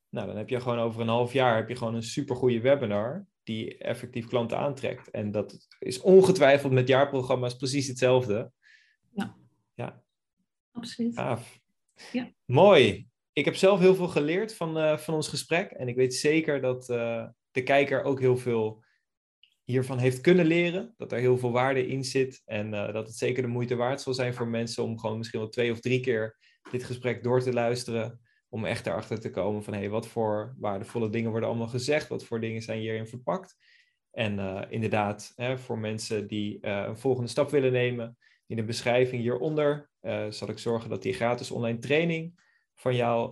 Nou, 0.08 0.26
dan 0.26 0.36
heb 0.36 0.48
je 0.48 0.60
gewoon 0.60 0.78
over 0.78 1.00
een 1.00 1.08
half 1.08 1.32
jaar 1.32 1.56
heb 1.56 1.68
je 1.68 1.76
gewoon 1.76 1.94
een 1.94 2.02
supergoeie 2.02 2.60
webinar 2.60 3.26
die 3.42 3.78
effectief 3.78 4.26
klanten 4.26 4.58
aantrekt. 4.58 5.10
En 5.10 5.30
dat 5.30 5.66
is 5.78 6.00
ongetwijfeld 6.00 6.72
met 6.72 6.88
jaarprogramma's 6.88 7.56
precies 7.56 7.86
hetzelfde. 7.86 8.50
Ja. 9.14 9.36
Ja. 9.74 10.02
Absoluut. 10.72 11.14
Gaaf. 11.14 11.60
Ja. 12.12 12.30
Mooi. 12.44 13.08
Ik 13.32 13.44
heb 13.44 13.54
zelf 13.54 13.80
heel 13.80 13.94
veel 13.94 14.08
geleerd 14.08 14.54
van, 14.54 14.78
uh, 14.78 14.98
van 14.98 15.14
ons 15.14 15.28
gesprek. 15.28 15.70
En 15.70 15.88
ik 15.88 15.96
weet 15.96 16.14
zeker 16.14 16.60
dat 16.60 16.88
uh, 16.88 17.26
de 17.50 17.62
kijker 17.62 18.02
ook 18.02 18.20
heel 18.20 18.36
veel 18.36 18.84
hiervan 19.66 19.98
heeft 19.98 20.20
kunnen 20.20 20.46
leren. 20.46 20.94
Dat 20.96 21.12
er 21.12 21.18
heel 21.18 21.38
veel 21.38 21.52
waarde 21.52 21.86
in 21.86 22.04
zit. 22.04 22.42
En 22.44 22.72
uh, 22.72 22.92
dat 22.92 23.06
het 23.06 23.16
zeker 23.16 23.42
de 23.42 23.48
moeite 23.48 23.74
waard 23.74 24.00
zal 24.00 24.14
zijn 24.14 24.34
voor 24.34 24.48
mensen 24.48 24.82
om 24.82 24.98
gewoon 24.98 25.18
misschien 25.18 25.40
wel 25.40 25.48
twee 25.48 25.72
of 25.72 25.80
drie 25.80 26.00
keer 26.00 26.38
dit 26.70 26.84
gesprek 26.84 27.22
door 27.22 27.40
te 27.40 27.52
luisteren. 27.52 28.20
Om 28.48 28.64
echt 28.64 28.86
erachter 28.86 29.20
te 29.20 29.30
komen 29.30 29.62
van 29.62 29.72
hé, 29.72 29.78
hey, 29.78 29.88
wat 29.88 30.06
voor 30.06 30.54
waardevolle 30.58 31.10
dingen 31.10 31.30
worden 31.30 31.48
allemaal 31.48 31.68
gezegd? 31.68 32.08
Wat 32.08 32.24
voor 32.24 32.40
dingen 32.40 32.62
zijn 32.62 32.78
hierin 32.78 33.06
verpakt? 33.06 33.56
En 34.10 34.38
uh, 34.38 34.62
inderdaad, 34.68 35.32
hè, 35.36 35.58
voor 35.58 35.78
mensen 35.78 36.26
die 36.26 36.58
uh, 36.60 36.84
een 36.86 36.98
volgende 36.98 37.30
stap 37.30 37.50
willen 37.50 37.72
nemen, 37.72 38.18
in 38.46 38.56
de 38.56 38.64
beschrijving 38.64 39.22
hieronder 39.22 39.90
zal 40.28 40.48
ik 40.48 40.58
zorgen 40.58 40.90
dat 40.90 41.02
die 41.02 41.12
gratis 41.12 41.50
online 41.50 41.78
training 41.78 42.40
van 42.74 42.94
jou, 42.94 43.30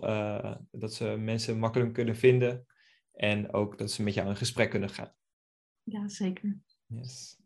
dat 0.71 0.93
ze 0.93 1.05
mensen 1.05 1.59
makkelijk 1.59 1.93
kunnen 1.93 2.15
vinden. 2.15 2.65
En 3.13 3.53
ook 3.53 3.77
dat 3.77 3.91
ze 3.91 4.03
met 4.03 4.13
jou 4.13 4.29
in 4.29 4.35
gesprek 4.35 4.69
kunnen 4.69 4.89
gaan. 4.89 5.13
Ja, 5.85 6.07
zeker. 6.07 6.57
Yes. 6.85 7.37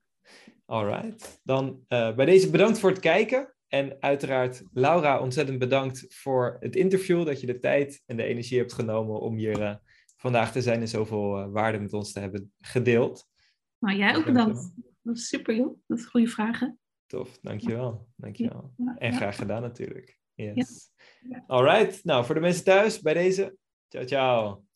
right. 0.68 1.42
Dan 1.44 1.86
uh, 1.90 2.16
bij 2.16 2.26
deze 2.26 2.50
bedankt 2.50 2.80
voor 2.80 2.90
het 2.90 3.00
kijken. 3.00 3.54
En 3.68 3.98
uiteraard, 4.00 4.64
Laura, 4.74 5.20
ontzettend 5.20 5.60
bedankt 5.60 6.06
voor 6.08 6.58
het 6.60 6.76
interview. 6.76 7.26
Dat 7.26 7.42
je 7.42 7.48
de 7.48 7.60
tijd 7.60 8.04
en 8.06 8.18
de 8.18 8.24
energie 8.24 8.58
hebt 8.58 8.74
genomen 8.74 9.20
om 9.20 9.36
hier 9.36 9.60
uh, 9.60 9.76
vandaag 10.16 10.52
te 10.52 10.62
zijn 10.62 10.82
en 10.82 10.88
zoveel 10.88 11.40
uh, 11.40 11.52
waarde 11.52 11.80
met 11.80 11.94
ons 11.94 12.12
te 12.12 12.20
hebben 12.20 12.54
gedeeld. 12.60 13.28
Nou, 13.80 13.98
jij 13.98 14.16
ook 14.16 14.26
bedankt. 14.26 14.74
Dat 15.02 15.16
is 15.16 15.28
super, 15.28 15.56
joh. 15.56 15.80
Dat 15.88 15.98
is 15.98 16.06
goede 16.06 16.28
vragen. 16.28 16.80
Tof, 17.06 17.40
dankjewel. 17.42 18.08
dankjewel. 18.16 18.74
Ja, 18.78 18.96
en 18.98 19.14
graag 19.14 19.36
gedaan 19.36 19.62
natuurlijk. 19.62 20.20
Yes. 20.34 20.92
Ja. 21.30 21.44
Alright, 21.48 22.04
nou 22.04 22.26
voor 22.26 22.36
de 22.36 22.42
mensen 22.42 22.64
thuis 22.64 23.02
bij 23.02 23.14
deze. 23.14 23.58
Ciao, 23.88 24.06
ciao. 24.06 24.69